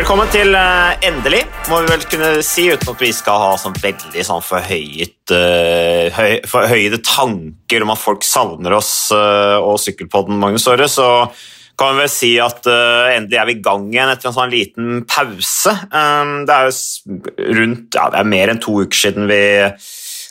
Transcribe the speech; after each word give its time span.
Velkommen 0.00 0.30
til 0.32 0.54
uh, 0.56 0.94
Endelig, 1.04 1.42
må 1.68 1.82
vi 1.82 1.90
vel 1.90 2.04
kunne 2.08 2.28
si, 2.40 2.62
uten 2.72 2.88
at 2.88 3.02
vi 3.04 3.10
skal 3.12 3.36
ha 3.42 3.48
sånn 3.60 3.74
veldig 3.82 4.22
sånn 4.24 4.40
forhøyet, 4.40 5.18
uh, 5.28 6.06
høy, 6.16 6.38
forhøyede 6.48 7.02
tanker 7.04 7.84
om 7.84 7.92
at 7.92 8.00
folk 8.00 8.24
savner 8.24 8.78
oss 8.78 9.10
uh, 9.12 9.60
og 9.60 9.76
Sykkelpodden, 9.82 10.40
Magnus 10.40 10.64
Aare, 10.72 10.88
så 10.88 11.28
kan 11.76 11.98
vi 11.98 12.06
vel 12.06 12.10
si 12.14 12.30
at 12.40 12.64
endelig 12.70 13.42
er 13.42 13.50
vi 13.50 13.58
i 13.58 13.60
gang 13.66 13.84
igjen 13.92 14.14
etter 14.14 14.30
en 14.30 14.38
sånn 14.38 14.54
liten 14.54 15.04
pause. 15.04 15.76
Um, 15.92 16.32
det 16.48 16.56
er 16.56 16.70
jo 16.70 17.20
rundt, 17.60 18.00
ja, 18.00 18.08
det 18.08 18.22
er 18.22 18.32
mer 18.32 18.54
enn 18.54 18.64
to 18.64 18.80
uker 18.80 19.02
siden 19.02 19.28
vi 19.28 19.42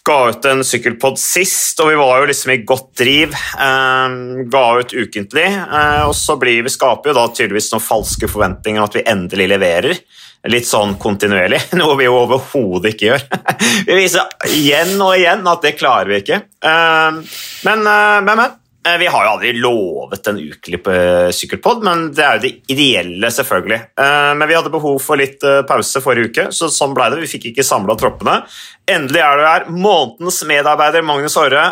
ga 0.05 0.17
ut 0.29 0.45
en 0.49 0.63
sykkelpod 0.65 1.19
sist, 1.21 1.79
og 1.81 1.91
vi 1.91 1.97
var 1.99 2.21
jo 2.21 2.29
liksom 2.29 2.53
i 2.53 2.61
godt 2.67 2.89
driv. 3.01 3.35
Eh, 3.35 4.15
ga 4.51 4.63
ut 4.79 4.95
ukentlig, 4.95 5.47
eh, 5.49 6.03
og 6.07 6.15
så 6.17 6.37
blir 6.39 6.63
vi 6.65 6.73
skaper 6.73 7.11
jo 7.11 7.17
da 7.17 7.27
tydeligvis 7.29 7.71
noen 7.73 7.85
falske 7.85 8.29
forventninger 8.31 8.81
om 8.81 8.89
at 8.89 8.97
vi 8.99 9.05
endelig 9.09 9.49
leverer. 9.53 10.01
Litt 10.49 10.69
sånn 10.69 10.95
kontinuerlig, 11.01 11.59
noe 11.79 11.97
vi 11.99 12.07
jo 12.07 12.15
overhodet 12.21 12.93
ikke 12.93 13.11
gjør. 13.11 13.27
vi 13.89 13.99
viser 13.99 14.49
igjen 14.55 14.95
og 14.97 15.17
igjen 15.17 15.43
at 15.51 15.67
det 15.67 15.75
klarer 15.79 16.13
vi 16.13 16.23
ikke. 16.23 16.41
Eh, 16.63 17.21
men, 17.67 17.85
men, 17.85 18.33
men. 18.33 18.57
Eh, 18.89 18.97
vi 18.97 19.07
har 19.07 19.25
jo 19.25 19.31
aldri 19.31 19.53
lovet 19.53 20.27
en 20.27 20.39
ukelig 20.39 20.79
eh, 20.87 21.29
sykkelpod, 21.35 21.83
men 21.85 22.07
det 22.15 22.25
er 22.25 22.37
jo 22.37 22.43
det 22.45 22.51
ideelle, 22.73 23.31
selvfølgelig. 23.33 23.79
Eh, 23.99 24.31
men 24.39 24.49
vi 24.49 24.57
hadde 24.57 24.73
behov 24.73 24.99
for 25.03 25.19
litt 25.19 25.43
pause 25.69 26.01
forrige 26.03 26.31
uke, 26.31 26.47
så 26.55 26.69
sånn 26.73 26.95
ble 26.97 27.09
det. 27.13 27.23
Vi 27.23 27.31
fikk 27.35 27.49
ikke 27.51 27.65
samla 27.65 27.97
troppene. 27.99 28.41
Endelig 28.89 29.23
er 29.23 29.39
du 29.39 29.47
her. 29.47 29.67
Månedens 29.69 30.41
medarbeider 30.49 31.05
Magnus 31.05 31.37
Aare. 31.39 31.65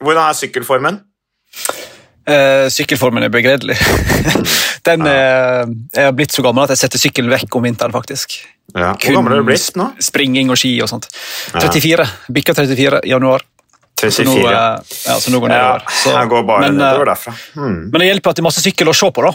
Hvordan 0.00 0.22
er 0.24 0.38
sykkelformen? 0.38 1.02
Uh, 2.22 2.68
sykkelformen 2.70 3.26
er 3.26 3.32
begredelig. 3.34 3.74
Den 4.86 5.04
er, 5.10 5.66
jeg 5.92 6.06
har 6.06 6.14
blitt 6.16 6.34
så 6.34 6.44
gammel 6.46 6.64
at 6.64 6.72
jeg 6.72 6.84
setter 6.84 7.02
sykkelen 7.02 7.32
vekk 7.34 7.58
om 7.58 7.66
vinteren. 7.66 7.94
faktisk. 7.94 8.38
Ja. 8.72 8.94
Hvor 8.94 9.18
gammel 9.18 9.34
er 9.36 9.42
du 9.42 9.50
blitt 9.50 9.76
nå? 9.78 9.90
Springing 10.02 10.50
og 10.54 10.58
ski 10.58 10.72
og 10.82 10.88
sånt. 10.90 11.10
34. 11.52 12.06
Bikka 12.32 12.54
34 12.56 13.02
i 13.04 13.12
januar. 13.12 13.44
34. 14.02 14.18
Så 14.18 14.26
nå, 14.28 14.36
ja, 14.50 15.16
så 15.22 15.32
nå 15.32 15.40
går 15.42 15.52
nedover. 15.54 15.88
Så, 16.02 16.12
jeg 16.16 16.30
går 16.34 16.46
bare 16.50 16.66
men, 16.66 16.78
nedover 16.80 17.06
eh, 17.06 17.10
derfra. 17.14 17.34
Hmm. 17.56 17.80
Men 17.88 18.02
det 18.02 18.08
hjelper 18.10 18.32
at 18.32 18.38
det 18.38 18.44
er 18.44 18.48
masse 18.50 18.64
sykkel 18.64 18.92
å 18.92 18.96
se 18.96 19.10
på, 19.14 19.26
da. 19.26 19.34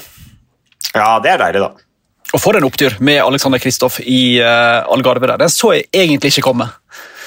Ja, 0.93 1.09
det 1.23 1.33
er 1.33 1.43
deilig, 1.45 1.65
da. 1.65 1.87
Og 2.35 2.43
for 2.43 2.59
en 2.59 2.67
opptur 2.67 2.97
med 3.07 3.21
Alexander 3.23 3.61
Kristoff 3.63 4.01
i 4.03 4.39
uh, 4.43 4.83
Algarve 4.91 5.29
der. 5.29 5.39
Den 5.39 5.51
så 5.53 5.71
jeg 5.77 5.87
egentlig 5.95 6.33
ikke 6.33 6.49
komme. 6.49 6.67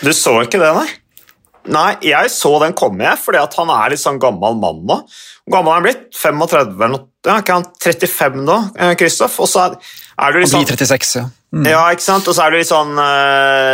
Du 0.04 0.12
så 0.16 0.36
ikke 0.44 0.60
det, 0.60 0.72
nei? 0.76 0.88
Nei, 1.70 1.90
jeg 2.04 2.30
så 2.32 2.54
den 2.62 2.72
komme, 2.76 3.04
jeg, 3.04 3.20
fordi 3.20 3.40
han 3.40 3.72
er 3.74 3.92
litt 3.92 4.00
sånn 4.00 4.20
gammel 4.20 4.56
mann 4.60 4.80
nå. 4.88 4.96
Hvor 5.44 5.56
gammel 5.58 5.72
er 5.72 5.76
han 5.76 5.86
blitt? 5.88 6.06
35 6.16 6.70
eller 6.76 6.92
noe? 6.94 7.06
Ja, 7.26 7.34
ikke 7.42 7.58
han 7.58 7.66
35 7.84 8.38
nå, 8.46 8.56
Kristoff? 9.00 9.36
Eh, 9.36 9.44
Og 9.44 9.50
så 9.50 9.64
er, 9.66 9.74
er 10.24 10.32
du 10.32 10.40
litt 10.40 10.52
sånn 10.52 10.68
36, 10.68 11.12
ja. 11.20 11.26
Mm. 11.52 11.66
Ja, 11.68 11.82
ikke 11.92 12.06
sant? 12.06 12.28
Og 12.30 12.36
så 12.36 12.44
er 12.44 12.52
det 12.54 12.60
litt 12.60 12.68
sånn 12.70 12.92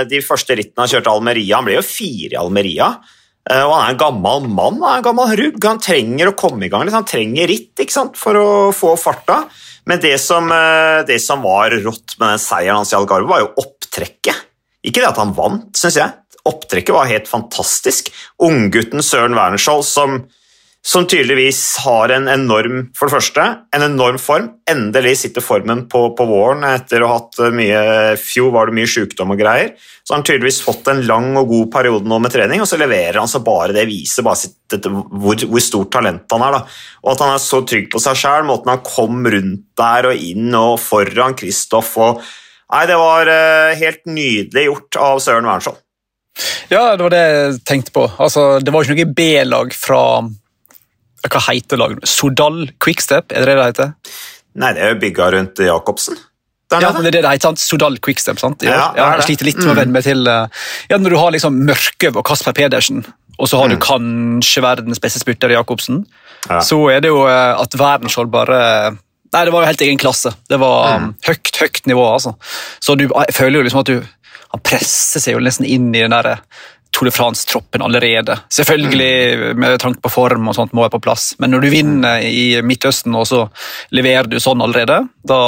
De 0.08 0.20
første 0.24 0.54
rittene 0.56 0.80
han 0.80 0.88
kjørte 0.88 1.12
Almeria 1.12 1.58
Han 1.58 1.66
ble 1.66 1.74
jo 1.74 1.82
fire 1.84 2.32
i 2.32 2.38
Almeria. 2.40 2.86
Eh, 3.46 3.62
og 3.62 3.72
han 3.76 3.84
er 3.84 3.94
en 3.94 4.00
gammel 4.00 4.48
mann, 4.50 4.80
han 4.82 4.90
er 4.90 5.00
en 5.00 5.06
gammel 5.06 5.34
rugg. 5.38 5.60
Han 5.64 5.82
trenger 5.82 6.32
å 6.32 6.36
komme 6.38 6.66
i 6.66 6.72
gang. 6.72 6.88
Han 6.90 7.08
trenger 7.08 7.50
ritt 7.50 7.84
for 8.18 8.40
å 8.40 8.48
få 8.74 8.96
farta. 8.98 9.44
Men 9.86 10.00
det 10.02 10.18
som, 10.20 10.50
eh, 10.50 11.04
det 11.06 11.20
som, 11.22 11.42
var 11.42 11.70
rått 11.70 12.18
med 12.18 12.34
den 12.34 12.42
seieren 12.42 12.76
hans 12.76 12.92
i 12.92 12.96
Algarve, 12.96 13.28
var 13.28 13.40
jo 13.40 13.54
opptrekket. 13.62 14.34
Ikke 14.82 15.00
det 15.02 15.12
at 15.12 15.18
han 15.22 15.34
vant, 15.34 15.70
syns 15.76 15.96
jeg. 15.96 16.12
Opptrekket 16.46 16.94
var 16.94 17.06
helt 17.06 17.28
fantastisk. 17.28 18.10
Unggutten 18.42 19.02
Søren 19.02 19.34
Wernerskjold 19.34 19.84
som 19.84 20.26
som 20.86 21.06
tydeligvis 21.10 21.60
har 21.82 22.12
en 22.14 22.28
enorm 22.30 22.84
for 22.94 23.08
det 23.08 23.16
første, 23.16 23.44
en 23.74 23.84
enorm 23.88 24.20
form. 24.22 24.52
Endelig 24.70 25.16
sitter 25.24 25.42
formen 25.42 25.82
på, 25.90 26.02
på 26.14 26.26
våren 26.28 26.62
etter 26.68 27.02
å 27.02 27.08
ha 27.10 27.16
hatt 27.18 27.40
mye 27.56 27.80
fjor 28.22 28.52
var 28.54 28.70
det 28.70 28.76
mye 28.78 28.90
sykdom 28.92 29.34
og 29.34 29.40
greier. 29.40 29.72
Så 30.06 30.14
har 30.14 30.20
han 30.20 30.26
tydeligvis 30.28 30.60
fått 30.62 30.86
en 30.92 31.02
lang 31.08 31.32
og 31.40 31.50
god 31.50 31.72
periode 31.74 32.06
nå 32.06 32.20
med 32.22 32.30
trening, 32.30 32.62
og 32.62 32.70
så 32.70 32.78
leverer 32.78 33.18
han 33.18 33.30
så 33.30 33.42
bare 33.42 33.74
det 33.74 33.88
viser 33.90 34.26
bare 34.26 34.38
sitt, 34.44 34.78
hvor, 34.86 35.34
hvor, 35.34 35.64
stort 35.64 35.90
talent 35.98 36.30
han 36.36 36.46
er. 36.46 36.60
Da. 36.60 36.62
Og 37.02 37.12
at 37.16 37.26
han 37.26 37.34
er 37.34 37.42
så 37.42 37.64
trygg 37.66 37.90
på 37.90 38.04
seg 38.06 38.22
sjøl, 38.22 38.46
måten 38.46 38.70
han 38.76 38.86
kom 38.86 39.26
rundt 39.26 39.66
der 39.82 40.12
og 40.12 40.26
inn 40.30 40.54
og 40.54 40.78
foran 40.86 41.34
Kristoff 41.38 41.96
og 41.98 42.22
Nei, 42.66 42.80
det 42.90 42.96
var 42.98 43.28
uh, 43.30 43.76
helt 43.78 44.00
nydelig 44.10 44.64
gjort 44.64 44.96
av 44.98 45.20
Søren 45.22 45.46
Wernskjold. 45.46 45.76
Ja, 46.66 46.96
det 46.98 47.04
var 47.04 47.12
det 47.14 47.20
jeg 47.22 47.60
tenkte 47.62 47.94
på. 47.94 48.08
Altså, 48.18 48.56
det 48.58 48.74
var 48.74 48.82
ikke 48.82 48.96
noe 48.98 49.14
B-lag 49.14 49.76
fra 49.78 50.00
hva 51.32 51.42
heter 51.48 51.80
laget? 51.80 52.06
Sodal 52.08 52.64
Quickstep, 52.82 53.32
er 53.32 53.44
det 53.44 53.52
det 53.52 53.58
det 53.58 53.68
heter? 53.70 53.92
Nei, 54.56 54.72
det 54.76 54.82
er 54.82 54.94
jo 54.94 54.98
bygga 55.02 55.28
rundt 55.34 55.62
Jacobsen. 55.66 56.18
Ja, 56.72 56.90
det 56.90 57.12
er 57.12 57.14
det 57.14 57.22
det 57.22 57.30
heter, 57.30 57.44
sant? 57.50 57.62
Sodal 57.62 57.98
Quickstep. 58.02 58.40
sant? 58.42 58.64
Ja, 58.66 58.90
ja, 58.96 59.12
jeg 59.16 59.28
sliter 59.28 59.48
litt 59.48 59.60
med 59.62 59.72
å 59.74 59.78
venne 59.78 59.94
meg 59.94 60.06
til 60.06 60.26
eh, 60.26 60.66
ja, 60.90 60.98
Når 60.98 61.14
du 61.14 61.18
har 61.20 61.34
liksom 61.34 61.60
Mørkøv 61.68 62.18
og 62.18 62.26
Kasper 62.26 62.56
Pedersen, 62.56 63.04
og 63.36 63.50
så 63.50 63.60
har 63.60 63.70
du 63.70 63.76
mm. 63.76 63.82
kanskje 63.84 64.64
verdens 64.64 65.02
beste 65.02 65.20
spurter 65.22 65.52
Jacobsen, 65.52 66.04
ja. 66.48 66.60
så 66.64 66.78
er 66.90 67.04
det 67.04 67.12
jo 67.12 67.22
eh, 67.28 67.52
at 67.54 67.76
Werdenskjold 67.78 68.32
bare 68.32 68.60
Nei, 69.34 69.42
det 69.42 69.52
var 69.52 69.64
jo 69.64 69.68
helt 69.68 69.82
egen 69.82 69.98
klasse. 70.00 70.30
Det 70.48 70.56
var 70.62 71.00
mm. 71.02 71.08
høyt, 71.26 71.50
høyt 71.60 71.80
nivå, 71.90 72.04
altså. 72.08 72.36
Så 72.80 72.94
du, 72.96 73.08
jeg 73.10 73.34
føler 73.34 73.58
jo 73.58 73.64
liksom 73.66 73.80
at 73.82 73.90
du 73.90 73.96
Han 74.54 74.62
presser 74.64 75.20
seg 75.20 75.34
jo 75.34 75.42
nesten 75.42 75.66
inn 75.66 75.90
i 75.90 76.04
den 76.04 76.14
derre 76.14 76.38
Tour 76.96 77.10
de 77.10 77.12
France-troppen 77.12 77.82
allerede. 77.84 78.38
Selvfølgelig 78.56 79.54
med 79.60 79.76
tanke 79.82 80.00
på 80.00 80.12
form 80.14 80.48
og 80.48 80.56
sånt 80.56 80.72
må 80.72 80.86
være 80.86 80.94
på 80.96 81.02
plass, 81.04 81.34
men 81.42 81.52
når 81.52 81.66
du 81.66 81.68
vinner 81.74 82.24
i 82.24 82.62
Midtøsten 82.64 83.16
og 83.18 83.26
så 83.28 83.42
leverer 83.92 84.30
du 84.32 84.38
sånn 84.40 84.64
allerede, 84.64 85.02
da 85.20 85.40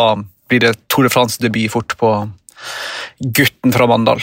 blir 0.48 0.66
det 0.66 0.75
Tour 0.92 1.09
de 1.09 1.12
France-debut 1.12 1.72
fort 1.72 1.97
på 1.97 2.12
gutten 3.41 3.72
fra 3.72 3.88
Mandal. 3.88 4.20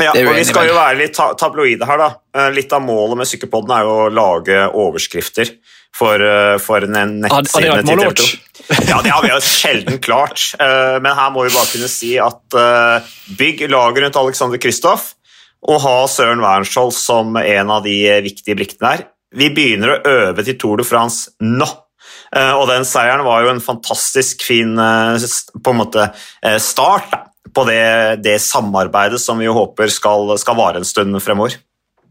Ja, 0.00 0.14
og 0.14 0.36
Vi 0.38 0.46
skal 0.48 0.70
jo 0.70 0.76
være 0.78 0.96
litt 1.02 1.18
tabloide 1.18 1.86
her. 1.88 1.98
da. 2.00 2.10
Eh, 2.36 2.50
litt 2.56 2.72
av 2.72 2.82
målet 2.84 3.20
med 3.20 3.28
Sykkelpodden 3.28 3.74
er 3.76 3.84
jo 3.84 3.96
å 4.06 4.12
lage 4.14 4.62
overskrifter 4.72 5.50
for, 5.92 6.14
eh, 6.14 6.56
for 6.58 6.80
nettsidene 6.80 7.82
til 7.84 7.98
TV 7.98 8.14
2. 8.14 8.28
Ja, 8.86 9.02
det 9.02 9.10
har 9.10 9.22
vi 9.22 9.28
jo 9.32 9.40
sjelden 9.42 9.98
klart, 9.98 10.54
eh, 10.60 10.98
men 11.02 11.12
her 11.16 11.30
må 11.34 11.44
vi 11.44 11.54
bare 11.54 11.66
kunne 11.72 11.90
si 11.90 12.16
at 12.18 12.40
bygg 13.36 13.66
laget 13.68 14.04
rundt 14.04 14.16
Alexander 14.16 14.58
Kristoff 14.58 15.14
å 15.68 15.76
ha 15.82 15.96
Søren 16.08 16.42
Wernskjold 16.42 16.94
som 16.96 17.36
en 17.36 17.72
av 17.72 17.84
de 17.84 17.96
viktige 18.24 18.56
brikkene 18.58 18.94
her. 18.94 19.06
Vi 19.36 19.50
begynner 19.54 19.94
å 19.94 20.00
øve 20.10 20.44
til 20.46 20.58
Tour 20.58 20.80
de 20.80 20.86
France 20.86 21.30
nå. 21.44 21.68
Eh, 22.34 22.52
og 22.54 22.66
den 22.70 22.86
seieren 22.86 23.26
var 23.26 23.44
jo 23.44 23.52
en 23.52 23.62
fantastisk 23.62 24.42
fin 24.46 24.78
eh, 24.78 25.26
på 25.62 25.74
en 25.74 25.80
måte, 25.82 26.08
eh, 26.46 26.58
start 26.62 27.14
på 27.54 27.64
det, 27.66 28.22
det 28.24 28.38
samarbeidet 28.42 29.20
som 29.22 29.38
vi 29.40 29.50
håper 29.50 29.90
skal, 29.90 30.36
skal 30.38 30.58
vare 30.58 30.80
en 30.80 30.86
stund 30.86 31.18
fremover. 31.22 31.58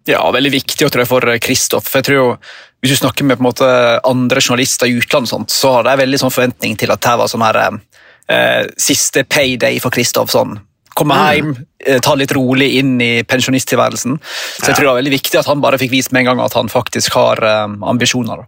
Ja, 0.09 0.23
veldig 0.33 0.51
viktig 0.53 0.87
jeg, 0.87 1.07
for 1.07 1.25
Kristoff. 1.43 1.91
Jeg 1.95 2.07
tror 2.07 2.17
jo, 2.17 2.27
Hvis 2.79 2.95
du 2.95 3.01
snakker 3.01 3.27
med 3.27 3.41
måte, 3.43 3.67
andre 4.07 4.39
journalister 4.39 4.87
i 4.87 4.95
utlandet, 4.95 5.51
så 5.51 5.73
har 5.73 5.83
de 5.83 5.97
veldig 5.99 6.19
sånn 6.21 6.31
forventning 6.31 6.77
til 6.79 6.93
at 6.93 7.03
det 7.03 7.15
var 7.19 7.27
sånn 7.27 7.43
her, 7.43 7.57
eh, 8.31 8.69
siste 8.79 9.25
payday 9.27 9.81
for 9.83 9.91
Kristoff. 9.91 10.31
Sånn 10.31 10.55
komme 10.97 11.17
mm. 11.17 11.25
hjem, 11.35 11.55
eh, 11.85 11.99
ta 12.03 12.15
litt 12.17 12.33
rolig 12.35 12.69
inn 12.79 12.95
i 13.01 13.11
pensjonisttilværelsen. 13.27 14.19
Så 14.21 14.69
jeg 14.69 14.75
tror 14.75 14.85
det 14.85 14.93
var 14.93 15.01
veldig 15.01 15.17
viktig 15.17 15.41
at 15.41 15.49
han 15.49 15.63
bare 15.63 15.81
fikk 15.81 15.93
vist 15.95 16.13
med 16.13 16.25
en 16.25 16.31
gang 16.33 16.45
at 16.45 16.55
han 16.57 16.71
faktisk 16.71 17.17
har 17.19 17.43
um, 17.43 17.83
ambisjoner. 17.95 18.47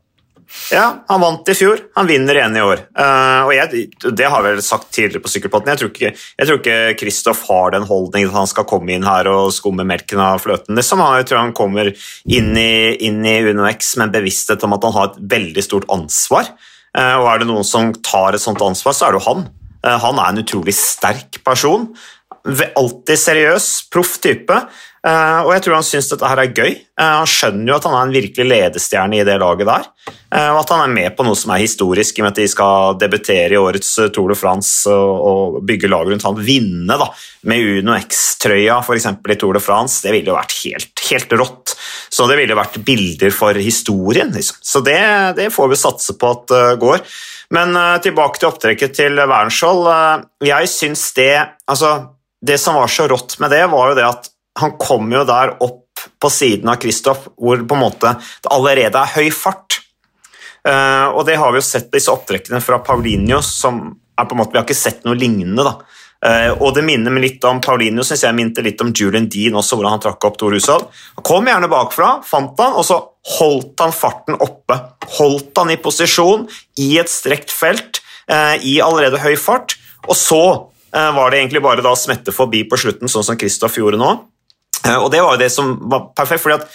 Ja, 0.71 1.03
han 1.07 1.21
vant 1.23 1.47
i 1.47 1.55
fjor. 1.55 1.79
Han 1.95 2.09
vinner 2.09 2.35
igjen 2.35 2.57
i 2.59 2.63
år. 2.63 2.81
Uh, 2.97 3.47
og 3.47 3.53
jeg, 3.55 3.85
Det 4.03 4.27
har 4.27 4.43
jeg 4.43 4.57
vel 4.57 4.65
sagt 4.65 4.89
tidligere 4.91 5.23
på 5.23 5.31
Sykkelpotten. 5.31 5.71
Jeg 5.71 5.79
tror 5.79 5.91
ikke, 5.93 6.11
jeg 6.11 6.49
tror 6.49 6.59
ikke 6.59 6.79
Kristoff 6.99 7.45
har 7.47 7.71
den 7.75 7.87
holdningen 7.87 8.33
at 8.33 8.39
han 8.41 8.51
skal 8.51 8.67
komme 8.67 8.91
inn 8.95 9.07
her 9.07 9.29
og 9.31 9.53
skumme 9.55 9.87
melken 9.87 10.19
av 10.23 10.43
fløten. 10.43 10.75
Det 10.75 10.85
som 10.85 10.99
han, 11.03 11.21
jeg 11.21 11.31
tror 11.31 11.43
han 11.45 11.55
kommer 11.55 11.91
inn 11.91 12.51
i, 12.59 12.97
inn 13.07 13.23
i 13.23 13.37
UnoX 13.47 13.95
med 13.97 14.09
en 14.09 14.15
bevissthet 14.19 14.67
om 14.67 14.75
at 14.75 14.87
han 14.89 14.95
har 14.97 15.11
et 15.11 15.23
veldig 15.37 15.65
stort 15.65 15.87
ansvar. 15.93 16.51
Og 16.91 17.25
er 17.31 17.39
det 17.39 17.45
noen 17.47 17.63
som 17.63 17.93
tar 18.03 18.35
et 18.35 18.43
sånt 18.43 18.59
ansvar, 18.59 18.91
så 18.91 19.07
er 19.07 19.13
det 19.13 19.21
jo 19.21 19.27
han. 19.29 19.45
Han 20.03 20.19
er 20.19 20.33
en 20.33 20.41
utrolig 20.41 20.73
sterk 20.75 21.39
person 21.47 21.87
alltid 22.75 23.19
seriøs, 23.19 23.67
proff 23.93 24.17
type. 24.23 24.57
Uh, 25.01 25.47
og 25.47 25.55
jeg 25.55 25.63
tror 25.65 25.79
han 25.79 25.85
syns 25.85 26.11
dette 26.11 26.29
her 26.29 26.39
er 26.43 26.51
gøy. 26.53 26.75
Uh, 26.93 27.23
han 27.23 27.29
skjønner 27.29 27.71
jo 27.71 27.77
at 27.79 27.85
han 27.87 27.95
er 27.97 28.03
en 28.05 28.13
virkelig 28.13 28.45
ledestjerne 28.45 29.17
i 29.17 29.23
det 29.25 29.37
laget 29.41 29.65
der. 29.65 29.87
Uh, 30.29 30.51
og 30.51 30.59
at 30.59 30.73
han 30.75 30.83
er 30.83 30.93
med 30.93 31.15
på 31.17 31.25
noe 31.25 31.39
som 31.39 31.53
er 31.55 31.63
historisk, 31.63 32.19
i 32.19 32.21
og 32.21 32.27
med 32.27 32.35
at 32.35 32.41
de 32.43 32.45
skal 32.51 32.99
debutere 33.01 33.55
i 33.55 33.57
årets 33.57 33.89
Tour 34.13 34.29
de 34.29 34.37
France 34.37 34.93
og, 34.93 35.25
og 35.31 35.57
bygge 35.65 35.89
lag 35.89 36.05
rundt 36.05 36.27
han. 36.27 36.43
Vinne 36.45 36.99
da, 37.01 37.09
med 37.49 37.71
Uno 37.79 37.97
X-trøya 37.97 38.77
f.eks. 38.85 39.09
i 39.09 39.39
Tour 39.41 39.57
de 39.57 39.63
France, 39.65 40.05
det 40.05 40.13
ville 40.13 40.29
jo 40.29 40.37
vært 40.37 40.55
helt, 40.61 41.05
helt 41.09 41.35
rått. 41.41 41.75
Så 42.13 42.29
det 42.29 42.37
ville 42.37 42.61
vært 42.61 42.77
bilder 42.85 43.33
for 43.33 43.57
historien. 43.57 44.29
Liksom. 44.37 44.61
Så 44.61 44.85
det, 44.85 45.01
det, 45.41 45.49
får 45.55 45.73
vi 45.73 45.81
satse 45.81 46.19
på 46.19 46.35
at 46.35 46.57
går. 46.77 47.01
Men 47.55 47.73
tilbake 48.03 48.37
til 48.37 48.51
opptrekket 48.51 48.93
til 48.99 49.17
Wernskjold. 49.17 49.87
jeg 50.45 50.69
syns 50.69 51.09
det 51.17 51.31
altså 51.71 51.95
det 52.41 52.57
som 52.57 52.75
var 52.75 52.89
så 52.91 53.07
rått 53.07 53.37
med 53.39 53.53
det, 53.53 53.65
var 53.71 53.91
jo 53.91 53.97
det 53.99 54.07
at 54.07 54.31
han 54.59 54.75
kom 54.81 55.11
jo 55.13 55.23
der 55.27 55.55
opp 55.63 55.81
på 56.21 56.29
siden 56.33 56.69
av 56.71 56.79
Kristoff 56.81 57.27
hvor 57.37 57.61
på 57.61 57.77
en 57.77 57.83
måte 57.83 58.15
det 58.17 58.51
allerede 58.51 58.97
er 58.97 59.15
høy 59.15 59.31
fart. 59.35 59.79
Uh, 60.61 61.09
og 61.17 61.25
det 61.25 61.39
har 61.41 61.53
vi 61.53 61.61
jo 61.61 61.65
sett 61.65 61.89
disse 61.93 62.11
opptrekkene 62.13 62.61
fra 62.61 62.81
Paulinho, 62.85 63.39
som 63.45 63.81
er 64.17 64.27
på 64.27 64.35
en 64.35 64.41
måte, 64.43 64.53
Vi 64.53 64.59
har 64.59 64.67
ikke 64.67 64.77
sett 64.77 65.05
noe 65.05 65.17
lignende. 65.17 65.63
da. 65.65 65.79
Uh, 66.21 66.51
og 66.61 66.75
det 66.75 66.83
minner 66.85 67.09
meg 67.09 67.23
litt 67.23 67.45
om 67.49 67.61
Paulinho, 67.61 68.03
synes 68.05 68.21
jeg 68.27 68.37
minte 68.37 68.61
litt 68.61 68.81
om 68.81 68.91
Julian 68.93 69.25
Dean 69.25 69.57
også, 69.57 69.77
hvordan 69.77 69.95
han 69.95 70.03
trakk 70.03 70.25
opp 70.29 70.37
Tor 70.37 70.53
Hushovd. 70.53 70.89
Han 71.17 71.25
kom 71.25 71.49
gjerne 71.49 71.69
bakfra, 71.71 72.11
fant 72.25 72.59
han, 72.61 72.77
og 72.77 72.85
så 72.85 72.99
holdt 73.39 73.81
han 73.81 73.95
farten 73.95 74.37
oppe. 74.37 74.77
Holdt 75.17 75.57
han 75.57 75.73
i 75.73 75.79
posisjon 75.81 76.45
i 76.77 76.91
et 77.01 77.09
strekt 77.09 77.49
felt 77.49 78.03
uh, 78.29 78.53
i 78.61 78.77
allerede 78.85 79.21
høy 79.21 79.33
fart, 79.33 79.77
og 80.05 80.17
så 80.17 80.43
var 80.91 81.31
det 81.31 81.39
egentlig 81.39 81.63
bare 81.63 81.83
å 81.87 81.95
smette 81.95 82.33
forbi 82.35 82.65
på 82.67 82.79
slutten, 82.79 83.11
sånn 83.11 83.23
som 83.23 83.39
Kristoff 83.39 83.77
gjorde 83.79 83.99
nå. 84.01 84.09
og 84.97 85.09
det 85.13 85.21
var 85.23 85.37
jo 85.37 85.39
det 85.39 85.51
som 85.53 85.75
var 85.89 86.09
perfekt, 86.17 86.43
fordi 86.43 86.57
at 86.59 86.71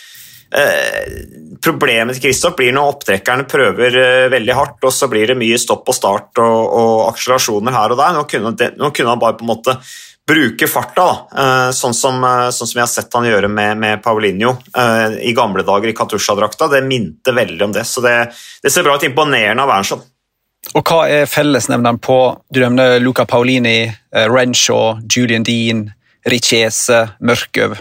Problemet 1.62 2.14
til 2.16 2.28
Kristoff 2.28 2.54
blir 2.56 2.74
når 2.74 2.92
opptrekkerne 2.92 3.46
prøver 3.50 3.96
veldig 4.30 4.54
hardt, 4.54 4.84
og 4.86 4.92
så 4.94 5.08
blir 5.10 5.32
det 5.32 5.38
mye 5.38 5.58
stopp 5.58 5.88
og 5.90 5.96
start 5.96 6.40
og, 6.42 6.60
og 6.78 7.00
akselerasjoner 7.10 7.74
her 7.74 7.94
og 7.94 7.98
der. 7.98 8.12
Nå 8.14 8.22
kunne, 8.30 8.52
det, 8.58 8.68
nå 8.78 8.92
kunne, 8.94 9.10
han 9.10 9.22
bare 9.22 9.38
på 9.38 9.46
en 9.46 9.50
måte 9.50 9.74
bruke 10.26 10.68
farta. 10.70 11.08
Sånn, 11.74 11.94
som, 11.94 12.22
sånn 12.22 12.70
som 12.70 12.78
jeg 12.78 12.84
har 12.84 12.92
sett 12.92 13.18
han 13.18 13.26
gjøre 13.26 13.50
med, 13.50 13.78
med 13.82 14.02
Paulinho 14.04 14.54
i 15.18 15.34
gamle 15.36 15.66
dager 15.66 15.90
i 15.90 15.96
Katusha-drakta. 15.98 16.70
Det 16.72 16.84
minte 16.86 17.34
veldig 17.34 17.66
om 17.66 17.74
det, 17.74 17.86
så 17.88 18.04
det, 18.04 18.16
det 18.62 18.72
ser 18.74 18.86
bra 18.86 18.96
ut. 18.96 19.08
Imponerende 19.10 19.66
av 19.66 19.74
Wernskjold. 19.74 20.06
Og 20.74 20.82
hva 20.82 21.06
er 21.08 21.28
fellesnevneren 21.30 22.00
på 22.02 22.18
Du 22.52 22.58
nevner 22.60 22.98
Luca 23.00 23.24
Paolini, 23.28 23.86
Renshaw, 24.12 24.98
Julian 25.06 25.46
Dean, 25.46 25.86
Richese, 26.26 27.04
Mørkøv. 27.22 27.78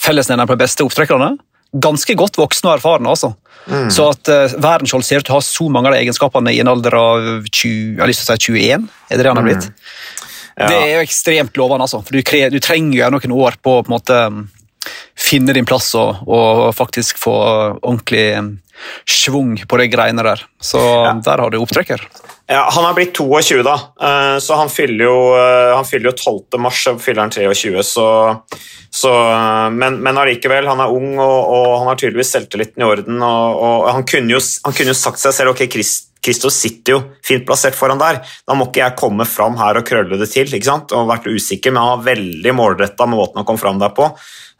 Fellesnevneren 0.00 0.48
på 0.48 0.56
de 0.56 0.64
beste 0.64 0.86
opptrekkerne? 0.86 1.34
ganske 1.72 2.16
godt 2.18 2.38
voksne 2.38 2.70
og 2.70 2.76
erfarne. 2.76 3.08
altså. 3.08 3.32
Mm. 3.66 3.90
Så 3.90 4.08
at 4.12 4.28
uh, 4.28 4.56
Werenskiold 4.62 5.04
ser 5.06 5.22
ut 5.22 5.28
til 5.28 5.36
å 5.36 5.38
ha 5.38 5.44
så 5.46 5.68
mange 5.72 5.88
av 5.88 5.96
de 5.96 6.02
egenskapene 6.02 6.52
i 6.52 6.60
en 6.62 6.70
alder 6.72 6.96
av 6.98 7.28
20, 7.48 7.68
jeg 7.94 8.02
har 8.02 8.10
lyst 8.10 8.24
til 8.24 8.34
å 8.34 8.36
si 8.36 8.52
21. 8.52 8.88
Er 9.08 9.16
det 9.16 9.24
det 9.24 9.30
han 9.30 9.40
har 9.40 9.46
blitt? 9.46 9.68
Mm. 9.68 9.78
Ja. 10.52 10.66
Det 10.68 10.80
er 10.80 10.90
jo 10.92 11.04
ekstremt 11.06 11.56
lovende, 11.56 11.86
altså. 11.86 12.02
For 12.04 12.12
du, 12.12 12.50
du 12.52 12.58
trenger 12.60 12.98
jo 12.98 13.12
noen 13.14 13.36
år 13.38 13.56
på 13.62 13.78
på 13.80 13.88
en 13.88 13.94
måte 13.94 14.18
finne 15.32 15.54
din 15.56 15.68
plass 15.68 15.92
og, 15.98 16.22
og, 16.28 16.68
faktisk 16.76 17.20
få 17.20 17.36
ordentlig 17.80 18.26
um, 18.38 18.52
schwung 19.08 19.56
på 19.68 19.80
de 19.80 19.88
greiene 19.92 20.24
der. 20.26 20.44
Så 20.60 20.80
ja. 20.80 21.16
der 21.24 21.44
har 21.44 21.52
du 21.52 21.60
opptrekker. 21.62 22.04
Ja, 22.50 22.66
Han 22.74 22.84
er 22.84 22.96
blitt 22.96 23.14
22, 23.16 23.62
da, 23.64 23.78
uh, 24.02 24.36
så 24.42 24.58
han 24.60 24.70
fyller 24.72 25.06
jo, 25.06 25.16
uh, 25.32 25.72
han 25.78 25.88
fyller 25.88 26.10
jo 26.10 26.16
12. 26.18 26.60
mars, 26.60 26.84
så 26.84 26.96
fyller 27.00 27.24
han 27.24 27.34
23. 27.34 27.82
så 27.86 28.06
så, 28.92 29.08
men, 29.72 29.94
men 30.04 30.18
allikevel, 30.20 30.66
han 30.68 30.80
er 30.84 30.90
ung 30.92 31.14
og, 31.16 31.38
og, 31.48 31.68
han 31.80 31.86
har 31.88 31.96
tydeligvis 31.96 32.34
selvtilliten 32.34 32.82
i 32.82 32.84
orden. 32.84 33.22
og, 33.24 33.62
og 33.64 33.86
han, 33.88 34.04
kunne 34.04 34.34
jo, 34.34 34.40
han, 34.66 34.74
kunne 34.76 34.92
jo, 34.92 34.98
sagt 34.98 35.22
seg 35.22 35.32
selv 35.32 35.54
ok, 35.54 35.62
Kristos 36.22 36.58
sitter 36.62 36.94
jo 36.96 37.00
fint 37.26 37.46
plassert 37.46 37.76
foran 37.78 38.00
der. 38.00 38.20
Da 38.46 38.54
må 38.54 38.68
ikke 38.68 38.84
jeg 38.84 38.98
komme 39.00 39.26
fram 39.28 39.58
her 39.60 39.80
og 39.80 39.86
krølle 39.88 40.20
det 40.20 40.30
til. 40.30 40.46
ikke 40.46 40.68
sant? 40.68 40.94
Og 40.94 41.10
vært 41.10 41.26
usikker, 41.26 41.74
men 41.74 41.82
han 41.82 41.96
var 41.96 42.08
veldig 42.12 42.54
målretta 42.58 43.08
med 43.08 43.18
måten 43.18 43.42
han 43.42 43.48
kom 43.48 43.60
fram 43.60 43.82
der 43.82 43.94
på. 43.96 44.08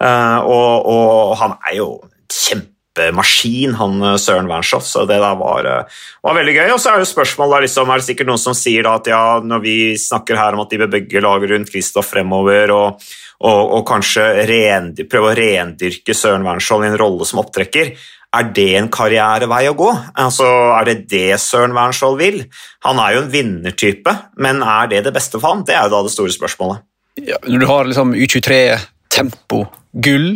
Uh, 0.03 0.39
og, 0.43 0.91
og, 0.91 1.35
han 1.39 1.57
er 1.71 1.77
jo 1.79 1.89
kjempemaskin, 2.33 3.77
han 3.77 3.99
eh, 4.09 4.15
Søren 4.19 4.49
Wernskjold, 4.49 4.85
så 4.89 5.03
det 5.07 5.19
der 5.21 5.37
var, 5.37 5.67
eh, 5.69 5.99
var, 6.25 6.37
veldig 6.39 6.55
gøy. 6.57 6.71
Og 6.73 6.81
så 6.81 6.95
er 6.95 7.03
det 7.03 7.11
spørsmålet 7.11 7.67
liksom, 7.67 7.93
er 7.93 8.01
det 8.01 8.07
sikkert 8.07 8.31
noen 8.31 8.41
som 8.41 8.57
sier 8.57 8.89
da 8.89 8.95
at 8.99 9.11
ja, 9.13 9.25
når 9.45 9.61
vi 9.63 9.75
snakker 10.01 10.41
her 10.41 10.57
om 10.57 10.65
at 10.65 10.73
de 10.73 10.81
bør 10.81 10.95
bygge 10.97 11.23
lag 11.23 11.45
rundt 11.53 11.71
Kristoff 11.71 12.09
fremover 12.15 12.73
og 12.73 13.05
og, 13.43 13.73
og 13.77 13.87
kanskje 13.89 14.25
ren, 14.47 14.93
prøve 15.11 15.33
å 15.33 15.37
rendyrke 15.37 16.15
Søren 16.15 16.45
Wernskjold 16.47 16.87
i 16.87 16.91
en 16.93 16.99
rolle 17.01 17.27
som 17.27 17.41
opptrekker. 17.43 17.97
Er 18.33 18.47
det 18.57 18.71
en 18.79 18.89
karrierevei 18.93 19.67
å 19.69 19.75
gå? 19.77 19.91
Altså, 20.17 20.47
er 20.79 20.87
det 20.89 20.95
det 21.11 21.37
Søren 21.43 21.75
Wernskjold 21.77 22.17
vil? 22.21 22.39
Han 22.87 23.01
er 23.03 23.17
jo 23.17 23.25
en 23.27 23.33
vinnertype, 23.33 24.15
men 24.41 24.63
er 24.65 24.89
det 24.89 25.03
det 25.05 25.13
beste 25.13 25.37
for 25.37 25.51
han? 25.51 25.67
Det 25.69 25.77
er 25.77 25.85
jo 25.85 25.93
da 25.93 26.01
det 26.07 26.15
store 26.15 26.33
spørsmålet. 26.33 26.81
Ja, 27.21 27.37
når 27.45 27.61
du 27.61 27.69
har 27.69 27.91
liksom 27.91 28.15
U23-tempo, 28.17 29.67
gull 29.93 30.31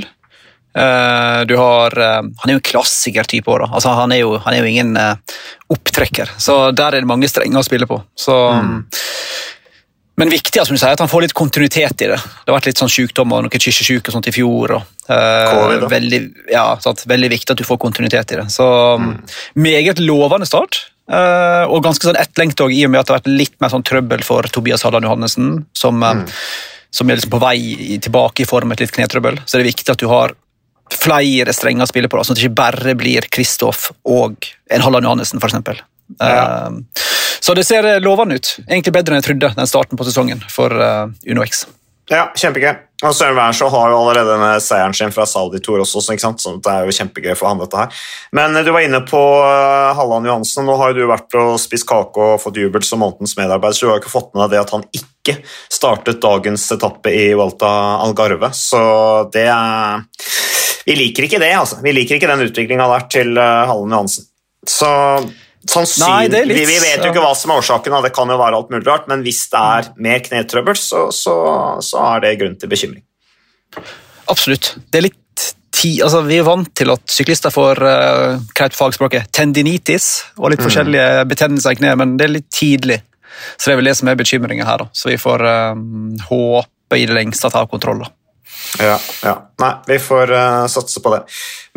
uh, 0.77 1.41
du 1.49 1.55
har, 1.57 1.97
uh, 1.97 2.21
Han 2.21 2.51
er 2.51 2.53
jo 2.53 2.61
en 2.61 2.69
klassikertype 2.69 3.49
òg, 3.49 3.65
altså, 3.71 3.95
han, 3.97 4.13
er 4.13 4.21
jo, 4.27 4.35
han 4.45 4.53
er 4.53 4.61
jo 4.61 4.75
ingen 4.75 4.93
uh, 5.01 5.39
opptrekker. 5.73 6.37
Så 6.37 6.59
der 6.77 6.99
er 6.99 7.01
det 7.01 7.09
mange 7.09 7.33
strenger 7.33 7.63
å 7.63 7.67
spille 7.67 7.89
på. 7.89 8.03
Så 8.13 8.37
mm. 8.61 8.77
Men 10.17 10.33
viktig 10.33 10.65
som 10.65 10.77
du 10.77 10.81
sier, 10.81 10.95
at 10.97 11.03
han 11.03 11.11
får 11.13 11.27
litt 11.27 11.37
kontinuitet 11.37 12.03
i 12.07 12.09
det. 12.09 12.17
Det 12.17 12.49
har 12.49 12.57
vært 12.57 12.71
litt 12.71 12.81
sånn 12.81 12.93
sykdom 12.93 13.35
og 13.37 13.45
noe 13.45 13.61
kysjesjuke 13.61 14.09
og 14.09 14.15
sånt 14.17 14.29
i 14.31 14.33
fjor. 14.33 14.73
Og, 14.79 14.85
uh, 15.11 15.85
veldig, 15.93 16.21
ja, 16.53 16.71
sant, 16.81 17.05
veldig, 17.09 17.29
viktig 17.35 17.53
at 17.53 17.61
du 17.61 17.67
får 17.69 17.81
kontinuitet 17.83 18.33
i 18.33 18.39
det. 18.41 18.47
Så 18.53 18.65
mm. 19.03 19.11
Meget 19.61 20.01
lovende 20.01 20.49
start. 20.49 20.87
Uh, 21.07 21.69
og 21.69 21.85
ganske 21.85 22.09
sånn 22.09 22.19
etterlengta 22.19 22.67
i 22.73 22.81
og 22.87 22.91
med 22.91 23.03
at 23.03 23.07
det 23.07 23.15
har 23.15 23.21
vært 23.21 23.37
litt 23.43 23.55
mer 23.63 23.71
sånn 23.71 23.85
trøbbel 23.87 24.25
for 24.27 24.49
Tobias 24.51 24.83
Halland 24.89 25.07
Johannessen, 25.07 25.53
som, 25.77 26.01
uh, 26.01 26.17
mm. 26.23 26.25
som 26.97 27.13
er 27.13 27.21
liksom 27.21 27.35
på 27.37 27.43
vei 27.45 28.01
tilbake 28.03 28.47
i 28.47 28.49
form 28.49 28.73
med 28.73 28.81
et 28.81 28.87
litt 28.87 28.97
knetrøbbel. 28.97 29.43
Så 29.45 29.59
det 29.59 29.67
er 29.67 29.71
viktig 29.75 29.93
at 29.93 30.01
du 30.01 30.09
har 30.11 30.33
flere 30.97 31.53
strenger 31.53 31.85
å 31.85 31.91
spille 31.91 32.09
på, 32.09 32.17
da, 32.17 32.25
sånn 32.25 32.39
at 32.39 32.41
det 32.41 32.49
ikke 32.49 32.63
bare 32.63 32.97
blir 32.99 33.29
Kristoff 33.37 33.91
og 34.09 34.49
en 34.73 34.87
Halland 34.87 35.05
Johannessen, 35.05 35.43
f.eks. 35.43 35.85
Ja. 36.21 36.69
Uh, 36.69 37.03
så 37.41 37.55
det 37.55 37.67
ser 37.69 37.87
eh, 37.87 38.01
lovende 38.03 38.41
ut. 38.41 38.57
Egentlig 38.67 38.95
bedre 38.97 39.15
enn 39.15 39.23
jeg 39.23 39.29
trodde 39.29 39.55
den 39.59 39.69
starten 39.71 39.99
på 39.99 40.07
sesongen 40.09 40.41
for 40.51 40.73
UnoX. 41.29 41.67
Ja, 42.11 42.29
kjempegøy. 42.39 42.73
Og 43.05 43.13
Søren 43.13 43.35
Wernskjold 43.37 43.73
har 43.75 43.91
jo 43.91 43.97
allerede 43.99 44.31
denne 44.31 44.51
seieren 44.63 44.95
sin 44.97 45.11
fra 45.13 45.27
Saudi 45.29 45.59
Tour 45.61 45.83
også, 45.83 46.01
så, 46.01 46.15
så 46.17 46.53
det 46.63 46.73
er 46.73 46.87
jo 46.87 46.95
kjempegøy 46.97 47.35
for 47.37 47.51
han 47.51 47.59
dette 47.61 47.81
her. 47.81 48.03
Men 48.39 48.55
du 48.65 48.71
var 48.73 48.87
inne 48.87 49.03
på 49.05 49.21
Halland 49.99 50.31
Johansen. 50.31 50.65
Nå 50.65 50.79
har 50.81 50.95
jo 50.95 51.03
du 51.03 51.11
vært 51.11 51.37
og 51.37 51.59
spist 51.61 51.89
kake 51.91 52.23
og 52.23 52.41
fått 52.41 52.61
jubel 52.63 52.87
som 52.87 53.03
månedens 53.03 53.35
medarbeider, 53.37 53.77
så 53.77 53.89
du 53.89 53.93
har 53.93 54.01
ikke 54.01 54.15
fått 54.15 54.31
med 54.33 54.47
deg 54.47 54.55
det 54.55 54.63
at 54.63 54.75
han 54.77 54.87
ikke 54.97 55.37
startet 55.77 56.23
dagens 56.23 56.69
etappe 56.73 57.13
i 57.13 57.27
Walta 57.37 57.73
Algarve. 58.07 58.53
Så 58.57 58.81
det 59.35 59.49
er 59.51 60.07
Vi 60.87 60.95
liker 60.95 61.27
ikke 61.27 61.43
det, 61.43 61.53
altså. 61.59 61.83
Vi 61.83 61.93
liker 61.93 62.17
ikke 62.17 62.31
den 62.31 62.47
utviklinga 62.47 62.87
der 62.95 63.11
til 63.11 63.35
Halland 63.37 63.99
Johansen. 63.99 64.31
Så 64.67 64.89
Nei, 66.01 66.29
litt, 66.31 66.69
vi, 66.69 66.79
vet 66.83 67.03
jo 67.03 67.11
ikke 67.11 67.23
hva 67.25 67.35
som 67.37 67.53
er 67.53 67.61
årsaken, 67.61 67.99
det 68.05 68.13
kan 68.15 68.31
jo 68.31 68.39
være 68.41 68.59
alt 68.59 68.73
mulig 68.73 68.87
rart, 68.87 69.07
men 69.11 69.25
hvis 69.27 69.45
det 69.53 69.61
er 69.61 69.89
mer 70.07 70.23
knetrøbbel, 70.25 70.79
så, 70.79 71.07
så, 71.15 71.37
så 71.85 72.03
er 72.15 72.25
det 72.25 72.35
grunn 72.41 72.59
til 72.61 72.71
bekymring. 72.71 73.05
Absolutt. 74.31 74.75
Det 74.91 75.01
er 75.01 75.09
litt 75.09 75.47
ti, 75.77 75.97
altså 76.01 76.23
Vi 76.25 76.39
er 76.41 76.47
vant 76.47 76.71
til 76.79 76.91
at 76.95 77.03
syklister 77.13 77.53
får 77.53 77.83
uh, 77.85 78.39
greit 78.57 78.77
fagspråket, 78.77 79.29
tendinitis 79.35 80.09
og 80.39 80.53
litt 80.53 80.63
mm. 80.63 80.67
forskjellige 80.69 81.27
betennelser 81.33 81.77
i 81.77 81.81
kneet, 81.81 82.01
men 82.01 82.17
det 82.17 82.29
er 82.29 82.35
litt 82.39 82.49
tidlig. 82.55 83.01
Så 83.57 83.69
det 83.69 83.75
er 83.75 83.83
vel 83.83 83.91
det 83.91 83.97
som 83.99 84.09
er 84.09 84.17
bekymringen 84.17 84.67
her. 84.67 84.81
Da. 84.81 84.89
Så 84.97 85.11
vi 85.11 85.19
får 85.21 85.45
uh, 85.45 85.75
håpe 86.31 87.01
i 87.01 87.05
det 87.09 87.17
lengste 87.17 87.51
at 87.51 87.59
har 87.59 87.69
kontroll. 87.69 88.07
da. 88.07 88.13
Ja, 88.83 88.97
ja. 89.23 89.35
Nei, 89.61 89.71
vi 89.87 89.99
får 90.03 90.33
uh, 90.33 90.67
satse 90.71 91.01
på 91.05 91.13
det. 91.15 91.23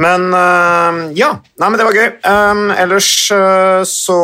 Men 0.01 0.27
uh, 0.33 1.09
ja, 1.17 1.31
Nei, 1.59 1.69
men 1.69 1.77
det 1.79 1.87
var 1.87 1.97
gøy. 1.97 2.09
Um, 2.25 2.65
ellers 2.75 3.11
uh, 3.35 3.81
så 3.87 4.19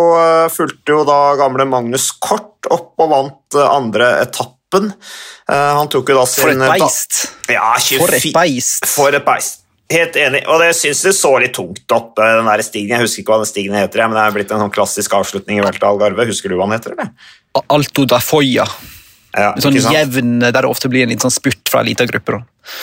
fulgte 0.53 0.97
jo 0.97 1.03
da 1.07 1.19
gamle 1.39 1.67
Magnus 1.69 2.09
Kort 2.19 2.67
opp 2.71 2.95
og 3.03 3.11
vant 3.11 3.59
andre 3.61 4.15
etappen. 4.23 4.89
han 5.47 5.91
tok 5.93 6.09
jo 6.09 6.15
da 6.17 6.23
sin 6.27 6.41
For 6.41 6.55
et 6.55 6.81
beist! 6.81 7.19
Ja, 7.53 7.75
24, 7.77 8.01
For 8.01 8.17
et 8.17 8.25
beist! 8.33 8.89
For 8.89 9.19
et 9.19 9.27
beist. 9.27 9.61
Helt 9.93 10.15
enig, 10.17 10.41
og 10.49 10.63
det 10.63 10.71
syns 10.73 11.03
det 11.05 11.11
så 11.13 11.29
litt 11.37 11.53
tungt 11.53 11.93
opp, 11.93 12.15
den 12.17 12.47
der 12.49 12.63
stigen. 12.65 12.95
Jeg 12.95 13.05
husker 13.05 13.21
ikke 13.21 13.35
hva 13.35 13.43
den 13.43 13.51
stigen 13.51 13.77
heter, 13.77 14.01
men 14.07 14.17
det 14.17 14.23
er 14.23 14.33
blitt 14.33 14.53
en 14.55 14.63
sånn 14.63 14.73
klassisk 14.73 15.13
avslutning 15.13 15.61
i 15.61 15.63
Velta 15.63 15.91
Algarve. 15.91 16.25
Husker 16.25 16.49
du 16.49 16.57
hva 16.57 16.65
den 16.65 16.79
heter? 16.79 16.95
eller? 16.97 17.13
Alto 17.69 18.07
da 18.09 18.17
Foya. 18.23 18.65
Ja, 19.35 19.51
sånn 19.59 19.75
jevn, 19.75 20.37
Der 20.39 20.61
det 20.63 20.69
ofte 20.69 20.89
blir 20.91 21.03
en 21.03 21.11
liten 21.11 21.25
sånn 21.27 21.33
spurt 21.33 21.67
fra 21.71 21.81
elitagruppe. 21.83 22.39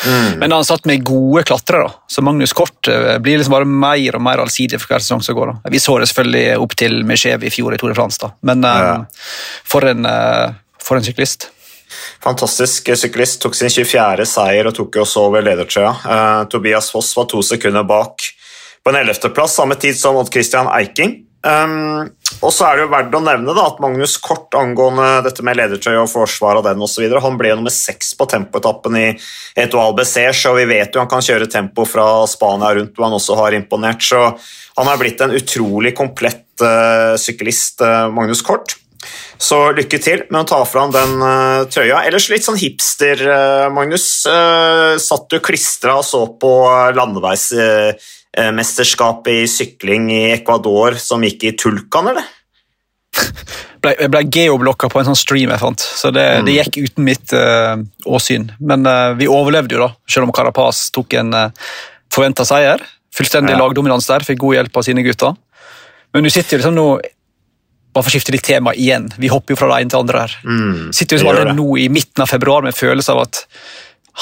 Mm. 0.06 0.38
Men 0.42 0.52
han 0.52 0.66
satt 0.66 0.84
med 0.86 1.04
gode 1.06 1.44
klatrere, 1.48 1.88
så 2.10 2.22
Magnus 2.22 2.52
Kort 2.56 2.88
eh, 2.88 3.16
blir 3.22 3.40
liksom 3.40 3.54
bare 3.56 3.68
mer 3.68 4.18
og 4.18 4.22
mer 4.22 4.42
allsidig 4.42 4.80
for 4.80 4.92
hver 4.92 5.02
sesong 5.04 5.24
som 5.24 5.36
går. 5.38 5.52
Da. 5.52 5.72
Vi 5.72 5.80
så 5.82 5.96
det 5.98 6.10
selvfølgelig 6.10 6.60
opp 6.62 6.76
til 6.78 7.00
Mechev 7.08 7.46
i 7.46 7.50
fjor 7.52 7.74
i 7.74 7.80
Tour 7.80 7.94
de 7.94 7.98
France, 7.98 8.20
da. 8.22 8.30
men 8.46 8.68
eh, 8.68 8.84
ja. 8.84 8.94
um, 9.00 9.08
for, 9.74 9.88
en, 9.88 10.06
uh, 10.06 10.76
for 10.82 11.00
en 11.00 11.08
syklist. 11.08 11.48
Fantastisk 12.22 12.92
syklist. 12.96 13.40
Tok 13.42 13.56
sin 13.58 13.72
24. 13.72 14.28
seier 14.28 14.68
og 14.68 14.76
tok 14.76 15.02
også 15.02 15.26
over 15.28 15.44
ledertrøya. 15.44 15.96
Uh, 16.04 16.44
Tobias 16.52 16.92
Foss 16.92 17.10
var 17.16 17.28
to 17.32 17.42
sekunder 17.46 17.84
bak 17.88 18.28
på 18.82 18.90
en 18.90 19.02
11.-plass, 19.02 19.58
samme 19.60 19.76
tid 19.78 19.98
som 19.98 20.16
Odd 20.18 20.32
Christian 20.32 20.70
Eiking. 20.72 21.20
Um, 21.42 22.10
og 22.42 22.52
så 22.54 22.68
er 22.68 22.78
det 22.78 22.84
jo 22.84 22.90
verdt 22.92 23.14
å 23.18 23.20
nevne 23.22 23.54
da, 23.54 23.64
at 23.66 23.80
Magnus 23.82 24.14
Kort 24.22 24.54
angående 24.58 25.24
dette 25.26 25.42
med 25.46 25.58
ledertrøye 25.58 26.04
og 26.04 26.10
forsvar 26.10 26.60
av 26.60 26.66
den 26.68 26.82
osv. 26.82 27.04
Han 27.22 27.38
ble 27.38 27.50
jo 27.50 27.56
nummer 27.58 27.74
seks 27.74 28.12
på 28.18 28.28
tempoetappen 28.30 28.98
i 28.98 29.08
Etoile 29.58 29.96
Bessers, 29.98 30.44
og 30.50 30.60
vi 30.60 30.68
vet 30.70 30.94
jo 30.94 31.02
han 31.02 31.10
kan 31.10 31.24
kjøre 31.24 31.50
tempo 31.50 31.86
fra 31.88 32.06
Spania 32.30 32.70
rundt, 32.78 32.94
hvor 32.94 33.08
han 33.08 33.18
også 33.18 33.38
har 33.40 33.58
imponert. 33.58 34.06
Så 34.06 34.22
han 34.78 34.90
har 34.90 35.02
blitt 35.02 35.22
en 35.22 35.34
utrolig 35.34 35.94
komplett 35.98 36.62
uh, 36.62 37.18
syklist, 37.20 37.82
uh, 37.82 38.06
Magnus 38.14 38.44
Kort. 38.46 38.78
Så 39.42 39.58
lykke 39.74 39.98
til 39.98 40.20
med 40.30 40.44
å 40.44 40.46
ta 40.46 40.60
fram 40.66 40.94
den 40.94 41.18
uh, 41.18 41.66
trøya. 41.66 42.04
Ellers 42.06 42.30
litt 42.30 42.46
sånn 42.46 42.60
hipster, 42.60 43.26
Magnus. 43.74 44.08
satt 45.02 45.30
du 45.30 45.40
klistra 45.42 45.98
og 45.98 46.06
så 46.06 46.22
på 46.38 46.52
landeveis 46.94 47.50
mesterskapet 48.32 49.42
i 49.42 49.48
sykling 49.50 50.06
i 50.14 50.22
Ecuador 50.32 50.94
som 50.96 51.20
gikk 51.26 51.44
i 51.44 51.52
Tulkan, 51.60 52.06
eller? 52.14 52.30
ble, 53.82 53.94
jeg 53.98 54.10
ble 54.12 54.22
geoblokka 54.32 54.90
på 54.90 55.00
en 55.00 55.10
sånn 55.10 55.18
stream 55.18 55.52
jeg 55.52 55.62
fant, 55.62 55.82
så 55.82 56.12
det, 56.14 56.24
mm. 56.40 56.48
det 56.48 56.56
gikk 56.56 56.78
uten 56.86 57.06
mitt 57.06 57.34
uh, 57.36 57.74
åsyn. 58.08 58.48
Men 58.62 58.86
uh, 58.88 59.14
vi 59.18 59.30
overlevde 59.30 59.76
jo, 59.76 59.82
da, 59.84 59.90
selv 60.08 60.28
om 60.28 60.34
Carapaz 60.34 60.86
tok 60.94 61.16
en 61.20 61.34
uh, 61.36 61.72
forventa 62.12 62.46
seier. 62.48 62.84
Fullstendig 63.12 63.56
ja. 63.56 63.60
lagdominans 63.60 64.08
der, 64.08 64.24
fikk 64.26 64.40
god 64.44 64.60
hjelp 64.60 64.78
av 64.78 64.86
sine 64.86 65.04
gutter. 65.04 65.36
Men 66.12 66.24
du 66.24 66.32
sitter 66.32 66.56
jo 66.56 66.62
liksom 66.62 66.78
nå 66.78 66.86
bare 67.92 68.06
for 68.06 68.08
å 68.08 68.14
skifte 68.14 68.32
litt 68.32 68.46
tema 68.46 68.72
igjen. 68.72 69.10
Vi 69.20 69.28
hopper 69.28 69.52
jo 69.52 69.60
fra 69.60 69.68
det 69.68 69.82
ene 69.82 69.92
til 69.92 69.98
det 69.98 70.04
andre 70.06 70.20
her. 70.24 70.36
Mm, 70.48 70.92
sitter 70.96 71.20
som 71.20 71.28
alle 71.28 71.52
nå 71.52 71.66
i 71.80 71.90
midten 71.92 72.24
av 72.24 72.30
februar 72.30 72.64
med 72.64 72.76
følelse 72.76 73.12
av 73.12 73.26
at 73.26 73.42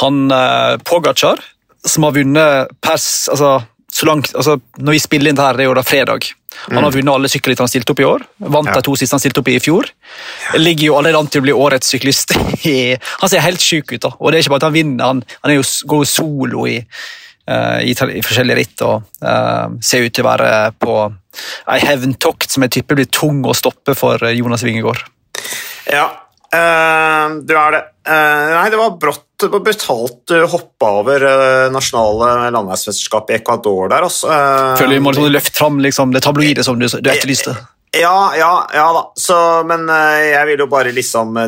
han 0.01 0.25
uh, 0.31 0.75
Pogacar, 0.87 1.39
som 1.87 2.07
har 2.07 2.17
vunnet 2.17 2.73
pers, 2.83 3.07
altså, 3.31 3.61
så 3.95 4.07
langt, 4.07 4.31
altså, 4.35 4.59
Når 4.79 4.97
vi 4.97 5.03
spiller 5.03 5.31
inn 5.31 5.39
det 5.39 5.45
her, 5.45 5.59
det 5.59 5.65
er 5.65 5.71
jo 5.71 5.79
da 5.79 5.85
fredag. 5.87 6.29
Han 6.67 6.83
har 6.83 6.91
mm. 6.91 6.97
vunnet 6.97 7.15
alle 7.15 7.31
sykkelrittene 7.31 7.67
han 7.67 7.73
stilte 7.73 7.95
opp 7.95 8.03
i 8.03 8.07
år. 8.09 8.25
Vant 8.53 8.69
ja. 8.69 8.77
de 8.77 8.85
to 8.87 8.97
siste 8.99 9.17
han 9.17 9.23
stilte 9.23 9.43
opp 9.43 9.49
i 9.51 9.57
i 9.57 9.63
fjor. 9.63 9.89
Ligger 10.59 10.91
jo 10.91 10.99
allerede 10.99 11.23
an 11.23 11.31
til 11.31 11.43
å 11.43 11.47
bli 11.47 11.57
årets 11.57 11.93
syklist. 11.95 12.35
han 13.23 13.33
ser 13.33 13.45
helt 13.45 13.65
sjuk 13.65 13.95
ut. 13.95 14.03
da. 14.03 14.13
Og 14.19 14.31
det 14.31 14.41
er 14.41 14.45
ikke 14.45 14.55
bare 14.55 14.65
at 14.65 14.69
han 14.69 14.77
vinner, 14.77 15.05
han, 15.07 15.25
han 15.45 15.55
jo, 15.55 15.67
går 15.93 16.03
jo 16.05 16.11
solo 16.11 16.67
i, 16.71 16.77
uh, 17.51 17.79
i, 17.81 17.95
i, 17.95 18.25
forskjellige 18.27 18.59
ritt 18.61 18.85
og 18.87 19.07
uh, 19.25 19.77
ser 19.85 20.07
ut 20.07 20.17
til 20.17 20.27
å 20.27 20.31
være 20.31 20.51
på 20.83 20.97
ei 21.71 21.79
hevntokt 21.85 22.51
som 22.51 22.67
jeg 22.67 22.81
tipper 22.81 22.99
blir 22.99 23.11
tung 23.15 23.45
å 23.47 23.55
stoppe 23.57 23.95
for 23.99 24.21
eh, 24.27 24.35
Jonas 24.35 24.65
Wingegård. 24.67 25.05
Ja, 25.91 26.09
uh, 26.55 27.41
du 27.47 27.57
er 27.57 27.77
det. 27.77 27.83
nei, 28.11 28.69
det 28.73 28.79
var 28.81 28.95
brått 29.01 29.27
det 29.41 29.49
brutalt 29.65 30.19
du 30.29 30.43
hoppa 30.53 30.89
over 31.01 31.23
nasjonale 31.73 32.51
landeveismesterskap 32.53 33.31
i 33.31 33.39
Ecuador 33.39 33.89
der. 33.89 34.05
Altså. 34.05 34.29
Føler 34.77 34.99
vi 34.99 35.05
må 35.05 35.15
liksom 35.15 35.31
løfte 35.33 35.57
fram 35.57 35.79
liksom, 35.81 36.13
det 36.13 36.21
tabloide 36.27 36.65
som 36.67 36.77
du, 36.77 36.85
du 36.91 37.09
etterlyste. 37.09 37.55
Ja, 37.97 38.35
ja, 38.37 38.51
ja 38.75 38.85
da. 38.93 39.05
Så, 39.17 39.39
men 39.67 39.89
jeg 39.89 40.43
vil 40.51 40.61
jo 40.61 40.69
bare 40.71 40.93
liksom 40.93 41.41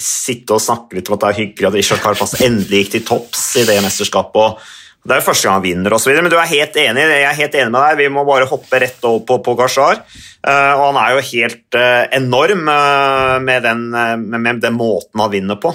sitte 0.00 0.56
og 0.56 0.64
snakke 0.64 0.96
litt 0.98 1.10
om 1.10 1.18
at 1.18 1.26
det 1.26 1.28
er 1.28 1.40
hyggelig 1.42 1.68
at 1.68 1.76
Ishak 1.82 2.00
Karpas 2.06 2.34
endelig 2.40 2.86
gikk 2.86 2.94
til 2.96 3.04
topps 3.10 3.44
i 3.60 3.66
det 3.68 3.76
mesterskapet. 3.84 4.40
og 4.40 4.83
det 5.04 5.12
er 5.12 5.20
jo 5.20 5.26
første 5.26 5.44
gang 5.44 5.58
han 5.58 5.64
vinner 5.66 5.92
osv., 5.92 6.14
men 6.16 6.32
du 6.32 6.38
er 6.40 6.48
helt 6.48 6.76
enig 6.80 7.02
jeg 7.04 7.24
er 7.28 7.36
helt 7.36 7.56
enig 7.60 7.72
med 7.74 7.82
deg. 7.82 7.98
Vi 8.00 8.12
må 8.12 8.24
bare 8.24 8.48
hoppe 8.48 8.80
rett 8.80 9.02
over 9.04 9.20
på, 9.28 9.36
på 9.44 9.56
Gashar. 9.58 10.00
Uh, 10.44 10.72
og 10.76 10.84
han 10.90 11.00
er 11.02 11.14
jo 11.14 11.24
helt 11.30 11.76
uh, 11.76 12.04
enorm 12.16 12.68
uh, 12.68 13.36
med, 13.40 13.64
den, 13.64 13.88
med, 14.24 14.62
den, 14.64 14.78
måten 14.78 15.20
han 15.20 15.32
vinner 15.32 15.60
på. 15.60 15.74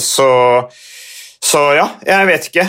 så, 0.00 0.28
så 1.44 1.62
ja, 1.76 1.86
jeg 2.04 2.28
vet 2.28 2.46
ikke. 2.48 2.64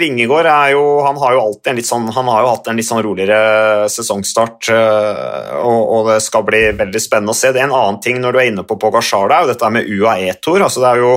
Vingegård 0.00 0.46
er 0.48 0.70
jo 0.72 0.84
Han 1.04 1.18
har 1.20 1.34
jo 1.36 1.42
alltid 1.42 1.68
en 1.68 1.76
litt 1.76 1.88
sånn 1.90 2.06
Han 2.16 2.30
har 2.32 2.40
jo 2.40 2.52
hatt 2.54 2.70
en 2.70 2.78
litt 2.80 2.88
sånn 2.88 3.02
roligere 3.04 3.90
sesongstart, 3.92 4.70
og, 4.72 5.82
og, 5.82 6.08
det 6.08 6.22
skal 6.24 6.46
bli 6.48 6.62
veldig 6.78 7.02
spennende 7.04 7.36
å 7.36 7.36
se. 7.36 7.52
Det 7.52 7.60
er 7.60 7.68
en 7.68 7.76
annen 7.76 8.00
ting 8.04 8.20
når 8.22 8.32
du 8.32 8.40
er 8.40 8.48
inne 8.48 8.64
på 8.64 8.78
Pogasjar, 8.80 9.28
det 9.28 9.36
er 9.36 9.44
jo 9.44 9.52
dette 9.52 9.72
med 9.76 9.92
UAE-tor. 9.92 10.64
Altså, 10.64 10.84
det 10.84 10.92
er 10.94 11.04
jo 11.04 11.14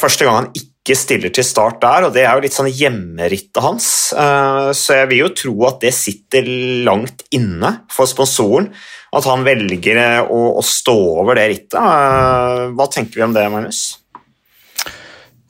første 0.00 0.24
gang 0.24 0.40
han 0.40 0.50
ikke 0.56 0.77
ikke 0.88 0.96
stiller 0.96 1.32
til 1.34 1.44
start 1.44 1.82
der, 1.82 2.06
og 2.08 2.14
det 2.16 2.24
er 2.24 2.32
jo 2.32 2.44
litt 2.46 2.56
sånn 2.56 2.70
hjemmerittet 2.72 3.60
hans. 3.60 3.88
Eh, 4.16 4.70
så 4.72 4.96
jeg 5.02 5.10
vil 5.10 5.22
jo 5.26 5.30
tro 5.36 5.54
at 5.68 5.82
det 5.84 5.92
sitter 5.92 6.48
langt 6.88 7.26
inne 7.36 7.74
for 7.92 8.08
sponsoren, 8.08 8.70
at 9.12 9.28
han 9.28 9.44
velger 9.44 10.00
å, 10.24 10.40
å 10.56 10.64
stå 10.64 10.96
over 11.20 11.36
det 11.36 11.46
rittet. 11.52 11.76
Eh, 11.76 12.64
hva 12.72 12.88
tenker 12.92 13.20
vi 13.20 13.26
om 13.28 13.36
det, 13.36 13.44
Magnus? 13.52 13.82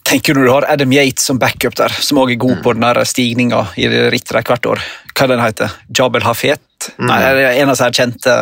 Tenker 0.09 0.35
du 0.35 0.43
du 0.47 0.51
har 0.51 0.67
Adam 0.73 0.93
Yates 0.97 1.27
som 1.29 1.39
backup 1.39 1.77
der, 1.79 1.93
som 1.93 2.19
også 2.19 2.35
er 2.35 2.43
god 2.43 2.63
på 2.65 2.75
den 2.75 3.03
stigninga 3.07 3.67
i 3.79 3.89
rittet 4.11 4.41
hvert 4.49 4.71
år. 4.75 4.87
Hva 5.13 5.27
den 5.31 5.43
heter 5.45 5.75
Jabel 5.95 6.25
Hafet? 6.25 6.65
Mm. 6.97 7.11
Nei, 7.11 7.19
en 7.61 7.75
av 7.75 7.79
de 7.79 7.91
kjente. 7.95 8.39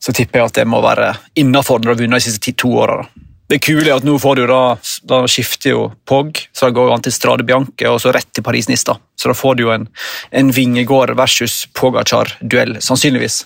Så 0.00 0.14
tipper 0.16 0.40
jeg 0.40 0.48
at 0.48 0.60
det 0.62 0.68
må 0.70 0.78
være 0.80 1.10
innafor 1.36 1.80
når 1.80 1.84
du 1.84 1.90
har 1.92 1.98
vunnet 2.06 2.22
de 2.22 2.30
siste 2.30 2.54
to 2.56 2.70
åra. 2.80 3.02
Det 3.50 3.58
kule 3.66 3.88
er 3.88 3.96
at 3.96 4.06
nå 4.06 4.14
får 4.22 4.38
du 4.38 4.44
da, 4.46 4.62
da 5.10 5.24
skifter 5.30 5.72
jo 5.72 5.86
Pog, 6.06 6.38
så 6.54 6.68
da 6.68 6.74
går 6.76 6.92
han 6.92 7.02
til 7.02 7.14
Strade 7.14 7.46
Bianche 7.46 7.90
og 7.90 7.98
så 8.02 8.12
rett 8.14 8.28
til 8.30 8.46
Paris-Nice. 8.46 8.86
da. 8.86 8.94
Så 9.18 9.32
da 9.32 9.34
får 9.34 9.58
du 9.58 9.64
jo 9.64 9.72
en, 9.74 9.88
en 10.30 10.52
Vingegård 10.54 11.16
versus 11.18 11.64
Pogacar-duell, 11.74 12.78
sannsynligvis. 12.78 13.42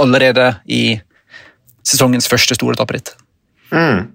Allerede 0.00 0.54
i 0.72 0.98
sesongens 1.86 2.28
første 2.32 2.56
store 2.56 2.78
etapperitt. 2.78 3.12
Mm. 3.72 4.06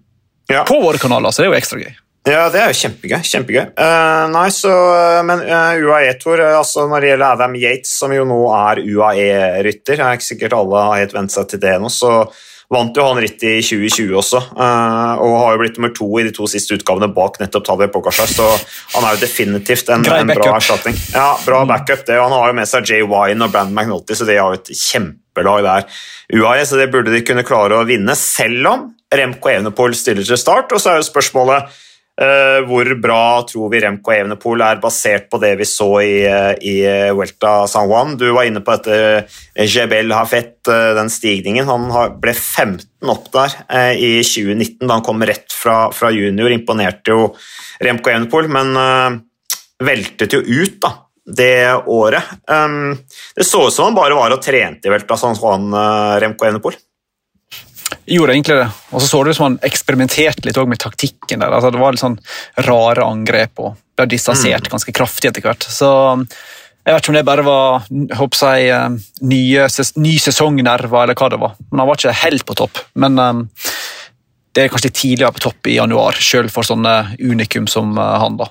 Ja. 0.50 0.66
På 0.68 0.82
våre 0.82 0.98
kanaler, 1.02 1.30
så 1.30 1.44
det 1.44 1.50
er 1.50 1.54
jo 1.54 1.60
ekstra 1.60 1.84
gøy. 1.84 1.94
Ja, 2.28 2.42
det 2.54 2.60
er 2.62 2.70
jo 2.70 2.78
kjempegøy. 2.78 3.22
kjempegøy. 3.26 3.64
Uh, 3.78 4.28
nei, 4.30 4.48
så, 4.54 4.70
uh, 4.70 5.22
Men 5.26 5.42
uh, 5.42 5.74
UAE-tor 5.82 6.44
altså 6.52 6.84
Når 6.90 7.02
det 7.02 7.10
gjelder 7.10 7.34
Adam 7.34 7.56
Yates, 7.58 7.94
som 7.98 8.14
jo 8.14 8.28
nå 8.30 8.38
er 8.54 8.82
UAE-rytter 8.86 10.02
er 10.02 10.18
ikke 10.18 10.28
sikkert 10.28 10.58
alle 10.58 10.84
har 10.86 11.02
helt 11.02 11.16
vent 11.18 11.34
seg 11.34 11.50
til 11.50 11.62
det 11.64 11.80
nå, 11.82 11.90
så 11.90 12.12
Vant 12.72 12.96
jo 12.96 13.04
han 13.04 13.20
rittet 13.20 13.44
i 13.50 13.64
2020 13.66 14.14
også, 14.16 14.40
eh, 14.56 15.24
og 15.24 15.34
har 15.42 15.56
jo 15.56 15.60
blitt 15.60 15.80
nummer 15.80 15.92
to 15.96 16.08
i 16.22 16.24
de 16.24 16.32
to 16.36 16.48
siste 16.48 16.78
utgavene 16.78 17.10
bak 17.12 17.42
nettopp 17.42 17.66
Tadej 17.68 17.90
Pokasjar, 17.92 18.32
så 18.32 18.48
han 18.94 19.08
er 19.08 19.18
jo 19.18 19.24
definitivt 19.26 19.92
en, 19.92 20.06
en 20.08 20.32
bra 20.32 20.54
erstatning. 20.56 20.96
Ja, 21.12 21.34
bra 21.44 21.66
mm. 21.66 21.74
backup. 21.74 22.06
det, 22.08 22.22
Han 22.22 22.32
har 22.32 22.48
jo 22.48 22.56
med 22.62 22.72
seg 22.72 22.88
Jay 22.88 23.04
Wine 23.04 23.44
og 23.44 23.52
Brandon 23.52 23.76
McNulty, 23.76 24.16
så 24.16 24.28
de 24.30 24.40
har 24.40 24.56
jo 24.56 24.62
et 24.62 24.72
kjempelag 24.72 25.68
der. 25.68 26.02
UAE, 26.32 26.64
så 26.70 26.80
det 26.80 26.88
burde 26.94 27.12
de 27.12 27.24
kunne 27.28 27.44
klare 27.48 27.76
å 27.76 27.88
vinne, 27.90 28.16
selv 28.16 28.72
om 28.72 28.88
Remco 29.12 29.52
Evenepool 29.52 29.96
stiller 30.00 30.24
til 30.24 30.40
start. 30.40 30.72
Og 30.72 30.80
så 30.80 30.94
er 30.94 31.02
jo 31.02 31.10
spørsmålet 31.10 31.68
hvor 32.68 32.90
bra 33.02 33.42
tror 33.50 33.72
vi 33.72 33.80
Remco 33.82 34.12
Evenepool 34.14 34.62
er 34.62 34.82
basert 34.84 35.30
på 35.32 35.40
det 35.42 35.56
vi 35.58 35.66
så 35.66 35.88
i, 36.04 36.20
uh, 36.28 36.52
i 36.60 36.76
Welta 37.18 37.68
San 37.72 37.88
Juan? 37.90 38.18
Du 38.20 38.28
var 38.36 38.46
inne 38.46 38.62
på 38.62 38.76
dette 38.76 39.66
Jebel 39.66 40.14
Hafet, 40.14 40.60
den 40.68 41.10
stigningen. 41.10 41.66
Han 41.72 41.88
ble 42.22 42.36
15 42.36 43.10
opp 43.10 43.32
der 43.34 43.56
i 43.98 44.12
2019 44.22 44.86
da 44.86 45.00
han 45.00 45.06
kom 45.08 45.24
rett 45.26 45.56
fra, 45.56 45.88
fra 45.96 46.12
junior. 46.14 46.52
Imponerte 46.54 47.16
jo 47.16 47.32
Remco 47.82 48.14
Evenepool, 48.14 48.52
men 48.52 48.76
veltet 49.82 50.36
jo 50.36 50.44
ut 50.46 50.78
da, 50.84 50.94
det 51.26 51.56
året. 51.90 52.38
Det 52.46 53.48
så 53.48 53.66
ut 53.66 53.74
som 53.74 53.90
han 53.90 53.98
bare 53.98 54.20
var 54.20 54.36
og 54.36 54.44
trente 54.46 54.90
i 54.90 54.94
Welta 54.94 55.18
San 55.18 55.40
Juan, 55.40 55.72
Remco 56.22 56.46
Evenepool 56.46 56.78
gjorde 58.06 58.34
egentlig 58.36 58.58
det. 58.62 58.70
Og 58.92 59.02
så 59.02 59.08
så 59.08 59.22
det 59.24 59.34
ut 59.34 59.40
som 59.40 59.48
han 59.50 59.60
eksperimenterte 59.68 60.48
litt 60.48 60.58
med 60.68 60.80
taktikken. 60.80 61.40
der. 61.40 61.52
Altså, 61.52 61.72
det 61.72 61.82
var 61.82 61.94
litt 61.94 62.04
sånn 62.04 62.20
rare 62.68 63.06
angrep 63.06 63.62
og 63.62 63.78
ble 63.98 64.08
distansert 64.12 64.68
mm. 64.68 64.72
ganske 64.74 64.96
kraftig 64.96 65.32
etter 65.32 65.46
hvert. 65.46 65.64
Så 65.68 65.92
jeg 66.82 66.96
vet 66.96 67.04
ikke 67.04 67.14
om 67.14 67.20
det 67.20 67.28
bare 67.28 67.46
var 67.46 67.88
håper 68.18 68.58
jeg, 68.58 68.70
eh, 68.74 68.90
nye, 69.30 69.68
ny 70.02 70.18
sesongnerver 70.18 71.04
eller 71.04 71.18
hva 71.18 71.30
det 71.30 71.42
var. 71.42 71.56
Men 71.70 71.84
Han 71.84 71.92
var 71.92 72.00
ikke 72.00 72.20
helt 72.24 72.46
på 72.46 72.58
topp. 72.58 72.84
Men 72.96 73.20
um, 73.20 73.46
det 74.56 74.66
er 74.66 74.74
kanskje 74.74 74.92
tidligere 74.92 75.36
på 75.38 75.46
topp 75.48 75.70
i 75.70 75.78
januar, 75.78 76.18
sjøl 76.18 76.50
for 76.52 76.68
sånne 76.68 77.16
unikum 77.20 77.70
som 77.70 77.94
uh, 78.00 78.18
han. 78.24 78.40
da. 78.42 78.50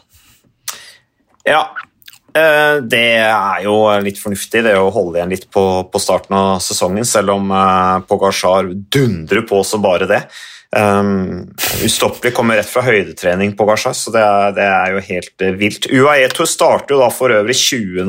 Ja, 1.48 1.64
Eh, 1.64 1.89
det 2.34 3.06
er 3.24 3.64
jo 3.64 3.74
litt 4.04 4.20
fornuftig, 4.20 4.62
det 4.66 4.76
å 4.78 4.92
holde 4.94 5.18
igjen 5.18 5.32
litt 5.32 5.48
på, 5.52 5.64
på 5.90 6.02
starten 6.02 6.36
av 6.36 6.62
sesongen, 6.64 7.06
selv 7.08 7.34
om 7.34 7.50
uh, 7.52 8.00
Pogasjar 8.08 8.70
dundrer 8.92 9.42
på 9.48 9.62
som 9.66 9.82
bare 9.84 10.08
det. 10.10 10.22
Um, 10.70 11.48
Ustoppelig 11.82 12.30
kommer 12.36 12.60
rett 12.60 12.70
fra 12.70 12.84
høydetrening, 12.86 13.56
Pogasjar, 13.58 13.96
så 13.98 14.12
det 14.14 14.22
er, 14.22 14.54
det 14.54 14.68
er 14.68 14.94
jo 14.94 15.02
helt 15.08 15.46
vilt. 15.58 15.90
UAE 15.90 16.30
Tour 16.34 16.46
starter 16.46 16.94
jo 16.94 17.02
da 17.02 17.10
for 17.14 17.34
øvrig 17.34 17.58
20 17.58 18.06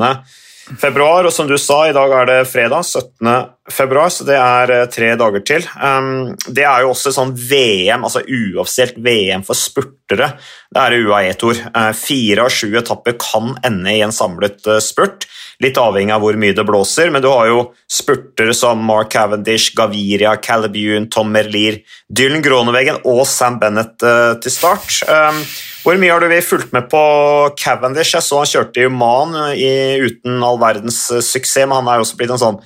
februar, 0.79 1.25
og 1.25 1.33
som 1.33 1.47
du 1.49 1.57
sa, 1.59 1.83
i 1.87 1.95
dag 1.95 2.11
er 2.15 2.27
det 2.29 2.37
fredag 2.49 2.85
17. 2.85 3.29
februar, 3.71 4.11
så 4.13 4.25
det 4.27 4.37
er 4.37 4.73
eh, 4.75 4.85
tre 4.91 5.11
dager 5.19 5.43
til. 5.47 5.65
Um, 5.79 6.33
det 6.47 6.65
er 6.67 6.83
jo 6.83 6.91
også 6.93 7.13
sånn 7.15 7.33
VM, 7.35 8.05
altså 8.07 8.23
uoffisielt 8.23 8.99
VM 9.03 9.45
for 9.47 9.57
spurtere. 9.57 10.33
Det 10.71 10.83
er 10.83 10.97
UAE-tor. 11.01 11.63
Uh, 11.75 11.91
fire 11.97 12.45
av 12.45 12.53
sju 12.53 12.75
etapper 12.79 13.17
kan 13.21 13.55
ende 13.67 13.95
i 13.95 14.03
en 14.05 14.15
samlet 14.15 14.61
uh, 14.69 14.79
spurt, 14.83 15.27
litt 15.63 15.79
avhengig 15.79 16.15
av 16.15 16.23
hvor 16.25 16.39
mye 16.41 16.55
det 16.57 16.67
blåser, 16.67 17.11
men 17.13 17.23
du 17.23 17.29
har 17.31 17.49
jo 17.51 17.65
spurtere 17.91 18.55
som 18.57 18.81
Mark 18.85 19.11
Cavendish, 19.13 19.75
Gaviria, 19.77 20.37
Calibune, 20.41 21.09
Tom 21.11 21.33
Merlier, 21.33 21.81
Dylan 22.09 22.43
Groneveggen 22.45 23.03
og 23.05 23.25
Sam 23.29 23.61
Bennett 23.61 23.99
til 24.01 24.53
start. 24.53 25.03
Hvor 25.81 25.97
mye 25.97 26.13
har 26.13 26.21
du 26.21 26.41
fulgt 26.45 26.73
med 26.75 26.87
på 26.91 27.01
Cavendish? 27.57 28.13
Jeg 28.13 28.25
så 28.25 28.43
han 28.43 28.49
kjørte 28.49 28.83
i 28.83 28.87
Oman 28.89 29.33
uten 29.57 30.43
all 30.45 30.59
verdens 30.61 31.03
eh, 31.09 31.23
suksess, 31.25 31.65
men 31.65 31.79
han 31.79 31.89
er 31.89 31.99
jo 31.99 32.05
også 32.05 32.19
blitt 32.19 32.33
en 32.35 32.41
sånn 32.41 32.61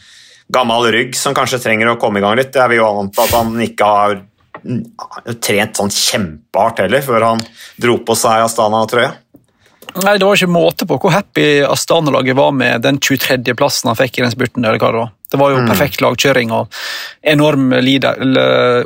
gammel 0.53 0.89
rygg 0.93 1.15
som 1.17 1.35
kanskje 1.35 1.61
trenger 1.63 1.89
å 1.89 1.99
komme 2.01 2.19
i 2.19 2.25
gang 2.25 2.35
litt. 2.37 2.55
Jeg 2.55 2.71
vil 2.73 2.81
jo 2.81 2.89
anta 3.01 3.23
at 3.23 3.35
han 3.37 3.55
ikke 3.63 3.91
har 3.97 4.17
trent 5.43 5.79
sånn 5.79 5.93
kjempehardt 5.93 6.81
heller 6.83 7.03
før 7.05 7.29
han 7.31 7.43
dro 7.81 7.97
på 8.05 8.17
seg 8.17 8.45
Astana-trøya. 8.45 9.13
Nei, 10.03 10.17
Det 10.17 10.27
var 10.27 10.35
ikke 10.35 10.51
måte 10.51 10.87
på 10.89 10.97
hvor 10.99 11.13
happy 11.13 11.63
Astana-laget 11.63 12.35
var 12.35 12.51
med 12.51 12.83
den 12.83 12.99
23.-plassen 12.99 13.91
han 13.91 13.99
fikk 13.99 14.19
i 14.19 14.25
den 14.25 14.33
spurten. 14.33 14.65
eller 14.65 14.81
hva 14.81 14.91
Det 14.91 14.99
var 14.99 15.11
Det 15.31 15.39
var 15.39 15.51
jo 15.51 15.61
mm. 15.61 15.69
perfekt 15.71 16.01
lagkjøring 16.03 16.51
og 16.51 16.67
enorm 17.23 17.71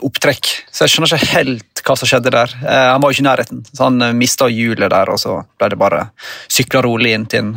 opptrekk. 0.05 0.51
Så 0.69 0.85
jeg 0.85 0.93
skjønner 0.93 1.15
ikke 1.15 1.33
helt 1.33 1.68
hva 1.89 1.97
som 1.99 2.09
skjedde 2.09 2.33
der. 2.33 2.53
Eh, 2.61 2.85
han 2.93 3.01
var 3.01 3.11
jo 3.11 3.17
ikke 3.17 3.25
i 3.25 3.29
nærheten, 3.29 3.65
så 3.71 3.87
han 3.87 4.01
eh, 4.05 4.15
mista 4.17 4.49
hjulet 4.51 4.91
der, 4.93 5.11
og 5.11 5.19
så 5.21 5.41
ble 5.59 5.71
det 5.73 5.81
bare 5.81 6.05
sykla 6.51 6.83
rolig 6.85 7.15
inn 7.15 7.27
til 7.29 7.45
en 7.45 7.51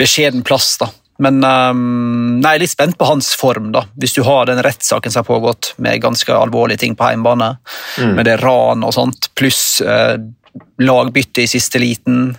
beskjeden 0.00 0.44
plass. 0.46 0.74
da. 0.80 0.88
Men 1.22 1.42
um, 1.44 2.40
jeg 2.42 2.48
er 2.56 2.62
litt 2.62 2.72
spent 2.72 2.96
på 2.98 3.06
hans 3.06 3.32
form, 3.38 3.70
da. 3.74 3.84
Hvis 4.00 4.16
du 4.16 4.22
har 4.26 4.48
den 4.48 4.62
rettssaken 4.64 5.12
som 5.12 5.22
har 5.22 5.28
pågått 5.28 5.74
med 5.82 6.00
ganske 6.02 6.34
alvorlige 6.34 6.82
ting 6.82 6.96
på 6.98 7.10
hjemmebane, 7.12 7.52
mm. 8.00 8.14
med 8.16 8.26
det 8.26 8.38
ran 8.42 8.82
og 8.86 8.94
sånt, 8.96 9.30
pluss 9.38 9.82
uh, 9.84 10.16
lagbytte 10.82 11.44
i 11.44 11.50
siste 11.50 11.80
liten. 11.82 12.32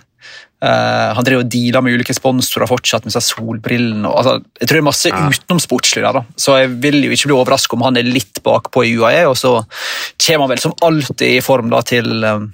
Uh, 0.64 1.12
han 1.12 1.26
driver 1.26 1.42
og 1.44 1.50
dealer 1.52 1.82
med 1.84 1.98
ulike 1.98 2.14
sponsorer 2.16 2.70
fortsatt 2.70 3.04
med 3.04 3.12
seg 3.12 3.26
solbrillene. 3.26 4.08
Altså, 4.08 4.38
jeg 4.56 4.68
tror 4.68 4.78
det 4.78 4.80
er 4.80 4.86
masse 4.86 5.12
ja. 5.12 5.22
utenomsportslig 5.28 6.04
der, 6.06 6.16
da. 6.16 6.22
så 6.40 6.56
jeg 6.62 6.70
vil 6.80 7.02
jo 7.04 7.12
ikke 7.12 7.28
bli 7.28 7.36
overrasket 7.36 7.76
om 7.76 7.84
han 7.84 8.00
er 8.00 8.08
litt 8.08 8.40
bakpå 8.46 8.86
i 8.86 8.94
UAE. 8.96 9.26
Og 9.28 9.36
så 9.36 9.58
kommer 10.24 10.46
han 10.46 10.54
vel 10.54 10.62
som 10.64 10.76
alltid 10.86 11.36
i 11.36 11.42
form 11.44 11.68
da 11.74 11.82
til 11.84 12.14
um, 12.24 12.48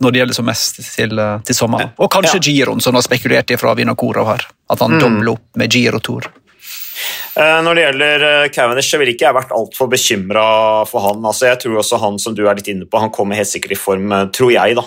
når 0.00 0.14
det 0.14 0.20
gjelder 0.22 0.38
som 0.38 0.48
mest 0.48 0.80
til, 0.80 1.18
eh, 1.20 1.40
til 1.44 1.56
sommeren. 1.56 1.90
Og 2.00 2.08
kanskje 2.12 2.38
ja. 2.38 2.44
giroen, 2.46 2.80
som 2.80 2.96
har 2.96 3.04
spekulert 3.04 3.52
i 3.52 3.58
fra 3.60 3.74
Vinokurov 3.76 4.30
her. 4.30 4.46
At 4.72 4.80
han 4.80 4.96
mm. 4.96 5.00
dobler 5.02 5.34
opp 5.34 5.60
med 5.60 5.76
girotur. 5.76 6.30
Eh, 7.38 7.58
når 7.62 7.76
det 7.76 7.84
gjelder 7.84 8.24
eh, 8.26 8.48
Cavendish, 8.54 8.90
så 8.90 8.98
ville 9.00 9.14
ikke 9.14 9.28
jeg 9.28 9.36
vært 9.36 9.54
altfor 9.54 9.90
bekymra 9.92 10.44
for 10.90 11.04
han. 11.06 11.22
Altså, 11.22 11.46
jeg 11.50 11.60
tror 11.62 11.78
også 11.80 12.00
han 12.02 12.18
som 12.22 12.34
du 12.36 12.42
er 12.44 12.58
litt 12.58 12.70
inne 12.72 12.88
på, 12.90 13.00
han 13.02 13.12
kommer 13.14 13.38
helt 13.38 13.50
sikkert 13.50 13.76
i 13.76 13.80
form, 13.80 14.14
tror 14.34 14.52
jeg. 14.54 14.78
da. 14.78 14.86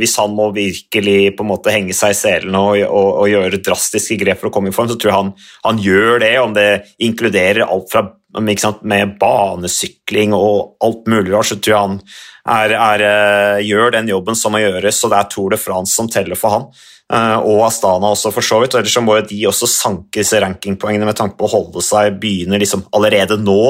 Hvis 0.00 0.16
han 0.18 0.34
må 0.36 0.50
virkelig 0.56 1.18
på 1.38 1.46
en 1.46 1.52
måte 1.52 1.74
henge 1.74 1.96
seg 1.96 2.14
i 2.14 2.18
selene 2.18 2.60
og, 2.60 2.80
og, 2.88 3.10
og, 3.22 3.26
gjøre 3.30 3.62
drastiske 3.62 4.18
grep 4.20 4.42
for 4.42 4.50
å 4.50 4.54
komme 4.54 4.72
i 4.72 4.76
form, 4.76 4.90
så 4.90 4.98
tror 4.98 5.12
jeg 5.12 5.18
han, 5.18 5.34
han 5.66 5.82
gjør 5.82 6.24
det. 6.24 6.34
Om 6.42 6.56
det 6.58 6.68
inkluderer 7.06 7.66
alt 7.68 7.92
fra 7.92 8.08
med 8.36 9.14
banesykling 9.20 10.34
og 10.36 10.76
alt 10.84 11.08
mulig 11.08 11.32
rart, 11.32 11.48
så 11.48 11.56
tror 11.56 11.74
jeg 11.74 11.86
han 11.86 11.98
er, 12.48 12.74
er, 12.76 13.04
eh, 13.08 13.64
gjør 13.68 13.92
den 13.96 14.08
jobben 14.08 14.36
som 14.36 14.52
må 14.52 14.62
gjøres, 14.62 15.02
og 15.04 15.12
det 15.12 15.18
er 15.18 15.32
Tour 15.32 15.50
de 15.54 15.60
France 15.60 15.96
som 15.96 16.08
teller 16.12 16.38
for 16.38 16.54
han. 16.54 16.70
Eh, 17.08 17.38
og 17.40 17.62
Astana 17.64 18.10
også, 18.12 18.32
for 18.34 18.44
så 18.44 18.58
vidt. 18.60 18.74
og 18.74 18.82
Ellers 18.82 18.92
så 18.92 19.00
må 19.04 19.16
jo 19.16 19.24
de 19.30 19.38
også 19.48 19.68
sanke 19.70 20.20
disse 20.20 20.36
rankingpoengene 20.44 21.08
med 21.08 21.16
tanke 21.16 21.38
på 21.38 21.48
å 21.48 21.54
holde 21.54 21.80
seg 21.84 22.18
Begynner 22.20 22.60
liksom 22.60 22.84
allerede 22.92 23.38
nå 23.40 23.62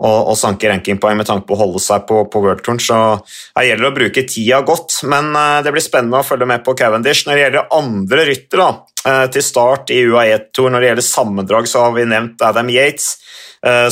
å 0.00 0.32
sanke 0.38 0.70
rankingpoeng 0.70 1.18
med 1.20 1.28
tanke 1.28 1.44
på 1.46 1.54
å 1.54 1.60
holde 1.60 1.80
seg 1.84 2.06
på, 2.08 2.22
på 2.32 2.40
worldtouren. 2.40 2.80
Så 2.80 2.96
her 2.96 3.66
gjelder 3.68 3.84
det 3.84 3.90
å 3.90 3.98
bruke 3.98 4.24
tida 4.26 4.62
godt. 4.66 4.96
Men 5.06 5.30
eh, 5.36 5.60
det 5.66 5.74
blir 5.76 5.84
spennende 5.84 6.22
å 6.22 6.26
følge 6.26 6.48
med 6.50 6.64
på 6.66 6.74
Cavendish. 6.78 7.26
Når 7.28 7.36
det 7.36 7.44
gjelder 7.44 7.74
andre 7.78 8.26
ryttere 8.30 8.70
til 9.04 9.42
start 9.44 9.90
i 9.94 10.02
UAE-tour, 10.04 10.68
når 10.70 10.80
det 10.80 10.88
gjelder 10.90 11.06
sammendrag, 11.06 11.68
så 11.68 11.86
har 11.86 11.94
vi 11.96 12.08
nevnt 12.10 12.42
Adam 12.44 12.68
Yates, 12.72 13.14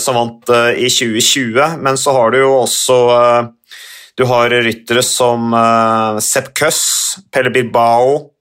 som 0.01 0.17
vant 0.19 0.51
i 0.77 0.89
2020. 0.93 1.79
Men 1.85 1.97
så 2.01 2.13
har 2.17 2.35
du 2.35 2.39
jo 2.43 2.51
også 2.63 2.99
du 4.19 4.25
har 4.27 4.51
ryttere 4.51 5.03
som 5.07 5.55
Sepp 6.21 6.51
Køss, 6.59 6.83
Pelle 7.33 7.53
Bilbao, 7.55 8.35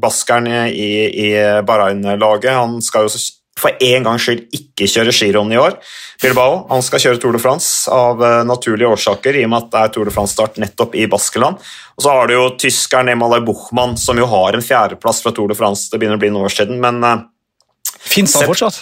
baskeren 0.00 0.46
i, 0.70 1.34
Bahrain-laget. 1.66 2.52
Han 2.54 2.78
skal 2.84 3.08
jo 3.08 3.12
for 3.60 3.76
en 3.76 4.06
gangs 4.06 4.24
skyld 4.26 4.46
ikke 4.56 4.88
kjøre 4.90 5.14
skirenn 5.14 5.52
i 5.52 5.58
år. 5.60 5.76
Bilbao 6.22 6.64
han 6.70 6.84
skal 6.84 7.02
kjøre 7.04 7.20
Tour 7.20 7.36
de 7.36 7.42
France 7.42 7.90
av 7.92 8.20
uh, 8.22 8.40
naturlige 8.48 8.90
årsaker, 8.90 9.36
i 9.36 9.44
og 9.46 9.52
med 9.52 9.66
at 9.66 9.72
det 9.72 9.82
er 9.82 9.92
Tour 9.94 10.08
de 10.08 10.14
France-start 10.14 10.60
nettopp 10.62 10.96
i 10.98 11.06
Baskeland. 11.10 11.60
Og 11.96 12.04
så 12.04 12.14
har 12.16 12.30
du 12.30 12.36
jo 12.36 12.46
tyskeren 12.60 13.12
Emalay 13.12 13.44
Buchmann, 13.44 13.96
som 14.00 14.20
jo 14.20 14.28
har 14.30 14.56
en 14.56 14.64
fjerdeplass 14.64 15.22
fra 15.24 15.34
Tour 15.36 15.52
de 15.52 15.58
France. 15.58 15.88
Det 15.92 16.00
begynner 16.00 16.20
å 16.20 16.22
bli 16.22 16.32
noen 16.32 16.48
år 16.48 16.56
siden, 16.56 16.80
men 16.82 17.04
uh, 17.04 17.20
Fins 18.00 18.34
han 18.38 18.48
fortsatt? 18.48 18.80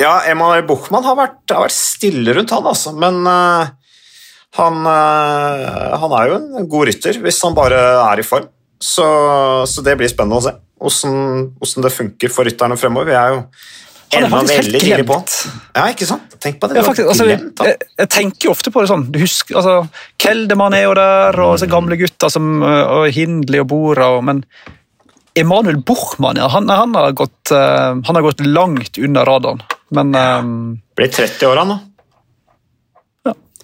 Ja, 0.00 0.22
Emalay 0.30 0.64
Buchmann 0.66 1.04
har 1.06 1.18
vært, 1.18 1.42
har 1.52 1.66
vært, 1.66 1.76
stille 1.76 2.34
rundt 2.36 2.54
han, 2.54 2.66
altså. 2.66 2.94
Men 2.96 3.22
uh, 3.26 3.70
han, 4.58 4.82
uh, 4.86 5.94
han, 6.02 6.16
er 6.18 6.30
jo 6.30 6.40
en 6.40 6.68
god 6.70 6.90
rytter 6.90 7.20
hvis 7.22 7.40
han 7.44 7.56
bare 7.56 7.80
er 8.02 8.22
i 8.22 8.26
form. 8.26 8.48
Så, 8.82 9.04
så 9.70 9.82
det 9.86 9.94
blir 10.00 10.10
spennende 10.10 10.40
å 10.40 10.42
se 10.42 10.56
hvordan 10.82 11.86
det 11.86 11.94
funker 11.94 12.32
for 12.32 12.48
rytterne 12.48 12.76
fremover. 12.80 13.12
Vi 13.12 13.16
er 13.18 13.36
jo 13.36 13.40
han 14.12 14.26
er 14.26 14.28
faktisk 14.28 14.84
helt 14.84 15.06
glemt. 15.06 15.34
Ja, 15.72 15.86
ikke 15.88 16.06
sant? 16.08 16.34
Tenk 16.42 16.58
på 16.60 16.68
det. 16.68 16.76
Ja, 16.76 16.84
faktisk, 16.84 17.08
altså, 17.08 17.24
glemt, 17.30 17.62
jeg, 17.64 17.78
jeg, 17.96 18.08
tenker 18.12 18.48
jo 18.48 18.52
ofte 18.52 18.72
på 18.74 18.82
det 18.82 18.90
sånn 18.90 19.06
du 19.08 19.16
husker, 19.22 19.56
altså, 19.56 19.76
Kelderman 20.20 20.76
er 20.76 20.84
jo 20.84 20.92
der, 20.98 21.38
og 21.40 21.54
så 21.62 21.68
gamle 21.70 21.96
gutter 22.00 22.32
som 22.32 22.60
og 22.60 23.06
Hindley 23.14 23.62
og 23.62 23.70
Bora, 23.72 24.10
og, 24.12 24.20
men 24.28 24.42
Emanuel 25.38 25.80
Buchmann 25.80 26.36
ja, 26.36 26.50
han, 26.52 26.68
han, 26.68 26.92
har 26.98 27.14
gått, 27.16 27.54
uh, 27.54 27.96
han, 27.96 28.18
har 28.18 28.26
gått, 28.26 28.44
langt 28.44 28.98
under 29.00 29.24
radaren. 29.24 29.62
Men 29.96 30.12
um, 30.14 30.80
Blir 30.96 31.08
30 31.08 31.48
år, 31.48 31.62
han 31.62 31.72
nå. 31.72 31.78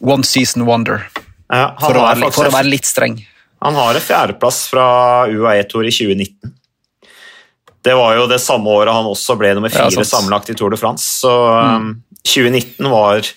One 0.01 0.25
season 0.25 0.63
wonder, 0.65 1.09
ja, 1.51 1.73
for, 1.81 1.97
å 1.99 2.05
være, 2.07 2.31
for, 2.31 2.47
å 2.47 2.55
være, 2.55 2.71
litt 2.71 2.87
streng. 2.87 3.19
Han 3.67 3.75
har 3.75 3.97
en 3.99 4.05
fjerdeplass 4.05 4.61
fra 4.71 4.87
UAE-tour 5.27 5.89
i 5.89 5.91
2019. 5.91 6.53
Det 7.89 7.95
var 7.97 8.19
jo 8.19 8.27
det 8.29 8.37
samme 8.45 8.69
året 8.69 8.93
han 8.93 9.07
også 9.09 9.39
ble 9.41 9.55
nummer 9.57 9.73
fire 9.73 9.89
ja, 9.89 10.05
sammenlagt 10.05 10.51
i 10.53 10.57
Tour 10.59 10.75
de 10.75 10.77
France. 10.77 11.07
Så 11.23 11.31
mm. 11.33 11.87
2019 12.21 12.85
um, 12.85 12.91
var, 12.93 13.31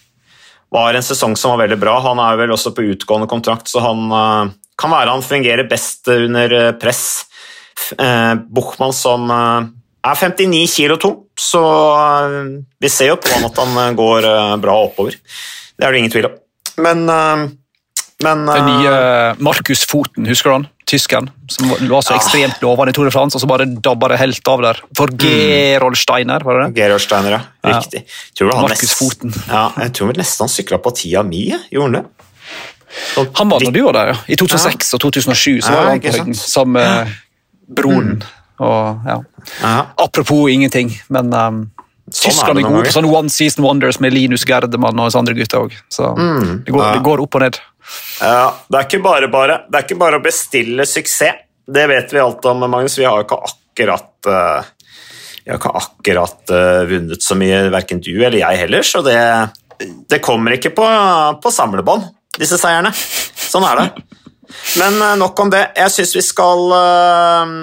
var, 0.76 0.98
en 0.98 1.06
sesong 1.08 1.38
som 1.40 1.54
var 1.54 1.62
veldig 1.64 1.78
bra. 1.80 1.94
Han 2.04 2.20
er 2.20 2.40
vel 2.42 2.52
også 2.52 2.74
på 2.76 2.84
utgående 2.92 3.30
kontrakt, 3.32 3.72
så 3.72 3.80
han 3.86 4.12
uh, 4.12 4.52
kan 4.76 4.92
være 4.92 5.14
han 5.14 5.24
fungerer 5.24 5.70
best 5.72 6.12
under 6.12 6.58
uh, 6.58 6.72
press. 6.82 7.06
Uh, 7.96 8.36
Buchmann 8.52 8.92
som 8.92 9.32
er 9.32 10.20
59 10.20 10.66
kilo 10.74 11.00
tung, 11.00 11.16
så 11.40 11.64
vi 12.82 12.92
ser 12.92 13.14
jo 13.14 13.20
på 13.22 13.32
han 13.32 13.48
at 13.48 13.60
han 13.62 13.96
går 13.96 14.28
bra 14.60 14.76
oppover. 14.90 15.16
Det 15.78 15.86
er 15.86 15.94
det 15.94 16.02
ingen 16.02 16.12
tvil 16.12 16.28
om. 16.28 16.38
Men, 16.82 17.06
men 18.26 18.44
Den 18.50 18.68
nye 18.68 18.94
Markus 19.38 19.86
Foten, 19.88 20.26
husker 20.26 20.50
du 20.50 20.56
han? 20.56 20.70
Tyskeren, 20.92 21.30
som 21.48 21.70
var 21.72 22.02
så 22.04 22.18
ekstremt 22.18 22.60
lovende 22.60 22.92
i 22.92 22.96
Tour 22.98 23.08
de 23.08 23.14
France, 23.16 23.38
og 23.38 23.44
så 23.44 23.48
bare 23.48 23.64
dabba 23.66 24.10
det 24.12 24.18
helt 24.20 24.50
av 24.52 24.64
der. 24.66 24.82
For 24.98 25.14
mm. 25.14 25.22
Gerold 25.24 26.00
Steiner, 26.00 26.44
var 26.44 26.58
det 26.58 26.66
det? 26.66 26.82
Gerold 26.82 27.04
Steiner, 27.04 27.38
ja. 27.38 27.78
Riktig. 27.78 28.04
Ja. 28.40 28.50
Markus 28.60 28.92
Foten. 29.00 29.32
Ja, 29.48 29.70
jeg 29.86 29.94
tror 29.96 30.12
vel 30.12 30.20
nesten 30.20 30.44
han 30.44 30.52
sykla 30.52 30.82
på 30.84 30.92
tida 30.98 31.24
mi, 31.24 31.46
gjorde 31.72 31.88
han 31.88 31.98
det? 32.02 32.28
Så, 33.14 33.24
han 33.40 33.54
var 33.54 33.64
når 33.64 33.72
du 33.72 33.82
var 33.86 33.96
der, 33.96 34.12
ja. 34.12 34.20
I 34.28 34.36
2006 34.36 34.92
ja. 34.92 34.98
og 34.98 35.04
2007 35.08 35.62
så 35.62 35.72
var 35.72 35.92
han 35.94 36.04
på 36.04 36.16
høyden 36.18 36.36
sammen 36.36 36.76
med 36.82 37.16
broren. 37.72 38.18
Mm. 38.20 38.40
Og, 38.68 39.08
ja. 39.08 39.78
Apropos 39.96 40.52
ingenting, 40.52 40.92
men 41.08 41.32
um, 41.32 41.64
Sånn 42.12 42.34
Tyskland 42.34 42.60
er, 42.60 42.66
gode 42.68 42.88
på 42.90 42.92
sånne 42.92 43.12
one 43.14 43.32
season 43.32 43.64
wonders 43.64 44.02
med 44.04 44.12
Linus 44.12 44.44
Gerdemann 44.48 45.00
og 45.00 45.16
andre 45.16 45.36
gutter 45.38 45.64
òg. 45.64 45.76
Så 45.88 46.10
mm, 46.18 46.66
det, 46.66 46.74
går, 46.74 46.82
ja. 46.84 46.90
det, 46.98 47.04
går, 47.06 47.22
opp 47.24 47.38
og 47.38 47.44
ned. 47.46 47.60
Ja, 48.22 48.52
det 48.68 48.78
er 48.78 48.86
ikke 48.88 49.02
bare 49.04 49.30
bare. 49.32 49.64
Det 49.70 49.80
er 49.80 49.88
ikke 49.88 50.02
bare 50.02 50.20
å 50.20 50.24
bestille 50.24 50.86
suksess. 50.90 51.48
Det 51.72 51.88
vet 51.88 52.14
vi 52.14 52.20
alt 52.20 52.46
om, 52.50 52.66
Magnus. 52.68 52.98
Vi 53.00 53.06
har 53.08 53.20
jo 53.20 53.26
ikke 53.26 53.40
akkurat 53.48 54.30
uh, 54.30 54.70
har 55.48 55.60
ikke 55.60 55.74
akkurat 55.80 56.54
uh, 56.54 56.84
vunnet 56.90 57.24
så 57.24 57.38
mye, 57.40 57.64
verken 57.74 58.02
du 58.04 58.14
eller 58.14 58.42
jeg 58.42 58.64
heller, 58.64 58.86
så 58.86 59.02
det, 59.06 59.18
det 60.12 60.22
kommer 60.24 60.58
ikke 60.58 60.74
på, 60.76 60.88
på 61.42 61.54
samlebånd, 61.54 62.10
disse 62.38 62.60
seierne. 62.62 62.92
Sånn 62.94 63.66
er 63.70 63.80
det. 63.82 63.88
Men 64.82 65.00
uh, 65.00 65.14
nok 65.22 65.40
om 65.46 65.54
det. 65.54 65.64
Jeg 65.80 65.96
syns 65.96 66.16
vi 66.18 66.26
skal 66.26 66.76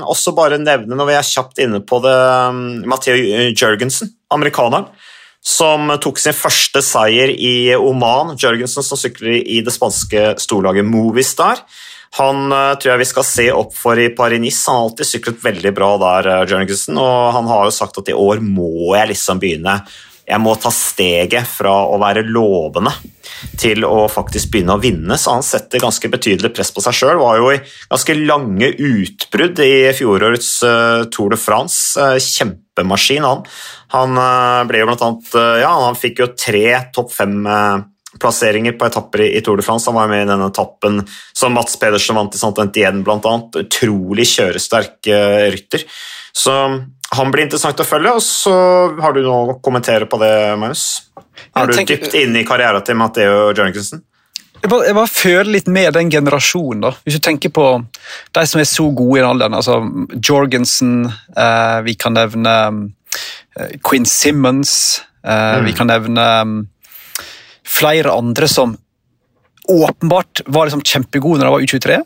også 0.08 0.34
bare 0.36 0.60
nevne, 0.62 0.96
når 0.96 1.10
vi 1.10 1.18
er 1.18 1.30
kjapt 1.34 1.60
inne 1.64 1.82
på 1.84 2.00
det, 2.06 2.16
um, 2.48 2.64
Matheo 2.88 3.18
Jørgensen 3.52 4.14
amerikaneren, 4.34 4.88
som 5.48 5.88
tok 6.02 6.20
sin 6.20 6.36
første 6.36 6.82
seier 6.84 7.32
i 7.32 7.72
Oman. 7.76 8.34
Jørgensen 8.36 8.84
som 8.84 9.00
sykler 9.00 9.38
i 9.40 9.62
det 9.64 9.72
spanske 9.72 10.34
storlaget 10.42 10.86
Movistar. 10.88 11.64
Han 12.18 12.52
uh, 12.52 12.74
tror 12.80 12.94
jeg 12.94 13.02
vi 13.02 13.08
skal 13.08 13.26
se 13.28 13.46
opp 13.52 13.72
for 13.76 14.00
i 14.00 14.10
Paris-Nice. 14.16 14.64
Han 14.68 14.78
har 14.78 14.90
alltid 14.90 15.10
syklet 15.10 15.40
veldig 15.44 15.72
bra 15.76 15.90
der, 16.00 16.28
uh, 16.32 16.44
Jørgensen, 16.48 17.00
og 17.00 17.32
han 17.36 17.48
har 17.50 17.66
jo 17.68 17.74
sagt 17.78 18.00
at 18.00 18.12
i 18.12 18.16
år 18.16 18.44
må 18.44 18.94
jeg 18.96 19.12
liksom 19.12 19.42
begynne 19.42 19.80
jeg 20.28 20.40
må 20.44 20.52
ta 20.60 20.70
steget 20.74 21.48
fra 21.48 21.72
å 21.88 21.96
være 22.00 22.26
lovende 22.28 22.92
til 23.58 23.84
å 23.86 24.02
faktisk 24.12 24.50
begynne 24.52 24.76
å 24.76 24.82
vinne, 24.82 25.16
så 25.16 25.38
han 25.38 25.46
setter 25.46 25.80
ganske 25.80 26.10
betydelig 26.12 26.50
press 26.52 26.72
på 26.74 26.82
seg 26.84 26.96
sjøl. 26.98 27.20
Var 27.22 27.38
jo 27.38 27.50
i 27.54 27.60
ganske 27.62 28.16
lange 28.18 28.68
utbrudd 28.74 29.62
i 29.64 29.88
fjorårets 29.96 30.50
uh, 30.66 31.06
Tour 31.14 31.32
de 31.32 31.40
France. 31.40 31.96
Uh, 31.96 32.18
kjempemaskin, 32.78 33.26
han. 33.26 33.44
Han 33.94 34.18
uh, 34.18 34.64
ble 34.68 34.82
jo 34.82 34.88
blant 34.90 35.04
annet 35.06 35.38
Ja, 35.62 35.72
han 35.84 35.98
fikk 35.98 36.22
jo 36.22 36.28
tre 36.38 36.66
topp 36.94 37.12
fem-plasseringer 37.16 38.76
på 38.78 38.88
etapper 38.88 39.24
i, 39.28 39.40
Tour 39.44 39.60
de 39.60 39.66
France. 39.66 39.88
Han 39.90 39.98
var 39.98 40.10
med 40.12 40.26
i 40.26 40.30
denne 40.30 40.50
etappen 40.52 41.02
som 41.36 41.56
Mats 41.56 41.78
Pedersen 41.80 42.18
vant 42.18 42.34
i 42.34 42.40
Saint-Étienne, 42.40 43.04
blant 43.06 43.26
annet. 43.28 43.62
Utrolig 43.66 44.28
kjøresterk 44.32 45.10
rytter. 45.54 45.84
Så 46.36 46.54
han 47.16 47.32
blir 47.32 47.46
interessant 47.46 47.80
å 47.80 47.86
følge. 47.88 48.12
og 48.18 48.22
så 48.24 48.54
Har 49.00 49.16
du 49.16 49.22
noe 49.24 49.54
å 49.54 49.58
kommentere 49.64 50.08
på 50.10 50.20
det, 50.20 50.32
Magnus? 50.60 50.84
Er 51.56 51.70
du 51.70 51.76
dypt 51.78 52.14
inne 52.18 52.42
i 52.42 52.46
karrieren 52.48 52.84
til 52.84 52.98
Matheo 53.00 53.50
Jørgensen? 53.56 54.04
Jeg 54.58 54.70
bare, 54.72 54.86
jeg 54.88 54.96
bare, 54.96 55.10
føler 55.12 55.50
litt 55.54 55.68
med 55.70 55.94
den 55.94 56.10
generasjonen. 56.10 56.82
da. 56.82 56.92
Hvis 57.06 57.18
du 57.18 57.24
tenker 57.24 57.52
på 57.54 57.66
de 58.34 58.46
som 58.50 58.60
er 58.60 58.68
så 58.68 58.88
gode 58.90 59.18
i 59.18 59.22
den 59.22 59.30
alderen. 59.30 59.54
altså 59.54 59.80
Jorgensen, 60.18 61.06
eh, 61.36 61.78
vi 61.86 61.94
kan 61.94 62.16
nevne 62.18 62.54
eh, 63.58 63.78
Quinn 63.86 64.06
Simmons, 64.06 65.02
eh, 65.22 65.58
mm. 65.58 65.64
vi 65.68 65.74
kan 65.78 65.90
nevne 65.90 66.26
um, 66.42 66.56
flere 67.68 68.12
andre 68.12 68.48
som 68.48 68.76
åpenbart 69.68 70.46
var 70.46 70.66
liksom 70.66 70.82
kjempegode 70.82 71.38
når 71.38 71.46
de 71.46 71.54
var 71.54 71.66
U23. 71.68 72.00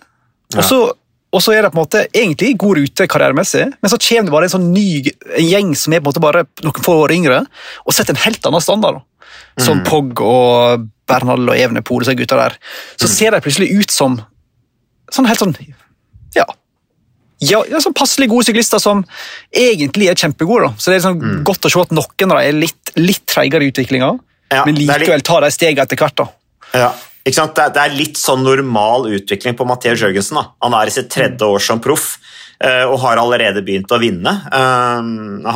Og 0.58 0.66
så 0.66 0.82
og 1.32 1.40
så 1.40 1.54
er 1.54 1.64
det 1.64 1.70
på 1.72 1.78
en 1.78 1.86
måte 1.86 2.00
egentlig 2.12 2.50
god 2.60 2.76
rute 2.76 3.06
karrieremessig, 3.08 3.64
men 3.80 3.90
så 3.90 3.96
kommer 3.96 4.28
det 4.28 4.34
bare 4.34 4.48
en 4.50 4.52
sånn 4.52 4.66
ny 4.74 4.88
en 5.08 5.46
gjeng 5.46 5.70
som 5.80 5.94
er 5.94 6.02
på 6.02 6.10
en 6.10 6.12
måte 6.12 6.20
bare 6.20 6.42
noen 6.60 6.84
få 6.84 6.96
år 7.06 7.14
yngre, 7.14 7.38
og 7.86 7.96
setter 7.96 8.12
en 8.12 8.24
helt 8.26 8.48
annen 8.50 8.64
standard. 8.64 8.98
Som 9.56 9.80
mm. 9.80 9.86
Pog 9.88 10.20
og 10.20 10.84
Bernhard 11.12 11.46
og 11.46 11.54
Evenepool 11.54 12.08
så 12.08 12.16
gutta 12.18 12.40
der. 12.40 12.58
Så 12.96 13.06
mm. 13.06 13.14
ser 13.14 13.36
de 13.36 13.44
plutselig 13.44 13.70
ut 13.76 13.94
som 13.94 14.18
sånn 15.12 15.28
helt 15.28 15.44
sånn 15.44 15.56
ja, 17.42 17.62
ja, 17.66 17.80
sånn 17.82 17.94
passelig 17.96 18.28
gode 18.30 18.46
syklister 18.46 18.78
som 18.82 19.02
egentlig 19.50 20.06
er 20.10 20.18
kjempegode. 20.18 20.68
Da. 20.68 20.78
Så 20.78 20.92
det 20.92 21.00
er 21.00 21.06
sånn 21.08 21.18
mm. 21.18 21.38
godt 21.46 21.66
å 21.66 21.72
se 21.72 21.80
at 21.82 21.94
noen 21.94 22.18
dem 22.22 22.34
er 22.36 22.52
litt, 22.54 22.92
litt 22.98 23.24
treigere 23.26 23.66
i 23.66 23.72
utviklinga, 23.72 24.12
ja, 24.52 24.66
men 24.68 24.78
likevel 24.78 25.18
litt... 25.18 25.26
tar 25.26 25.42
de 25.42 25.50
stegene 25.54 25.86
etter 25.86 25.98
hvert. 25.98 26.22
da. 26.22 26.28
Ja. 26.84 26.92
Ikke 27.22 27.38
sant? 27.38 27.58
Det 27.58 27.82
er 27.82 27.94
litt 27.94 28.18
sånn 28.18 28.42
normal 28.42 29.08
utvikling 29.14 29.54
på 29.58 29.66
Mathias 29.66 30.02
Jørgensen. 30.02 30.38
Da. 30.40 30.44
Han 30.66 30.74
er 30.78 30.90
i 30.90 30.94
sitt 30.94 31.10
tredje 31.12 31.46
år 31.46 31.62
som 31.62 31.82
proff 31.82 32.16
og 32.86 33.00
har 33.02 33.18
allerede 33.18 33.62
begynt 33.66 33.90
å 33.90 34.00
vinne. 34.02 34.32
Eh, 34.46 35.00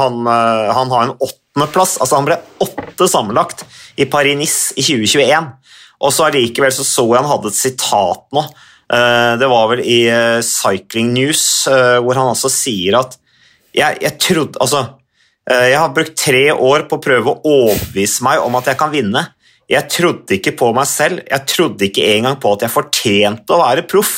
han, 0.00 0.16
eh, 0.26 0.70
han 0.74 0.90
har 0.90 1.06
en 1.06 1.14
åttendeplass. 1.16 1.96
Altså 2.02 2.18
han 2.18 2.26
ble 2.26 2.38
åtte 2.64 3.08
sammenlagt 3.10 3.62
i 3.96 4.08
Paris-Nice 4.10 4.74
i 4.76 4.84
2021. 4.86 5.52
Og 6.02 6.12
så 6.12 6.26
allikevel 6.26 6.74
så, 6.74 6.84
så 6.84 7.06
jeg 7.08 7.22
han 7.22 7.30
hadde 7.30 7.52
et 7.52 7.60
sitat 7.60 8.26
nå. 8.36 8.46
Det 8.86 9.46
var 9.50 9.64
vel 9.72 9.80
i 9.82 9.96
Cycling 10.46 11.08
News 11.10 11.40
hvor 11.66 12.14
han 12.14 12.28
altså 12.30 12.46
sier 12.52 12.94
at 12.94 13.16
jeg, 13.74 13.96
jeg 13.98 14.12
trodde 14.22 14.60
Altså, 14.62 14.82
jeg 15.42 15.74
har 15.74 15.90
brukt 15.96 16.14
tre 16.20 16.44
år 16.52 16.84
på 16.86 17.00
å 17.00 17.02
prøve 17.02 17.32
å 17.32 17.50
overbevise 17.50 18.22
meg 18.22 18.44
om 18.44 18.60
at 18.60 18.70
jeg 18.70 18.78
kan 18.78 18.92
vinne. 18.92 19.24
Jeg 19.66 19.90
trodde 19.90 20.36
ikke 20.36 20.54
på 20.60 20.70
meg 20.76 20.86
selv. 20.86 21.24
Jeg 21.26 21.50
trodde 21.50 21.88
ikke 21.88 22.06
engang 22.12 22.38
på 22.38 22.54
at 22.54 22.62
jeg 22.62 22.74
fortjente 22.76 23.56
å 23.56 23.64
være 23.64 23.88
proff. 23.90 24.14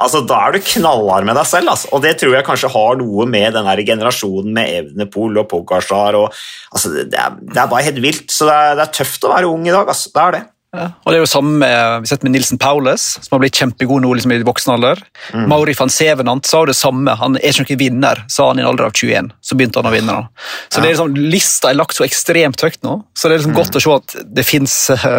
Altså, 0.00 0.22
Da 0.26 0.38
er 0.46 0.56
du 0.56 0.64
knallhard 0.64 1.26
med 1.28 1.36
deg 1.36 1.48
selv, 1.48 1.72
altså. 1.74 1.90
og 1.92 2.04
det 2.04 2.14
tror 2.20 2.36
jeg 2.36 2.46
kanskje 2.46 2.72
har 2.72 3.00
noe 3.00 3.26
med 3.28 3.56
den 3.56 3.68
generasjonen 3.86 4.54
med 4.56 4.78
Evnepol 4.78 5.42
og 5.42 5.50
Pogasjar 5.50 6.16
og 6.18 6.30
altså, 6.72 6.94
det, 6.94 7.10
er, 7.12 7.36
det, 7.40 7.58
er, 7.58 7.68
bare 7.68 7.84
helt 7.86 8.00
vilt. 8.02 8.30
Så 8.32 8.48
det 8.48 8.56
er, 8.56 8.78
det 8.78 8.86
er, 8.86 8.96
tøft 9.00 9.28
å 9.28 9.34
være 9.34 9.50
ung 9.50 9.68
i 9.68 9.74
dag. 9.74 9.88
Altså. 9.88 10.12
Det 10.14 10.24
er 10.24 10.36
det. 10.38 10.46
Ja, 10.70 10.84
og 11.02 11.10
det 11.10 11.18
er 11.18 11.24
jo 11.24 11.26
samme 11.26 11.56
med, 11.58 12.02
vi 12.04 12.08
sett 12.12 12.22
med 12.22 12.30
Nilsen 12.36 12.58
Paules, 12.62 13.02
som 13.18 13.34
har 13.34 13.40
blitt 13.42 13.58
kjempegod 13.58 14.04
nå 14.04 14.12
liksom 14.14 14.34
i 14.36 14.38
voksen 14.46 14.76
alder. 14.76 15.00
Mm. 15.34 15.48
Mauri 15.50 15.74
van 15.74 15.90
Sevenant 15.90 16.46
sa 16.46 16.60
jo 16.62 16.68
det 16.70 16.76
samme. 16.78 17.16
Han 17.18 17.40
er 17.40 17.50
ikke 17.50 17.64
noen 17.64 17.80
vinner, 17.80 18.22
sa 18.30 18.52
han 18.52 18.60
i 18.60 18.62
en 18.62 18.68
alder 18.70 18.86
av 18.86 18.94
21. 18.94 19.32
Så 19.42 19.58
begynte 19.58 19.82
han 19.82 19.90
å 19.90 19.94
vinne. 19.96 20.14
Da. 20.14 20.46
Så 20.68 20.78
ja. 20.78 20.84
det 20.84 20.86
er 20.86 20.94
liksom, 20.94 21.18
Lista 21.34 21.72
er 21.72 21.80
lagt 21.80 21.98
så 21.98 22.06
ekstremt 22.06 22.62
høyt 22.62 22.78
nå, 22.86 23.00
så 23.18 23.26
det 23.26 23.34
er 23.34 23.42
liksom 23.42 23.56
mm. 23.56 23.58
godt 23.58 23.80
å 23.80 23.82
se 23.82 23.96
at 23.96 24.16
det 24.38 24.46
fins 24.46 24.76
uh, 24.94 25.18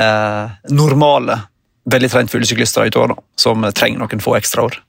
uh, 0.00 0.56
normale, 0.72 1.36
veldig 1.88 2.10
trent 2.12 2.32
syklister 2.32 2.90
ute 2.90 3.08
da, 3.12 3.16
som 3.38 3.64
trenger 3.72 4.02
noen 4.02 4.24
få 4.24 4.36
ekstra 4.38 4.68
år. 4.68 4.80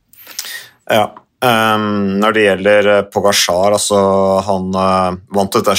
Ja, 0.91 1.11
Um, 1.41 2.19
når 2.21 2.35
det 2.35 2.41
gjelder 2.43 2.87
Pogasjar, 3.09 3.73
altså 3.73 3.97
han 4.45 4.67
uh, 4.77 5.15
vant 5.33 5.55
dette 5.55 5.73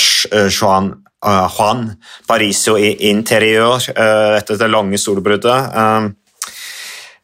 Juan, 0.51 0.88
uh, 1.22 1.44
Juan 1.55 1.85
Parisio 2.27 2.75
i 2.75 2.96
interiør 3.12 3.77
uh, 3.94 4.33
etter 4.40 4.59
det 4.59 4.66
lange 4.72 4.98
solbruddet. 4.98 5.68
Um, 5.70 6.09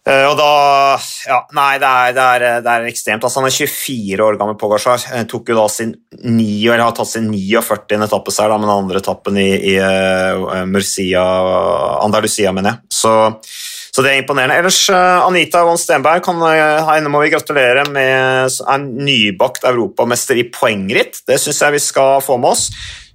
uh, 0.06 0.26
og 0.28 0.36
da 0.38 0.52
Ja, 1.26 1.40
nei, 1.58 1.72
det 1.82 1.90
er, 1.90 2.14
det 2.14 2.26
er, 2.36 2.44
det 2.62 2.76
er 2.76 2.86
ekstremt. 2.92 3.26
Altså, 3.26 3.42
han 3.42 3.50
er 3.50 3.56
24 3.74 4.28
år 4.28 4.38
gammel, 4.38 4.58
Pogasjar. 4.60 5.08
tok 5.26 5.50
jo 5.50 5.58
da 5.58 5.66
sin 5.74 5.96
9, 6.22 6.46
eller 6.68 6.84
har 6.84 6.94
tatt 6.94 7.10
sin 7.10 7.26
49. 7.34 7.98
etappe 8.06 8.36
seg, 8.36 8.54
med 8.54 8.68
den 8.68 8.76
andre 8.76 9.02
etappen 9.02 9.42
i, 9.42 9.48
i 9.74 9.76
Murcia, 10.70 11.26
Andalusia, 12.06 12.54
mener 12.54 12.76
jeg. 12.76 12.94
Så, 13.00 13.16
så, 13.98 14.04
det 14.06 14.12
er 14.12 14.20
imponerende. 14.22 14.60
Ellers, 14.62 14.78
Anita 14.94 15.64
von 15.66 15.80
Stenberg 15.80 16.22
kan, 16.22 16.38
henne 16.86 17.10
må 17.10 17.24
vi 17.24 17.32
gratulere 17.32 17.82
med 17.90 18.54
en 18.70 18.84
nybakt 19.02 19.66
europamester 19.66 20.38
i 20.38 20.46
poengritt. 20.54 21.24
Det 21.26 21.40
syns 21.42 21.58
jeg 21.64 21.74
vi 21.74 21.82
skal 21.82 22.22
få 22.22 22.38
med 22.38 22.54
oss. 22.54 22.68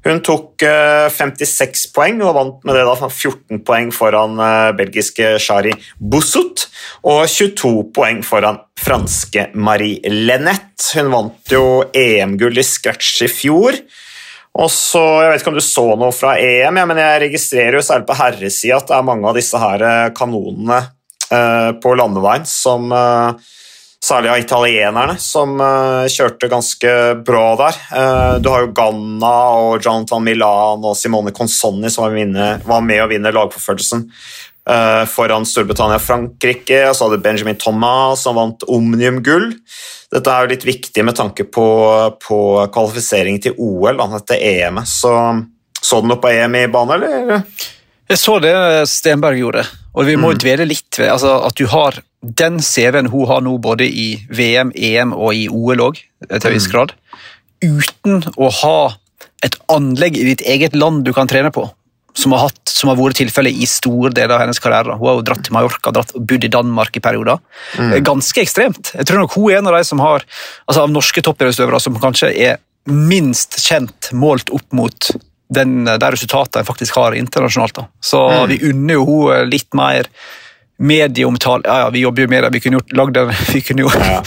Hun 0.04 0.20
tok 0.20 0.60
56 0.60 1.86
eh, 1.88 1.92
poeng 1.96 2.20
og 2.28 2.36
vant 2.36 2.66
med 2.68 2.76
det 2.76 2.84
da 2.84 3.08
14 3.08 3.62
poeng 3.64 3.92
foran 3.96 4.36
eh, 4.36 4.72
belgiske 4.76 5.38
Shari 5.40 5.72
Boussout 5.96 6.66
og 7.08 7.24
22 7.32 7.72
poeng 7.96 8.20
foran 8.28 8.60
franske 8.84 9.48
Marie 9.56 10.04
Lenette. 10.04 10.90
Hun 10.98 11.14
vant 11.14 11.54
jo 11.56 11.64
EM-gull 11.96 12.60
i 12.60 12.68
scratch 12.68 13.24
i 13.24 13.32
fjor. 13.32 13.80
Og 14.54 14.70
så, 14.70 15.02
Jeg 15.24 15.32
vet 15.32 15.42
ikke 15.42 15.54
om 15.54 15.58
du 15.58 15.66
så 15.66 15.86
noe 15.98 16.14
fra 16.14 16.36
EM, 16.38 16.78
ja, 16.78 16.86
men 16.86 17.02
jeg 17.02 17.24
registrerer 17.26 17.80
jo 17.80 17.86
særlig 17.86 18.06
på 18.10 18.18
herresida 18.20 18.78
at 18.78 18.92
det 18.92 18.98
er 19.00 19.08
mange 19.08 19.26
av 19.30 19.40
disse 19.40 19.62
her 19.62 19.88
eh, 19.88 20.12
kanonene 20.14 20.84
på 21.82 21.96
landeveien 21.98 22.44
som 22.46 22.92
Særlig 24.04 24.30
av 24.34 24.40
italienerne, 24.42 25.14
som 25.22 25.54
eh, 25.64 26.10
kjørte 26.12 26.50
ganske 26.52 26.94
bra 27.24 27.44
der. 27.62 27.78
Uh, 27.88 28.34
du 28.44 28.50
har 28.52 28.66
jo 28.66 28.74
Ganna 28.76 29.36
og 29.62 29.86
Jonathan 29.86 30.26
Milan 30.26 30.84
og 30.84 30.98
Simone 31.00 31.32
Consonni 31.32 31.92
som 31.94 32.04
var, 32.04 32.18
vinne, 32.18 32.48
var 32.68 32.84
med 32.84 33.00
å 33.00 33.08
vinne 33.08 33.32
lagforfølgelsen 33.32 34.04
uh, 34.10 35.06
foran 35.08 35.48
Storbritannia 35.48 36.02
og 36.02 36.04
Frankrike. 36.04 36.82
Og 36.90 36.98
så 36.98 37.08
hadde 37.08 37.22
Benjamin 37.24 37.62
Thomas 37.62 38.26
som 38.28 38.36
vant 38.36 38.68
Omnium-gull. 38.68 39.54
Dette 40.14 40.30
er 40.30 40.46
jo 40.46 40.54
litt 40.54 40.66
viktig 40.68 41.04
med 41.06 41.18
tanke 41.18 41.46
på, 41.50 41.68
på 42.22 42.40
kvalifisering 42.74 43.40
til 43.42 43.56
OL, 43.58 43.96
da, 43.98 44.10
dette 44.14 44.38
EM-et. 44.38 44.90
Så, 44.90 45.14
så 45.82 46.02
du 46.02 46.10
noe 46.12 46.22
på 46.22 46.30
EM 46.30 46.60
i 46.60 46.68
bane, 46.72 47.00
eller? 47.00 47.46
Jeg 48.12 48.20
så 48.20 48.38
det 48.44 48.54
Stenberg 48.92 49.40
gjorde, 49.40 49.64
og 49.96 50.06
vi 50.06 50.18
må 50.20 50.34
mm. 50.34 50.42
dvele 50.44 50.68
litt 50.70 51.00
ved 51.00 51.10
altså, 51.16 51.38
at 51.48 51.58
du 51.58 51.66
har 51.72 51.98
den 52.24 52.60
CV-en 52.64 53.10
hun 53.12 53.28
har 53.28 53.42
nå 53.44 53.56
både 53.64 53.88
i 53.88 54.08
VM, 54.30 54.74
EM 54.76 55.16
og 55.16 55.34
i 55.36 55.48
OL 55.50 55.82
òg, 55.90 56.02
til 56.28 56.38
en 56.38 56.56
viss 56.56 56.68
mm. 56.70 56.74
grad, 56.76 56.94
uten 57.64 58.22
å 58.38 58.52
ha 58.62 58.78
et 59.44 59.58
anlegg 59.72 60.20
i 60.20 60.28
ditt 60.30 60.44
eget 60.48 60.76
land 60.78 61.04
du 61.08 61.14
kan 61.16 61.32
trene 61.32 61.52
på, 61.56 61.66
som 62.18 62.36
har, 62.36 62.48
hatt, 62.48 62.62
som 62.70 62.92
har 62.92 62.98
vært 63.00 63.18
tilfellet 63.22 63.58
i 63.58 63.68
store 63.70 64.12
deler 64.14 64.36
av 64.36 64.44
hennes 64.44 64.62
karriere. 64.62 64.98
Hun 65.00 65.08
har 65.10 65.18
jo 65.18 65.26
dratt 65.26 65.44
til 65.48 65.56
Mallorca 65.56 65.94
dratt, 65.96 66.14
og 66.14 66.28
bodd 66.30 66.46
i 66.46 66.52
Danmark 66.54 66.98
i 66.98 67.02
perioder. 67.04 67.42
Mm. 67.80 67.96
Ganske 68.06 68.44
ekstremt. 68.44 68.94
Jeg 68.94 69.10
tror 69.10 69.24
nok 69.24 69.38
hun 69.38 69.50
er 69.50 69.62
en 69.62 69.72
av 69.72 69.78
de 69.80 69.84
som 69.88 70.02
har, 70.04 70.26
altså 70.68 70.86
av 70.86 70.94
norske 70.94 71.26
toppidrettsutøvere 71.26 71.82
som 71.82 71.98
kanskje 72.02 72.32
er 72.50 72.62
minst 72.90 73.58
kjent 73.64 74.12
målt 74.14 74.52
opp 74.54 74.76
mot 74.76 75.10
den, 75.54 75.84
de 75.86 76.12
resultatene 76.16 76.64
en 76.64 76.70
faktisk 76.70 76.98
har 77.00 77.18
internasjonalt. 77.18 77.76
Da. 77.82 77.88
Så 78.04 78.22
mm. 78.30 78.48
vi 78.52 78.60
unner 78.70 79.00
jo 79.00 79.06
hun 79.10 79.52
litt 79.52 79.70
mer 79.78 80.10
medieomtale 80.84 81.70
Ja, 81.70 81.84
ja, 81.86 81.90
vi 81.94 82.02
jobber 82.02 82.26
jo 82.26 82.30
med 82.32 82.44
det, 82.44 82.50
vi 82.56 82.60
kunne 82.64 82.80
gjort, 82.80 82.96
lagd 82.98 83.14
den 83.16 83.30
vi 83.54 83.62
kunne 83.62 83.86
jo, 83.86 83.92
ja. 83.94 84.24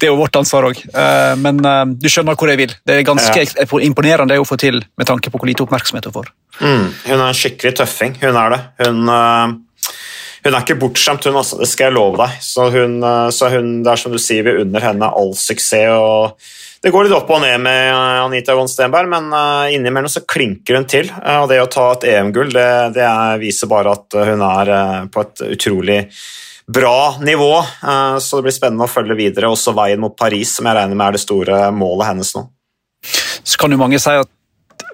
Det 0.00 0.08
er 0.08 0.14
jo 0.14 0.20
vårt 0.20 0.36
ansvar 0.40 0.70
òg. 0.70 0.78
Eh, 0.80 1.32
men 1.40 1.60
eh, 1.60 1.82
du 2.00 2.08
skjønner 2.08 2.38
hvor 2.40 2.48
jeg 2.48 2.60
vil. 2.62 2.76
Det 2.88 2.96
er 2.96 3.06
ganske 3.06 3.44
ja. 3.44 3.66
imponerende 3.84 4.38
å 4.40 4.46
få 4.48 4.56
til 4.60 4.80
med 4.80 5.08
tanke 5.10 5.32
på 5.32 5.40
hvor 5.40 5.50
lite 5.50 5.66
oppmerksomhet 5.66 6.08
hun 6.08 6.16
får. 6.16 6.30
Mm, 6.60 6.86
hun 7.06 7.16
er 7.18 7.26
en 7.26 7.36
skikkelig 7.36 7.74
tøffing. 7.80 8.16
Hun 8.22 8.38
er 8.40 8.54
det. 8.56 8.62
Hun, 8.84 9.02
eh, 9.12 9.92
hun 10.46 10.54
er 10.54 10.62
ikke 10.64 10.78
bortskjemt, 10.80 11.28
hun, 11.28 11.36
også, 11.42 11.60
Det 11.60 11.68
skal 11.68 11.90
jeg 11.90 11.98
love 11.98 12.16
deg. 12.22 12.40
Så, 12.44 12.70
hun, 12.72 12.96
så 13.36 13.52
hun, 13.52 13.76
det 13.84 13.92
er 13.92 14.00
som 14.00 14.16
du 14.16 14.20
sier, 14.22 14.46
vi 14.46 14.64
unner 14.64 14.88
henne 14.90 15.12
all 15.20 15.36
suksess. 15.36 15.92
og 15.92 16.56
det 16.80 16.94
går 16.94 17.06
litt 17.06 17.12
opp 17.12 17.28
og 17.28 17.42
ned 17.42 17.60
med 17.60 17.90
eh, 17.90 18.18
Anita 18.24 18.54
Von 18.56 18.68
Stenberg, 18.70 19.08
men 19.12 19.28
eh, 19.36 19.74
innimellom 19.76 20.08
så 20.08 20.22
klinker 20.24 20.78
hun 20.78 20.86
til. 20.88 21.10
Eh, 21.12 21.40
og 21.42 21.50
det 21.50 21.60
å 21.60 21.68
ta 21.68 21.90
et 21.92 22.06
EM-gull 22.14 22.52
det, 22.54 22.70
det, 22.96 23.08
viser 23.42 23.68
bare 23.68 23.92
at 23.98 24.16
hun 24.30 24.44
er 24.46 24.70
på 25.12 25.24
et 25.26 25.44
utrolig 25.50 25.98
bra 26.74 27.16
nivå. 27.20 27.52
Så 28.20 28.38
det 28.38 28.46
blir 28.46 28.54
spennende 28.54 28.86
å 28.86 28.90
følge 28.90 29.16
videre, 29.18 29.50
også 29.50 29.74
veien 29.76 30.00
mot 30.02 30.16
Paris, 30.16 30.56
som 30.56 30.68
jeg 30.68 30.78
regner 30.78 30.98
med 30.98 31.08
er 31.08 31.16
det 31.16 31.22
store 31.24 31.62
målet 31.74 32.12
hennes 32.12 32.34
nå. 32.36 32.44
Så 33.42 33.58
kan 33.60 33.72
jo 33.72 33.80
mange 33.80 33.98
si 34.02 34.12
at 34.12 34.30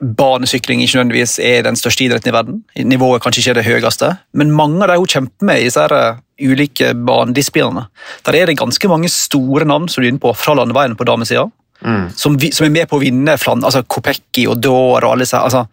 banesykling 0.00 0.82
ikke 0.84 0.98
nødvendigvis 0.98 1.38
er 1.42 1.64
den 1.66 1.78
største 1.78 2.04
idretten 2.04 2.30
i 2.30 2.34
verden. 2.34 2.62
Nivået 2.88 3.22
kanskje 3.24 3.42
ikke 3.42 3.54
er 3.54 3.60
det 3.60 3.66
høyeste, 3.68 4.10
men 4.36 4.54
mange 4.54 4.82
av 4.84 4.92
de 4.92 4.98
hun 5.00 5.10
kjemper 5.10 5.48
med 5.48 5.62
i 5.62 5.68
disse 5.68 5.86
ulike 6.36 6.92
banedisiplinene, 7.08 7.86
der 8.26 8.36
er 8.36 8.50
det 8.50 8.58
ganske 8.60 8.90
mange 8.92 9.08
store 9.12 9.64
navn 9.68 9.88
som 9.88 10.02
du 10.02 10.06
er 10.06 10.12
inne 10.12 10.22
på 10.22 10.34
fra 10.36 10.56
landeveien 10.58 10.96
på 10.98 11.06
damesida. 11.08 11.46
Mm. 11.80 12.06
Som, 12.16 12.38
som, 12.40 12.64
er 12.64 12.72
med 12.72 12.88
på 12.88 12.96
å 12.96 13.02
vinne 13.02 13.34
altså 13.36 13.82
Kopecki 13.84 14.46
og 14.48 14.60
Dår 14.64 15.04
og 15.04 15.10
alle 15.10 15.26
disse. 15.26 15.36
Altså, 15.36 15.66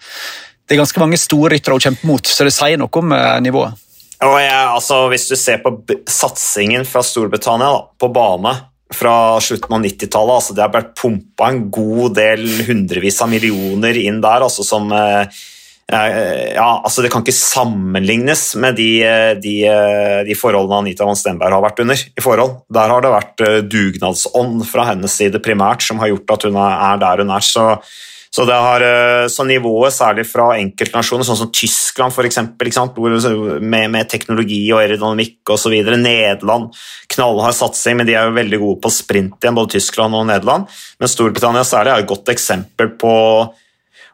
det 0.68 0.76
er 0.76 0.82
ganske 0.82 1.00
mange 1.00 1.20
store 1.20 1.54
ryttere 1.56 1.78
hun 1.78 1.86
kjemper 1.86 2.10
mot, 2.10 2.28
så 2.28 2.48
det 2.48 2.56
sier 2.56 2.80
noe 2.80 3.00
om 3.00 3.16
eh, 3.16 3.40
nivået. 3.44 3.80
Og 4.24 4.38
jeg, 4.42 4.60
altså, 4.68 5.00
hvis 5.12 5.28
du 5.30 5.36
ser 5.40 5.64
på 5.64 5.76
satsingen 6.10 6.86
fra 6.88 7.04
Storbritannia 7.06 7.72
da, 7.74 7.82
på 8.00 8.12
bane 8.14 8.54
fra 8.94 9.40
slutten 9.42 9.74
av 9.74 9.82
90-tallet 9.82 10.36
altså, 10.38 10.54
Det 10.54 10.62
har 10.62 10.74
vært 10.74 10.94
pumpa 11.00 11.50
en 11.50 11.64
god 11.74 12.14
del 12.20 12.46
hundrevis 12.68 13.22
av 13.26 13.32
millioner 13.32 13.98
inn 14.04 14.22
der, 14.24 14.46
altså, 14.46 14.66
som 14.68 14.92
eh, 14.94 15.42
ja, 15.94 16.68
altså 16.78 17.04
Det 17.04 17.12
kan 17.14 17.26
ikke 17.26 17.36
sammenlignes 17.36 18.46
med 18.62 18.78
de, 18.80 18.92
de, 19.44 19.56
de, 20.30 20.38
forholdene 20.40 20.86
Anita 20.86 21.08
von 21.08 21.18
Stenberg 21.20 21.58
har 21.58 21.66
vært 21.66 21.84
under. 21.84 22.00
i. 22.00 22.48
Der 22.78 22.94
har 22.94 23.04
det 23.04 23.12
vært 23.14 23.44
eh, 23.46 23.60
dugnadsånd 23.68 24.64
fra 24.70 24.88
hennes 24.94 25.20
side 25.20 25.42
primært 25.44 25.86
som 25.86 26.00
har 26.02 26.14
gjort 26.14 26.38
at 26.38 26.48
hun 26.48 26.58
er 26.64 27.04
der 27.04 27.24
hun 27.26 27.36
er. 27.36 27.46
Så, 27.46 27.68
Så, 28.34 28.48
har, 28.50 28.82
eh, 28.82 29.28
så, 29.30 29.46
nivået, 29.46 29.94
særlig 29.94 30.26
fra 30.26 30.48
enkeltnasjoner, 30.58 31.26
sånn 31.28 31.38
som 31.38 31.52
Tyskland 31.54 32.16
f.eks., 32.16 32.40
med, 33.62 33.92
med 33.94 34.10
teknologi 34.10 34.64
og 34.74 34.80
aerodynamikk 34.82 35.54
osv. 35.54 35.76
Nederland, 36.02 36.72
knallhard 37.14 37.54
satsing, 37.54 38.00
men 38.00 38.10
de 38.10 38.18
er 38.18 38.26
jo 38.26 38.40
veldig 38.40 38.60
gode 38.64 38.82
på 38.82 38.94
sprint 38.96 39.38
igjen, 39.38 39.60
både 39.60 39.76
Tyskland 39.76 40.18
og 40.18 40.26
Nederland. 40.32 40.66
Men 40.98 41.12
Storbritannia 41.12 41.62
særlig 41.68 41.94
er 41.94 42.02
et 42.02 42.10
godt 42.10 42.34
eksempel 42.34 42.96
på 42.98 43.14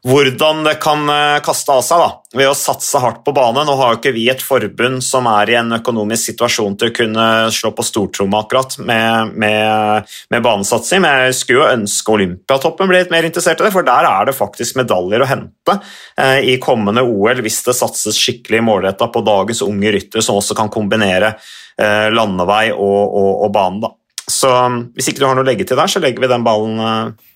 hvordan 0.08 0.64
det 0.64 0.76
kan 0.84 1.04
eh, 1.12 1.42
kaste 1.44 1.74
av 1.74 1.82
seg 1.84 2.00
da, 2.00 2.10
ved 2.38 2.50
å 2.50 2.56
satse 2.58 3.02
hardt 3.02 3.22
på 3.26 3.34
bane. 3.36 3.66
Nå 3.68 3.76
har 3.80 3.94
jo 3.94 4.00
ikke 4.00 4.14
vi 4.16 4.28
et 4.32 4.44
forbund 4.44 5.04
som 5.04 5.28
er 5.32 5.52
i 5.52 5.58
en 5.60 5.76
økonomisk 5.80 6.32
situasjon 6.32 6.78
til 6.80 6.92
å 6.92 6.96
kunne 6.96 7.26
slå 7.56 7.74
på 7.76 7.86
stortromma 7.86 8.44
akkurat 8.46 8.78
med, 8.80 9.34
med, 9.36 10.10
med, 10.32 10.44
banesatsing, 10.46 11.04
men 11.04 11.26
jeg 11.28 11.40
skulle 11.42 11.64
jo 11.64 11.74
ønske 11.74 12.16
Olympiatoppen 12.16 12.90
ble 12.90 13.04
litt 13.04 13.14
mer 13.14 13.28
interessert 13.28 13.60
i 13.60 13.68
det, 13.68 13.74
for 13.76 13.88
der 13.88 14.08
er 14.08 14.30
det 14.30 14.38
faktisk 14.38 14.80
medaljer 14.80 15.26
å 15.26 15.30
hente 15.30 15.80
eh, 16.20 16.54
i 16.54 16.60
kommende 16.64 17.04
OL 17.04 17.44
hvis 17.44 17.62
det 17.68 17.78
satses 17.78 18.20
skikkelig 18.20 18.64
målretta 18.66 19.10
på 19.12 19.24
dagens 19.26 19.64
unge 19.68 19.96
ryttere 19.96 20.24
som 20.26 20.40
også 20.40 20.58
kan 20.58 20.72
kombinere 20.72 21.34
eh, 21.80 22.08
landevei 22.14 22.70
og, 22.76 23.02
og, 23.04 23.32
og 23.48 23.52
bane. 23.56 23.84
Da. 23.84 23.96
Så 24.30 24.54
hvis 24.96 25.10
ikke 25.10 25.24
du 25.24 25.28
har 25.28 25.36
noe 25.36 25.44
å 25.44 25.50
legge 25.50 25.68
til 25.68 25.80
der, 25.80 25.92
så 25.92 26.02
legger 26.04 26.24
vi 26.24 26.32
den 26.32 26.46
ballen 26.46 26.80
eh, 26.86 27.28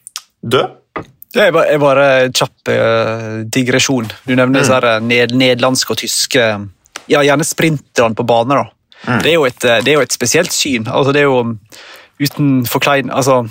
død. 0.55 0.79
Det 1.33 1.47
er 1.47 1.53
bare, 1.55 1.71
er 1.73 1.81
bare 1.81 2.07
kjapp 2.29 2.69
uh, 2.69 3.41
digresjon. 3.49 4.11
Du 4.27 4.35
nevner 4.35 4.61
mm. 4.61 4.67
sånne 4.69 4.93
ned, 5.07 5.33
nederlandske 5.37 5.95
og 5.95 6.01
tyske 6.03 6.43
ja, 7.09 7.23
Gjerne 7.25 7.45
sprinterne 7.47 8.15
på 8.15 8.25
bane. 8.27 8.59
da. 8.59 8.67
Mm. 9.07 9.19
Det, 9.23 9.33
er 9.33 9.47
et, 9.47 9.65
det, 9.83 9.91
er 9.91 9.97
jo 9.97 10.05
et, 10.05 10.15
spesielt 10.15 10.53
syn. 10.55 10.87
Altså, 10.87 11.11
det 11.15 11.23
er 11.23 11.27
jo 11.27 11.57
uten 12.21 12.63
forklein 12.69 13.09
altså, 13.11 13.41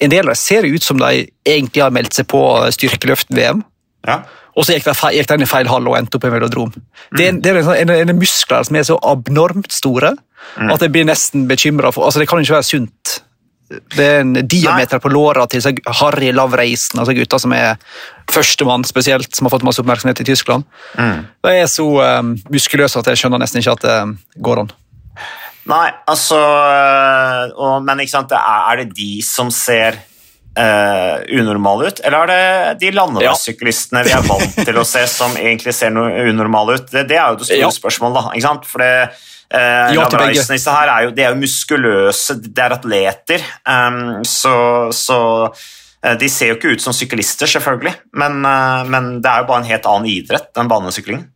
En 0.00 0.10
del 0.10 0.24
av 0.24 0.32
dem 0.32 0.40
ser 0.40 0.66
ut 0.66 0.82
som 0.82 0.98
de 0.98 1.26
egentlig 1.46 1.82
har 1.82 1.94
meldt 1.94 2.14
seg 2.14 2.28
på 2.30 2.40
styrkeløft-VM. 2.74 3.62
Ja. 4.06 4.20
Og 4.56 4.64
så 4.64 4.76
gikk 4.76 4.86
de, 4.88 5.24
inn 5.34 5.44
i 5.44 5.48
feil 5.50 5.68
hall 5.68 5.88
og 5.90 5.98
endte 5.98 6.16
opp 6.16 6.24
i 6.24 6.32
velodrom. 6.32 6.70
Mm. 6.72 7.16
Det, 7.18 7.26
det 7.44 7.52
er 7.52 7.58
en, 7.60 7.90
en, 7.90 8.08
en, 8.08 8.18
muskler 8.18 8.64
som 8.66 8.78
er 8.78 8.86
så 8.88 8.96
abnormt 9.04 9.74
store 9.74 10.14
mm. 10.14 10.70
at 10.72 10.86
jeg 10.86 10.94
blir 10.94 11.08
nesten 11.08 11.44
bekymra. 11.50 11.92
Altså, 11.92 12.22
det 12.22 12.28
kan 12.30 12.40
ikke 12.40 12.56
være 12.56 12.70
sunt 12.70 13.18
det 13.68 14.04
er 14.04 14.20
en 14.22 14.34
diameter 14.46 15.00
på 15.02 15.10
låra 15.10 15.46
til 15.50 15.64
Harry 16.00 16.30
Lavreisen, 16.34 17.00
altså 17.02 17.14
gutta 17.16 17.38
som 17.42 17.54
er 17.56 17.80
førstemann 18.30 18.86
spesielt, 18.86 19.32
som 19.34 19.48
har 19.48 19.56
fått 19.56 19.66
masse 19.66 19.82
oppmerksomhet 19.82 20.22
i 20.22 20.28
Tyskland. 20.28 20.66
Mm. 20.94 21.24
De 21.46 21.54
er 21.54 21.66
så 21.70 21.86
um, 21.86 22.34
muskuløse 22.52 23.00
at 23.00 23.10
jeg 23.10 23.22
skjønner 23.22 23.42
nesten 23.42 23.62
ikke 23.62 23.74
at 23.74 23.86
det 23.86 23.96
går 24.46 24.62
an. 24.62 24.74
Nei, 25.66 25.86
altså 26.06 26.38
øh, 26.38 27.56
og, 27.58 27.80
Men 27.82 28.04
ikke 28.04 28.12
sant, 28.12 28.30
er 28.38 28.76
det 28.78 28.92
de 28.94 29.16
som 29.26 29.48
ser 29.50 29.98
uh, 29.98 31.16
unormale 31.34 31.90
ut, 31.90 32.02
eller 32.06 32.22
er 32.22 32.30
det 32.30 32.84
de 32.84 32.92
landeveissyklistene 32.94 34.04
ja. 34.04 34.06
vi 34.06 34.14
er 34.14 34.28
vant 34.30 34.60
til 34.68 34.78
å 34.78 34.86
se, 34.86 35.02
som 35.10 35.34
egentlig 35.40 35.74
ser 35.74 35.90
noe 35.94 36.28
unormale 36.30 36.78
ut? 36.78 36.86
Det, 36.92 37.08
det 37.10 37.18
er 37.18 37.34
jo 37.34 37.40
det 37.42 37.50
store 37.50 37.64
ja. 37.64 37.72
spørsmålet, 37.74 38.20
da. 38.20 38.36
ikke 38.36 38.46
sant? 38.46 38.70
For 38.70 38.86
det 38.86 38.92
Uh, 39.46 39.94
ja, 39.94 40.06
disse 40.34 40.72
her 40.74 40.90
er 40.90 41.06
jo, 41.06 41.12
de 41.14 41.22
er 41.22 41.30
jo 41.30 41.38
muskuløse, 41.38 42.34
det 42.42 42.62
er 42.64 42.74
atleter. 42.74 43.44
Um, 43.62 44.24
så, 44.26 44.56
så 44.94 45.18
uh, 45.46 46.14
de 46.18 46.30
ser 46.32 46.50
jo 46.50 46.56
ikke 46.58 46.74
ut 46.74 46.82
som 46.82 46.96
syklister, 46.96 47.50
selvfølgelig, 47.50 47.94
men, 48.18 48.40
uh, 48.42 48.82
men, 48.90 49.16
det 49.22 49.30
er 49.30 49.44
jo 49.44 49.48
bare 49.52 49.62
en 49.62 49.70
helt 49.70 49.86
annen 49.92 50.10
idrett 50.10 50.50
enn 50.58 50.72
banesyklingen. 50.72 51.28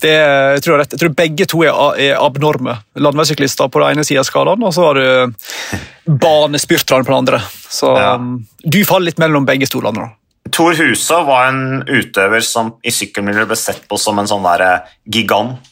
Det, 0.00 0.12
jeg, 0.12 0.60
tror 0.64 0.80
jeg, 0.80 0.98
tror 1.00 1.16
begge 1.16 1.46
to 1.50 1.62
er, 1.66 1.80
er 2.00 2.20
abnorme. 2.22 2.76
Landeveissyklister 3.00 3.72
på 3.72 3.82
den 3.82 3.96
ene 3.96 4.04
sida 4.06 4.22
av 4.22 4.28
skalaen, 4.28 4.62
og 4.64 4.76
så 4.76 4.86
har 4.90 5.00
du 5.00 5.50
banespyrterne 6.26 7.04
på 7.04 7.12
den 7.12 7.18
andre. 7.24 7.40
Så 7.72 7.96
ja. 7.96 8.14
um, 8.20 8.38
du 8.60 8.78
faller 8.88 9.10
litt 9.10 9.20
mellom 9.24 9.48
begge 9.48 9.68
stolene. 9.68 10.12
Tor 10.52 10.74
Huså 10.78 11.22
var 11.26 11.48
en 11.50 11.82
utøver 11.88 12.44
som 12.44 12.74
i 12.86 12.92
sykkelmiljøet 12.94 13.50
ble 13.50 13.58
sett 13.58 13.86
på 13.88 13.98
som 14.00 14.18
en 14.20 14.28
sånn 14.30 14.44
der 14.46 14.86
gigant 15.10 15.62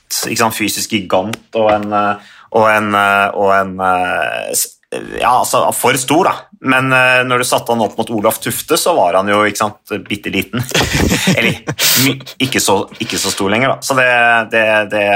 fysisk 0.54 0.94
gigant 0.94 1.58
og 1.58 1.70
en, 1.72 1.92
eh, 1.92 2.32
og 2.54 2.70
en, 2.70 2.94
eh, 2.94 3.28
og 3.34 3.52
en 3.54 3.74
eh, 3.80 4.64
ja, 5.18 5.40
altså 5.40 5.64
for 5.74 5.96
stor, 5.98 6.28
da. 6.28 6.34
Men 6.70 6.86
når 7.26 7.42
du 7.42 7.44
satte 7.48 7.74
han 7.74 7.82
opp 7.82 7.96
mot 7.98 8.10
Olaf 8.14 8.38
Tufte, 8.38 8.78
så 8.78 8.92
var 8.94 9.18
han 9.18 9.26
jo 9.26 9.40
ikke 9.42 9.58
sant, 9.58 9.90
bitte 10.06 10.30
liten. 10.30 10.62
Eller 11.34 11.64
ikke 12.38 12.62
så, 12.62 12.76
ikke 13.02 13.18
så, 13.18 13.32
stor 13.34 13.50
lenger, 13.50 13.74
da. 13.74 13.82
Så 13.82 13.96
det, 13.98 14.06
det, 14.54 14.62
det 14.94 15.08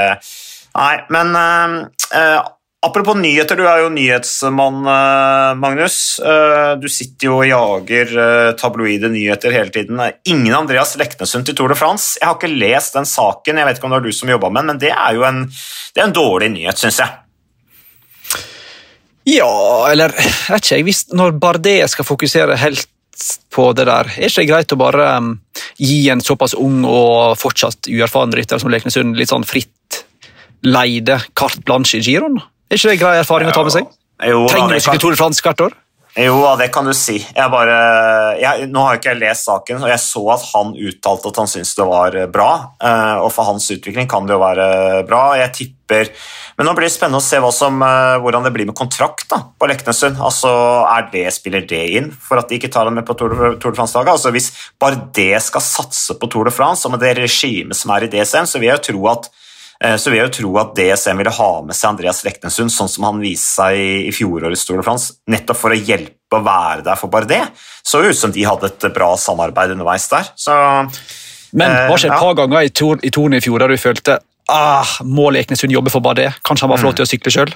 Nei, 0.75 0.97
men 1.15 1.31
uh, 1.39 2.43
Apropos 2.79 3.17
nyheter, 3.19 3.59
du 3.59 3.65
er 3.67 3.81
jo 3.83 3.89
nyhetsmann, 3.91 4.85
eh, 4.87 5.55
Magnus. 5.59 6.21
Eh, 6.23 6.77
du 6.79 6.87
sitter 6.87 7.27
jo 7.27 7.39
og 7.41 7.49
jager 7.49 8.13
eh, 8.23 8.51
tabloide 8.55 9.09
nyheter 9.11 9.51
hele 9.51 9.73
tiden. 9.75 9.99
Ingen 10.31 10.55
Andreas 10.55 10.95
Leknesund 10.95 11.49
til 11.49 11.57
Tour 11.59 11.73
de 11.73 11.75
France. 11.75 12.21
Jeg 12.21 12.29
har 12.29 12.37
ikke 12.37 12.53
lest 12.53 12.95
den 12.95 13.09
saken, 13.09 13.59
jeg 13.59 13.67
vet 13.67 13.81
ikke 13.81 13.89
om 13.89 13.97
det 13.97 13.99
var 13.99 14.07
du 14.07 14.15
som 14.15 14.31
jobba 14.31 14.51
med 14.53 14.63
den, 14.63 14.71
men 14.71 14.79
det 14.85 14.93
er 14.95 15.17
jo 15.17 15.25
en, 15.27 15.41
er 15.99 16.05
en 16.05 16.15
dårlig 16.15 16.53
nyhet, 16.53 16.79
syns 16.79 17.01
jeg. 17.03 17.11
Ja, 19.27 19.51
eller 19.91 20.15
vet 20.15 20.63
ikke 20.63 20.79
jeg. 20.79 20.95
Når 21.19 21.35
Bardet 21.43 21.81
skal 21.91 22.07
fokusere 22.07 22.61
helt 22.63 22.87
på 23.51 23.65
det 23.75 23.89
der, 23.89 24.07
er 24.07 24.29
ikke 24.31 24.45
det 24.45 24.53
greit 24.53 24.77
å 24.77 24.79
bare 24.79 25.09
um, 25.19 25.33
gi 25.83 26.05
en 26.15 26.23
såpass 26.23 26.55
ung 26.55 26.85
og 26.87 27.35
fortsatt 27.43 27.91
uerfaren 27.91 28.37
rytter 28.39 28.63
som 28.63 28.71
Leknesund 28.71 29.19
litt 29.19 29.35
sånn 29.35 29.49
fritt 29.49 30.05
leide 30.63 31.19
carte 31.35 31.67
blanche 31.67 31.99
i 31.99 32.07
giroen? 32.07 32.39
Er 32.69 32.77
ikke 32.77 32.93
det 32.93 33.01
grei 33.01 33.19
erfaring 33.23 33.49
å 33.49 33.57
ta 33.57 33.65
med 33.65 33.73
seg? 33.75 33.93
Jo, 34.29 34.47
Trenger 34.51 34.75
du 34.75 34.81
ikke 34.83 35.01
Tour 35.01 35.15
de 35.15 35.21
France 35.21 35.45
hvert 35.45 35.69
år? 35.69 35.77
Jo, 36.19 36.41
det 36.59 36.71
kan 36.75 36.87
du 36.89 36.91
si. 36.97 37.19
Jeg 37.21 37.51
bare, 37.53 37.75
jeg, 38.41 38.67
nå 38.73 38.83
har 38.83 38.97
ikke 38.99 39.13
jeg 39.13 39.21
lest 39.21 39.47
saken, 39.47 39.85
og 39.85 39.91
jeg 39.93 40.01
så 40.03 40.23
at 40.35 40.47
han 40.51 40.73
uttalte 40.75 41.31
at 41.31 41.39
han 41.39 41.51
syntes 41.53 41.77
det 41.79 41.87
var 41.87 42.17
bra. 42.33 42.49
Eh, 42.83 43.21
og 43.23 43.29
for 43.31 43.47
hans 43.47 43.69
utvikling 43.71 44.09
kan 44.11 44.27
det 44.27 44.35
jo 44.35 44.41
være 44.43 44.67
bra. 45.07 45.23
Jeg 45.39 45.55
tipper 45.55 46.11
Men 46.59 46.67
nå 46.67 46.75
blir 46.75 46.89
det 46.89 46.93
spennende 46.97 47.21
å 47.23 47.25
se 47.25 47.39
som, 47.55 47.79
eh, 47.87 48.19
hvordan 48.19 48.43
det 48.43 48.53
blir 48.53 48.67
med 48.67 48.75
kontrakt 48.75 49.29
da, 49.31 49.45
på 49.55 49.69
Leknesund. 49.71 50.19
Altså, 50.19 50.51
er 50.91 51.07
det, 51.13 51.29
Spiller 51.33 51.63
det 51.63 51.85
inn 52.01 52.11
for 52.11 52.43
at 52.43 52.49
de 52.49 52.59
ikke 52.59 52.73
tar 52.73 52.91
ham 52.91 52.99
med 52.99 53.07
på 53.07 53.15
Tour 53.15 53.31
de, 53.31 53.55
Tour 53.63 53.71
de 53.71 53.79
France-laget? 53.79 54.17
Altså, 54.19 54.35
hvis 54.35 54.51
bare 54.81 54.99
det 55.15 55.39
skal 55.45 55.63
satse 55.63 56.19
på 56.19 56.27
Tour 56.27 56.51
de 56.51 56.51
France, 56.51 56.85
og 56.85 56.97
med 56.97 57.05
det 57.05 57.15
regimet 57.21 57.79
som 57.79 57.95
er 57.95 58.09
i 58.09 58.11
DSM, 58.11 58.49
så 58.49 58.59
vil 58.59 58.73
jeg 58.73 58.81
jo 58.81 58.87
tro 58.91 59.13
at 59.15 59.31
så 59.79 60.11
vil 60.11 60.19
jeg 60.19 60.27
jo 60.27 60.35
tro 60.35 60.49
at 60.59 60.73
DSM 60.75 61.21
ville 61.21 61.33
ha 61.37 61.51
med 61.63 61.77
seg 61.79 61.93
Andreas 61.93 62.25
Leknessund 62.27 62.73
sånn 62.75 62.89
som 62.91 63.05
han 63.07 63.21
viste 63.23 63.61
seg 63.61 63.79
i, 63.79 64.15
fjorårets 64.15 64.65
Tour 64.67 64.81
de 64.81 64.87
France, 64.87 65.21
nettopp 65.31 65.61
for 65.61 65.75
å 65.75 65.79
hjelpe 65.79 66.35
å 66.35 66.43
være 66.43 66.83
der 66.89 66.99
for 66.99 67.13
Bardet. 67.13 67.45
Så 67.87 68.01
ut 68.03 68.19
som 68.19 68.35
de 68.35 68.43
hadde 68.43 68.73
et 68.73 68.89
bra 68.97 69.13
samarbeid 69.21 69.77
underveis 69.77 70.09
der. 70.11 70.33
Så, 70.35 70.57
Men 71.53 71.77
var 71.93 71.95
ikke 71.95 72.11
et 72.11 72.17
eh, 72.17 72.25
par 72.25 72.33
ja. 72.33 72.39
ganger 72.41 72.67
i 72.67 73.13
Toren 73.15 73.39
i 73.39 73.45
fjor 73.45 73.63
der 73.63 73.71
du 73.71 73.79
følte 73.79 74.19
ah, 74.49 74.99
må 75.05 75.29
Leknessund 75.35 75.73
jobbe 75.73 75.93
for 75.95 76.05
Bardet? 76.05 76.33
Kanskje 76.47 76.67
han 76.67 76.75
var 76.75 76.83
flott 76.83 76.99
til 76.99 77.07
å 77.07 77.11
sykle 77.11 77.33
sjøl? 77.33 77.55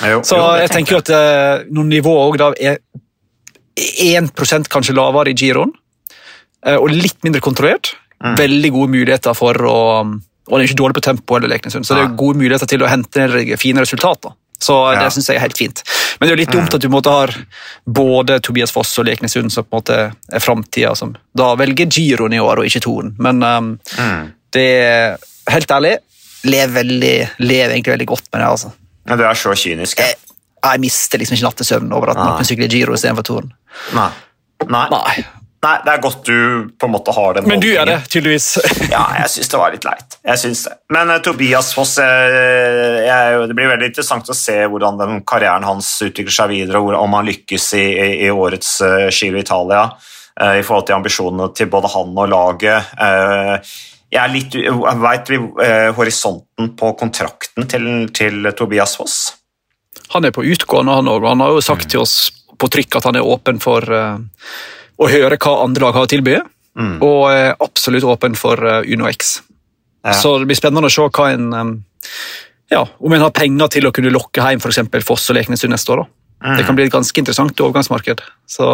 Så 0.00 0.38
jo, 0.38 0.46
jeg 0.62 0.72
tenker 0.72 0.96
jo 0.96 1.02
at 1.02 1.10
uh, 1.12 1.66
nivåer 1.68 2.38
nivået 2.38 2.60
er 2.62 2.78
1% 3.76 4.70
kanskje 4.72 4.94
lavere 4.96 5.32
i 5.32 5.36
giroen, 5.36 5.72
uh, 6.66 6.78
og 6.78 6.88
litt 6.94 7.18
mindre 7.26 7.42
kontrollert, 7.44 7.92
mm. 8.22 8.36
veldig 8.38 8.72
gode 8.76 8.94
muligheter 8.94 9.36
for 9.36 9.66
å 9.68 9.78
og 10.50 10.56
han 10.56 10.64
er 10.64 10.68
ikke 10.68 10.80
dårlig 10.82 10.98
på 10.98 11.06
tempo, 11.06 11.38
eller 11.38 11.52
Leknesund, 11.54 11.86
så 11.86 11.96
det 11.96 12.04
er 12.04 12.14
gode 12.18 12.42
muligheter 12.42 12.68
til 12.68 12.82
å 12.82 12.90
hente 12.90 13.22
ned 13.22 13.54
fine 13.60 13.84
resultater. 13.84 14.34
Så 14.60 14.74
ja. 14.92 14.98
det 15.00 15.12
syns 15.14 15.30
jeg 15.30 15.38
er 15.38 15.44
helt 15.46 15.56
fint. 15.56 15.80
Men 16.18 16.26
det 16.26 16.32
er 16.32 16.34
jo 16.34 16.40
litt 16.42 16.52
dumt 16.52 16.74
at 16.76 16.82
du 16.84 16.90
måtte 16.92 17.12
ha 17.14 17.22
både 17.88 18.36
Tobias 18.44 18.74
Foss 18.74 18.92
og 19.00 19.06
Leknesund 19.08 19.48
som 19.54 19.64
på 19.64 19.72
en 19.72 19.80
måte 19.80 20.00
er 20.12 20.44
framtida, 20.44 20.92
som 20.98 21.14
da 21.32 21.54
velger 21.56 21.88
giroen 21.88 22.36
i 22.36 22.42
år 22.44 22.60
og 22.60 22.68
ikke 22.68 22.82
Toren. 22.84 23.14
Men 23.22 23.40
um, 23.40 23.70
mm. 23.96 24.26
det 24.52 24.66
er 24.82 25.16
helt 25.54 25.72
ærlig 25.78 25.94
lever, 26.42 26.74
veldig, 26.74 27.14
lever 27.38 27.74
egentlig 27.74 27.94
veldig 27.94 28.08
godt 28.12 28.28
med 28.32 28.40
det. 28.40 28.46
altså. 28.48 28.72
Ja, 29.08 29.16
Du 29.16 29.24
er 29.24 29.34
så 29.34 29.54
kynisk. 29.56 30.00
Ja. 30.00 30.12
Jeg, 30.12 30.36
jeg 30.64 30.80
mister 30.80 31.18
liksom 31.18 31.38
ikke 31.38 31.48
nattesøvnen 31.48 31.92
over 31.96 32.12
at 32.12 32.20
Nei. 32.20 32.28
noen 32.28 32.48
sykler 32.48 32.72
Giro 32.72 32.96
istedenfor 32.96 33.26
Toren. 33.26 33.52
Nei. 33.96 34.10
Nei. 34.68 34.86
Nei. 34.92 35.24
Nei, 35.60 35.74
det 35.84 35.92
er 35.92 36.00
godt 36.00 36.22
du 36.24 36.68
på 36.80 36.88
en 36.88 36.92
måte 36.94 37.12
har 37.12 37.34
den 37.36 37.48
Men 37.48 37.60
du 37.60 37.68
er 37.68 37.84
det, 37.84 37.98
tydeligvis. 38.08 38.46
ja, 38.94 39.02
jeg 39.18 39.32
syns 39.34 39.50
det 39.52 39.58
var 39.60 39.74
litt 39.74 39.84
leit. 39.84 40.16
Jeg 40.24 40.40
synes 40.40 40.62
det. 40.64 40.72
Men 40.96 41.12
uh, 41.12 41.18
Tobias 41.24 41.74
Foss 41.76 41.98
jeg, 42.00 42.38
jeg, 43.04 43.42
Det 43.50 43.56
blir 43.58 43.68
veldig 43.68 43.90
interessant 43.90 44.32
å 44.32 44.36
se 44.36 44.56
hvordan 44.72 45.02
den 45.02 45.20
karrieren 45.28 45.66
hans 45.68 45.90
utvikler 46.06 46.32
seg 46.32 46.54
videre, 46.54 46.80
og 46.80 46.96
om 46.96 47.18
han 47.18 47.28
lykkes 47.28 47.68
i, 47.76 47.84
i, 47.92 48.08
i 48.24 48.32
årets 48.32 48.72
uh, 48.86 49.10
Giro 49.12 49.42
Italia 49.42 49.84
uh, 49.90 50.54
i 50.56 50.64
forhold 50.64 50.88
til 50.88 50.96
ambisjonene 50.96 51.50
til 51.52 51.68
både 51.76 51.92
han 51.92 52.16
og 52.16 52.32
laget. 52.32 52.96
jeg 54.08 54.22
er 54.24 54.32
litt, 54.32 54.56
Veit 55.04 55.28
vi 55.28 55.44
horisonten 56.00 56.72
på 56.80 56.94
kontrakten 56.96 57.68
til, 57.68 57.86
til, 58.16 58.48
Tobias 58.56 58.96
Foss? 58.96 59.20
Han 60.16 60.24
er 60.24 60.32
på 60.32 60.42
utgående, 60.42 60.96
han 60.96 61.12
òg. 61.12 61.28
Han 61.28 61.44
har 61.44 61.52
jo 61.52 61.60
sagt 61.62 61.84
mm. 61.84 61.92
til 61.92 62.08
oss 62.08 62.18
på 62.56 62.68
trykk 62.72 62.96
at 62.96 63.12
han 63.12 63.20
er 63.20 63.28
åpen 63.28 63.60
for 63.60 63.84
og 65.00 65.12
høre 65.12 65.38
hva 65.40 65.54
andre 65.64 65.86
lag 65.86 65.96
har 65.96 66.08
å 66.08 66.10
tilby. 66.10 66.36
Mm. 66.78 66.98
Og 67.02 67.22
er 67.32 67.56
absolutt 67.58 68.06
åpen 68.06 68.36
for 68.38 68.60
uh, 68.62 68.80
Uno 68.86 69.08
X. 69.10 69.40
Ja. 70.04 70.14
Så 70.16 70.36
det 70.40 70.48
blir 70.48 70.58
spennende 70.58 70.88
å 70.88 70.92
se 70.92 71.04
hva 71.04 71.32
en 71.34 71.50
ja, 72.70 72.88
om 72.98 73.12
en 73.12 73.24
har 73.24 73.32
penger 73.34 73.72
til 73.74 73.88
å 73.88 73.92
kunne 73.94 74.12
lokke 74.14 74.42
hjem 74.44 74.62
f.eks. 74.62 74.78
Foss 75.04 75.26
og 75.32 75.36
Leknes 75.36 75.64
neste 75.66 75.96
år. 75.96 76.04
Mm. 76.40 76.56
Det 76.56 76.66
kan 76.68 76.76
bli 76.78 76.86
et 76.86 76.94
ganske 76.94 77.20
interessant 77.20 77.60
overgangsmarked. 77.60 78.22
Så, 78.48 78.66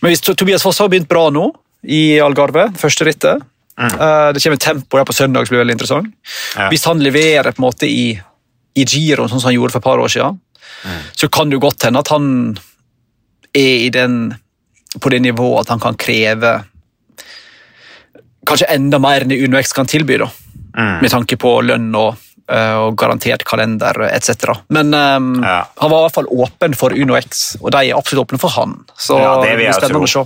Men 0.00 0.12
hvis 0.12 0.22
Tobias 0.24 0.62
Foss 0.64 0.78
har 0.80 0.88
begynt 0.92 1.10
bra 1.10 1.26
nå 1.34 1.50
i 1.82 2.20
Algarve, 2.22 2.68
første 2.78 3.06
rittet 3.08 3.42
mm. 3.42 3.96
uh, 3.96 4.30
Det 4.36 4.42
kommer 4.44 4.60
tempo 4.62 5.00
der 5.00 5.08
på 5.08 5.16
søndag 5.16 5.48
som 5.48 5.56
blir 5.56 5.64
veldig 5.64 5.76
interessant. 5.76 6.14
Ja. 6.54 6.68
Hvis 6.70 6.86
han 6.88 7.02
leverer 7.02 7.50
på 7.50 7.60
en 7.60 7.66
måte 7.66 7.90
i, 7.90 8.12
i 8.78 8.86
giroen 8.86 9.28
sånn 9.28 9.42
som 9.42 9.50
han 9.50 9.58
gjorde 9.58 9.74
for 9.74 9.82
et 9.82 9.88
par 9.90 10.04
år 10.04 10.14
siden, 10.14 10.38
mm. 10.86 11.02
så 11.24 11.28
kan 11.28 11.50
det 11.50 11.58
jo 11.58 11.64
godt 11.66 11.88
hende 11.88 12.04
at 12.04 12.14
han 12.14 12.30
er 13.50 13.86
i 13.88 13.90
den, 13.90 14.36
på 14.98 15.12
det 15.12 15.20
nivået 15.22 15.66
at 15.66 15.74
han 15.74 15.82
kan 15.82 15.98
kreve 16.00 16.56
kanskje 18.46 18.70
enda 18.74 18.98
mer 19.02 19.24
enn 19.24 19.36
UnoX 19.36 19.72
kan 19.76 19.86
tilby, 19.86 20.18
da. 20.22 20.30
Mm. 20.76 21.00
med 21.02 21.10
tanke 21.10 21.34
på 21.40 21.50
lønn 21.66 21.88
og, 21.98 22.14
eh, 22.46 22.76
og 22.78 22.94
garantert 22.98 23.42
kalender 23.46 24.04
etc. 24.06 24.52
Men 24.70 24.94
um, 24.94 25.32
ja. 25.42 25.64
han 25.66 25.90
var 25.90 25.98
i 25.98 26.04
hvert 26.04 26.18
fall 26.20 26.30
åpen 26.30 26.76
for 26.78 26.94
UnoX, 26.94 27.56
og 27.60 27.72
de 27.74 27.88
er 27.88 27.98
absolutt 27.98 28.28
åpne 28.28 28.38
for 28.38 28.54
han. 28.54 28.76
Så 28.94 29.18
ja, 29.18 29.32
det 29.42 29.56
vil 29.58 29.66
jeg 29.66 29.74
å 29.98 30.06
se. 30.14 30.24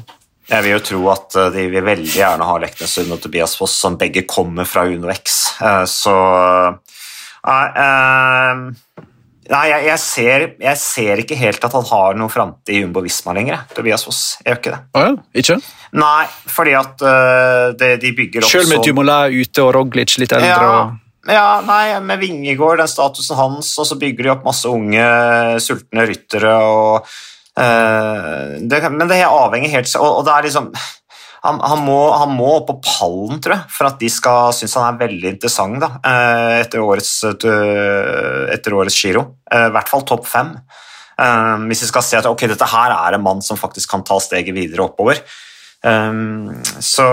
Jeg 0.53 0.67
vil 0.67 0.75
jo 0.75 0.81
tro 0.85 1.01
at 1.15 1.39
eh, 1.41 1.51
de 1.55 1.67
vil 1.73 1.87
veldig 1.87 2.13
gjerne 2.13 2.45
ha 2.45 2.59
Leknesund 2.61 3.17
og 3.17 3.23
Tobias 3.25 3.57
Foss, 3.57 3.79
som 3.81 3.97
begge 4.01 4.27
kommer 4.29 4.69
fra 4.69 4.85
UnoX. 4.85 5.39
Så 5.89 6.17
så 7.45 7.55
uh, 7.81 8.69
Nei, 9.45 9.65
jeg, 9.69 9.85
jeg, 9.85 10.01
ser, 10.01 10.43
jeg, 10.63 10.81
ser, 10.81 11.21
ikke 11.21 11.37
helt 11.37 11.65
at 11.67 11.75
han 11.77 11.85
har 11.91 12.17
noe 12.17 12.33
framtid 12.33 12.79
i 12.79 12.81
Jumbo 12.81 13.03
Visma 13.05 13.35
lenger. 13.37 13.67
Tobias 13.77 14.07
Foss. 14.07 14.23
Jeg 14.41 14.55
gjør 14.55 14.61
ikke 14.61 14.73
det. 14.73 14.79
Oh, 14.97 15.05
ja. 15.05 15.41
Ikke? 15.43 15.57
Nei, 16.01 16.23
fordi 16.55 16.77
at 16.79 17.05
uh, 17.05 17.67
det, 17.77 17.91
de 18.03 18.13
bygger 18.17 18.47
opp 18.47 18.55
Selv 18.55 18.73
med 18.73 18.81
Dumoulin 18.87 19.37
ute 19.37 19.67
og 19.67 19.75
Roglic 19.77 20.17
litt 20.23 20.33
eldre? 20.33 20.49
Ja, 20.49 20.71
og... 20.71 21.29
ja 21.29 21.45
nei, 21.67 21.85
med 22.09 22.25
Vingegård, 22.25 22.81
den 22.81 22.91
statusen 22.91 23.39
hans, 23.39 23.75
og 23.77 23.89
så 23.91 24.01
bygger 24.01 24.31
de 24.31 24.33
opp 24.33 24.49
masse 24.49 24.71
unge, 24.71 25.07
sultne 25.61 26.09
ryttere. 26.09 26.57
og 26.65 27.05
uh, 27.05 28.57
det, 28.65 28.81
Men 28.97 29.13
det 29.13 29.21
er 29.21 29.29
avhengig 29.29 29.75
helt 29.77 29.93
og, 30.01 30.09
og 30.09 30.25
det 30.25 30.39
er 30.39 30.49
liksom 30.49 30.73
han, 31.45 31.61
han, 31.61 31.83
må, 31.85 31.99
han, 32.17 32.33
må, 32.33 32.49
opp 32.57 32.71
på 32.71 32.79
pallen, 32.87 33.41
tror 33.45 33.59
jeg, 33.59 33.73
for 33.77 33.91
at 33.91 34.01
de 34.01 34.09
skal 34.13 34.55
synes 34.57 34.77
han 34.81 34.87
er 34.89 35.01
veldig 35.03 35.31
interessant 35.35 35.77
da, 35.83 35.91
eh, 36.01 36.61
etter 36.63 36.81
årets, 36.81 37.13
eh, 37.29 38.45
etter 38.55 38.77
årets 38.79 38.97
Giro. 38.97 39.27
Eh, 39.53 39.67
I 39.69 39.75
hvert 39.75 39.91
fall 39.93 40.07
topp 40.09 40.29
fem. 40.31 40.55
Hvis 41.15 41.85
vi 41.85 41.87
skal 41.87 42.03
se 42.03 42.17
at 42.19 42.27
ok, 42.27 42.41
dette 42.51 42.67
her 42.67 42.91
er 42.91 43.15
en 43.15 43.23
mann 43.23 43.43
som 43.45 43.59
faktisk 43.61 43.93
kan 43.93 44.03
ta 44.03 44.17
steget 44.19 44.51
videre 44.57 44.83
oppover. 44.83 45.21
Så, 46.83 47.05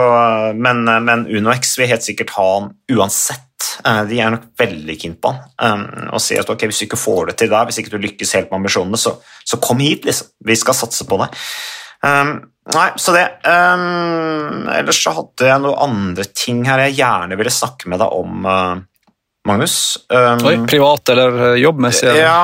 men, 0.58 0.80
men 1.06 1.28
UnoX 1.30 1.76
vil 1.78 1.92
helt 1.92 2.02
sikkert 2.02 2.34
ha 2.34 2.46
han 2.56 2.72
uansett. 2.90 3.68
De 4.10 4.18
er 4.18 4.34
nok 4.34 4.48
veldig 4.58 4.96
keen 4.98 5.14
på 5.22 5.36
han. 5.36 5.86
Og 6.16 6.24
sier 6.26 6.42
at 6.42 6.50
ok, 6.50 6.66
hvis 6.72 6.82
du 6.82 6.88
ikke 6.88 6.98
får 6.98 7.30
det 7.30 7.36
til 7.44 7.54
der, 7.54 7.70
hvis 7.70 7.78
ikke 7.84 7.94
du 7.94 8.02
lykkes 8.02 8.34
helt 8.40 8.50
med 8.50 8.64
ambisjonene, 8.64 8.98
så, 8.98 9.14
så 9.46 9.62
kom 9.62 9.86
hit, 9.86 10.10
liksom. 10.10 10.34
Vi 10.50 10.58
skal 10.58 10.80
satse 10.82 11.06
på 11.06 11.22
det. 11.22 11.30
Nei, 12.70 12.90
så 12.96 13.14
det. 13.16 13.26
Um, 13.42 14.68
ellers 14.70 15.00
så 15.02 15.16
hadde 15.18 15.48
jeg 15.50 15.62
noen 15.64 15.80
andre 15.82 16.26
ting 16.30 16.62
her 16.70 16.84
jeg 16.86 17.00
gjerne 17.00 17.38
ville 17.40 17.54
snakke 17.54 17.90
med 17.90 18.02
deg 18.04 18.14
om, 18.14 18.46
uh, 18.46 18.76
Magnus. 19.50 19.78
Um, 20.14 20.44
Oi, 20.46 20.60
privat 20.70 21.10
eller 21.10 21.40
eh, 21.48 21.56
jobbmessig? 21.64 22.12
Eller? 22.12 22.22
Ja, 22.22 22.44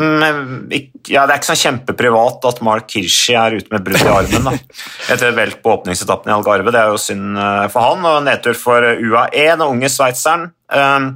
men, 0.00 0.64
ja, 1.08 1.26
det 1.28 1.34
er 1.34 1.36
ikke 1.36 1.50
sånn 1.50 1.60
kjempeprivat 1.60 2.46
at 2.48 2.62
Mark 2.64 2.96
Hirschi 2.96 3.36
er 3.36 3.58
ute 3.60 3.72
med 3.72 3.84
brudd 3.84 4.00
i 4.00 4.08
armen. 4.12 4.48
da. 4.48 4.80
Etter 5.12 5.36
velt 5.36 5.60
på 5.64 5.74
åpningsetappen 5.76 6.32
i 6.32 6.36
Algarve. 6.38 6.72
Det 6.72 6.80
er 6.80 6.94
jo 6.94 7.02
synd 7.02 7.36
eh, 7.36 7.66
for 7.72 7.90
han, 7.90 8.08
og 8.08 8.24
nedtur 8.24 8.56
for 8.56 8.88
UAE, 8.88 9.44
den 9.50 9.66
unge 9.68 9.92
sveitseren. 9.92 10.48
Um, 10.72 11.12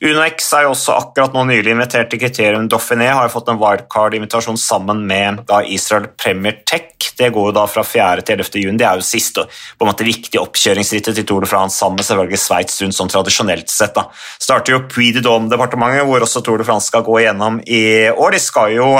UnoX 0.00 0.46
er 0.56 0.64
jo 0.64 0.70
også 0.72 0.94
akkurat 0.96 1.34
nå 1.36 1.42
nylig 1.50 1.74
invitert 1.74 2.08
til 2.08 2.22
kriterium 2.22 2.64
Dauphiné, 2.72 3.10
har 3.12 3.26
jo 3.26 3.32
fått 3.34 3.50
en 3.52 3.58
wildcard-invitasjon 3.60 4.56
sammen 4.56 5.02
med 5.08 5.42
da, 5.50 5.58
Israel 5.60 6.06
Premier 6.16 6.56
Tech. 6.64 6.94
Det 7.18 7.28
går 7.34 7.50
jo 7.50 7.52
da 7.58 7.66
fra 7.68 7.84
4. 7.84 8.24
til 8.24 8.40
11. 8.40 8.62
juni. 8.62 8.78
Det 8.80 8.86
er 8.88 8.96
jo 8.96 9.04
siste 9.04 9.44
på 9.44 9.84
en 9.84 9.90
måte 9.90 10.06
viktige 10.08 10.40
oppkjøringsrittet 10.40 11.20
til 11.20 11.26
Tour 11.28 11.44
de 11.44 11.50
France 11.50 11.76
sammen 11.76 12.00
med 12.00 12.08
selvfølgelig 12.08 12.40
Sveits 12.40 12.80
rundt 12.80 12.96
sånn 12.96 13.12
tradisjonelt 13.12 13.68
sett. 13.68 13.92
da. 13.98 14.06
Starter 14.40 14.78
jo 14.78 14.82
Puy 14.88 15.10
de 15.12 15.20
Dôme-departementet, 15.26 16.08
hvor 16.08 16.24
også 16.24 16.40
Tour 16.46 16.62
de 16.62 16.68
France 16.70 16.88
skal 16.88 17.04
gå 17.04 17.20
igjennom 17.20 17.60
i 17.68 17.84
år. 18.14 18.36
De 18.36 18.44
skal 18.44 18.76
jo 18.78 18.92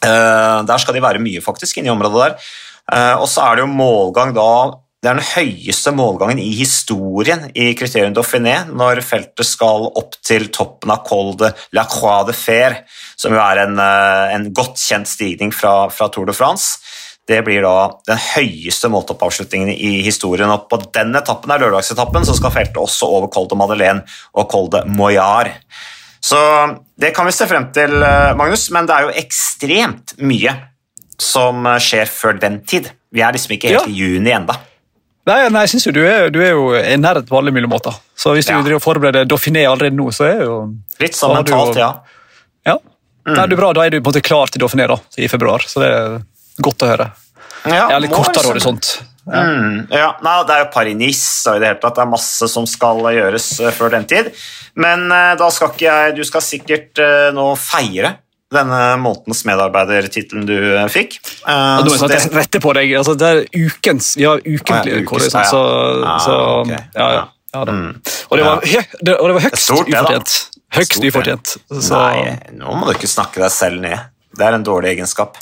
Uh, 0.00 0.64
der 0.64 0.80
skal 0.80 0.96
de 0.96 1.02
være 1.04 1.20
mye, 1.20 1.42
faktisk, 1.44 1.76
inne 1.76 1.90
i 1.90 1.92
området 1.92 2.20
der. 2.22 2.52
Uh, 2.88 3.20
og 3.20 3.26
så 3.28 3.42
er 3.44 3.58
det 3.58 3.66
jo 3.66 3.72
målgang 3.72 4.32
da 4.32 4.46
det 5.00 5.08
er 5.08 5.16
den 5.16 5.24
høyeste 5.32 5.94
målgangen 5.96 6.40
i 6.42 6.50
historien 6.58 7.46
i 7.56 7.70
Criterion 7.72 8.12
Dauphiné 8.12 8.66
når 8.68 9.00
feltet 9.00 9.48
skal 9.48 9.86
opp 9.96 10.18
til 10.20 10.50
toppen 10.52 10.92
av 10.92 11.06
Col 11.06 11.32
de 11.40 11.48
la 11.76 11.86
Croix 11.88 12.26
de 12.28 12.34
Fer, 12.36 12.82
som 13.16 13.32
jo 13.32 13.40
er 13.40 13.62
en, 13.62 13.80
eh, 13.80 14.34
en 14.34 14.44
godt 14.52 14.76
kjent 14.76 15.08
stigning 15.08 15.54
fra, 15.56 15.88
fra, 15.88 16.10
Tour 16.12 16.28
de 16.28 16.36
France. 16.36 16.84
Det 17.24 17.40
blir 17.46 17.64
da 17.64 17.88
den 18.10 18.20
høyeste 18.20 18.92
måltoppavslutningen 18.92 19.72
i 19.72 20.02
historien. 20.04 20.50
og 20.50 20.68
På 20.68 20.76
den 20.92 21.16
etappen, 21.16 21.50
er 21.50 21.64
lørdagsetappen, 21.64 22.26
så 22.26 22.36
skal 22.36 22.52
feltet 22.52 22.76
også 22.76 23.08
over 23.08 23.32
Col 23.32 23.48
de 23.48 23.56
Madeleine 23.56 24.04
og 24.34 24.50
Col 24.50 24.68
de 24.68 24.84
Moyard. 24.84 25.54
Så 26.20 26.36
det 27.00 27.14
kan 27.16 27.24
vi 27.24 27.32
se 27.32 27.46
frem 27.46 27.72
til, 27.72 28.02
eh, 28.02 28.34
Magnus, 28.34 28.70
men 28.70 28.84
det 28.84 28.96
er 28.96 29.08
jo 29.08 29.16
ekstremt 29.16 30.18
mye 30.18 30.58
som 31.16 31.64
skjer 31.64 32.04
før 32.04 32.38
den 32.38 32.66
tid. 32.66 32.90
Vi 33.10 33.22
er 33.22 33.32
liksom 33.32 33.56
ikke 33.56 33.68
helt 33.68 33.86
ja. 33.86 33.88
i 33.88 33.96
juni 33.96 34.30
enda. 34.30 34.60
Nei, 35.28 35.40
nei 35.52 35.64
jeg 35.66 35.74
synes 35.74 35.86
jo 35.88 35.92
du 35.94 36.00
er, 36.04 36.30
du 36.32 36.38
er 36.40 36.54
jo 36.54 36.70
en 36.78 37.02
nerd 37.04 37.26
på 37.28 37.36
alle 37.38 37.52
mulige 37.52 37.70
måter. 37.70 37.96
Så 38.16 38.32
hvis 38.36 38.48
du 38.48 38.54
ja. 38.56 38.80
forbereder 38.80 39.28
Dauphiné 39.28 39.66
allerede 39.68 39.96
nå, 39.96 40.08
så 40.16 40.26
er 40.30 40.44
jo 40.46 40.56
Litt 41.00 41.16
sånn 41.16 41.36
mentalt, 41.36 41.76
ja. 41.80 41.92
Ja. 42.66 42.78
Mm. 43.28 43.34
Nei, 43.36 43.44
er 43.44 43.58
bra, 43.60 43.72
Da 43.76 43.84
er 43.84 43.92
du 43.92 44.00
på 44.00 44.08
en 44.08 44.14
måte 44.14 44.24
klar 44.24 44.52
til 44.52 44.64
Dauphiné 44.64 44.88
da, 44.90 44.96
i 45.20 45.28
februar, 45.28 45.64
så 45.68 45.84
det 45.84 45.90
er 45.92 46.18
godt 46.64 46.86
å 46.86 46.90
høre. 46.90 47.10
Ja, 47.66 47.74
jeg 47.74 47.96
er 47.98 48.04
litt 48.06 48.14
kortere 48.16 48.54
liksom... 48.54 48.54
horisont. 48.54 48.92
Ja. 49.30 49.42
Mm, 49.44 49.74
ja. 49.92 50.08
Nei, 50.24 50.38
det 50.48 50.56
er 50.56 50.62
jo 50.64 50.70
Paris-Nice 50.72 51.50
og 51.52 51.58
i 51.58 51.62
det 51.62 51.68
hele 51.68 51.80
tatt 51.82 51.98
det 51.98 52.04
er 52.06 52.10
masse 52.10 52.48
som 52.50 52.66
skal 52.68 53.04
gjøres 53.14 53.52
uh, 53.60 53.68
før 53.76 53.92
den 53.94 54.08
tid. 54.08 54.32
Men 54.80 55.06
uh, 55.12 55.34
da 55.38 55.50
skal 55.52 55.72
ikke 55.74 55.84
jeg 55.84 56.16
Du 56.16 56.22
skal 56.26 56.44
sikkert 56.46 57.02
uh, 57.02 57.28
nå 57.36 57.50
feire 57.60 58.14
denne 58.50 58.78
månedens 58.98 59.44
medarbeidertittelen 59.46 60.46
du 60.48 60.56
eh, 60.58 60.86
fikk. 60.90 61.18
Uh, 61.44 61.50
ja, 61.50 61.82
nå 61.86 62.08
det... 62.10 62.20
rette 62.34 62.60
på 62.62 62.72
deg. 62.76 62.94
Altså, 62.98 63.14
det 63.18 63.28
er 63.30 63.42
ukens, 63.54 64.14
Vi 64.18 64.26
har 64.26 64.42
ukentlig 64.42 65.04
ukes, 65.04 65.28
sånn, 65.30 65.46
så, 65.46 65.60
ah, 66.02 66.16
så 66.24 66.38
okay. 66.64 66.80
ja, 66.96 67.10
ja, 67.14 67.26
ja. 67.54 67.62
Mm. 67.66 67.92
Og, 67.98 68.34
det 68.38 68.46
var, 68.46 68.62
hø, 68.62 68.82
det, 69.02 69.14
og 69.14 69.30
det 69.30 69.36
var 69.36 69.44
høgst 69.46 69.68
stort, 69.68 69.90
ufortjent. 69.90 70.34
Høgst 70.74 71.06
ufortjent. 71.06 71.54
Så... 71.70 71.94
Nei, 71.94 72.34
nå 72.58 72.74
må 72.78 72.88
du 72.88 72.94
ikke 72.94 73.10
snakke 73.10 73.42
deg 73.42 73.54
selv 73.54 73.82
ned. 73.82 74.10
Det 74.38 74.46
er 74.46 74.58
en 74.58 74.66
dårlig 74.66 74.96
egenskap. 74.96 75.38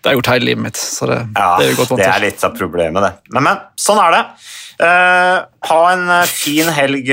Det 0.00 0.10
har 0.10 0.16
gjort 0.16 0.30
hele 0.32 0.48
livet 0.48 0.64
mitt, 0.64 0.78
så 0.80 1.06
det, 1.10 1.18
ja, 1.36 1.48
det 1.60 1.68
er 1.68 1.74
godt 1.76 1.92
vant 1.92 2.00
til. 2.00 2.06
Det 2.06 2.14
er 2.14 2.24
litt 2.24 2.44
av 2.46 2.54
problemet, 2.56 3.04
det. 3.04 3.34
Men, 3.34 3.46
men 3.46 3.62
sånn 3.78 4.00
er 4.02 4.16
det. 4.16 4.22
Uh, 4.80 5.36
ha 5.68 5.80
en 5.92 6.04
fin 6.30 6.70
helg, 6.72 7.10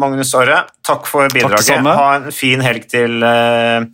Magnus 0.00 0.32
Aare. 0.38 0.62
Takk 0.86 1.06
for 1.10 1.30
bidraget. 1.34 1.68
Takk 1.74 1.90
ha 1.98 2.08
en 2.16 2.30
fin 2.34 2.64
helg 2.64 2.86
til 2.90 3.20
uh, 3.26 3.84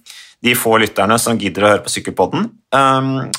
de 0.44 0.56
få 0.56 0.76
lytterne 0.80 1.18
som 1.20 1.38
gidder 1.38 1.66
å 1.66 1.72
høre 1.74 1.84
på 1.84 1.92
Sykkelpodden. 1.92 2.50
Um, 2.74 3.30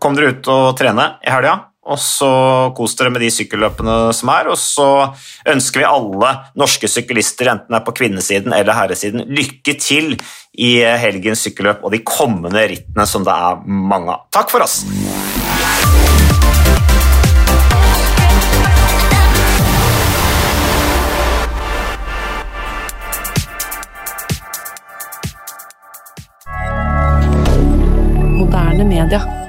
kom 0.00 0.16
dere 0.16 0.36
ut 0.36 0.50
og 0.52 0.76
trene 0.78 1.14
i 1.24 1.32
helga, 1.32 1.56
og 1.86 2.00
så 2.02 2.30
kos 2.76 2.96
dere 2.98 3.12
med 3.14 3.22
de 3.22 3.30
sykkelløpene 3.30 3.96
som 4.16 4.32
er. 4.34 4.50
Og 4.50 4.58
så 4.60 4.88
ønsker 5.52 5.84
vi 5.84 5.88
alle 5.88 6.32
norske 6.58 6.90
syklister, 6.90 7.52
enten 7.52 7.72
det 7.72 7.80
er 7.80 7.86
på 7.86 7.96
kvinnesiden 8.00 8.56
eller 8.56 8.78
herresiden, 8.78 9.26
lykke 9.30 9.76
til 9.78 10.14
i 10.56 10.76
helgens 10.82 11.46
sykkelløp 11.46 11.84
og 11.84 11.94
de 11.94 12.02
kommende 12.06 12.66
rittene 12.72 13.06
som 13.08 13.26
det 13.26 13.34
er 13.34 13.66
mange 13.66 14.16
av. 14.16 14.26
Takk 14.34 14.54
for 14.54 14.66
oss! 14.66 14.82
Canada. 29.08 29.45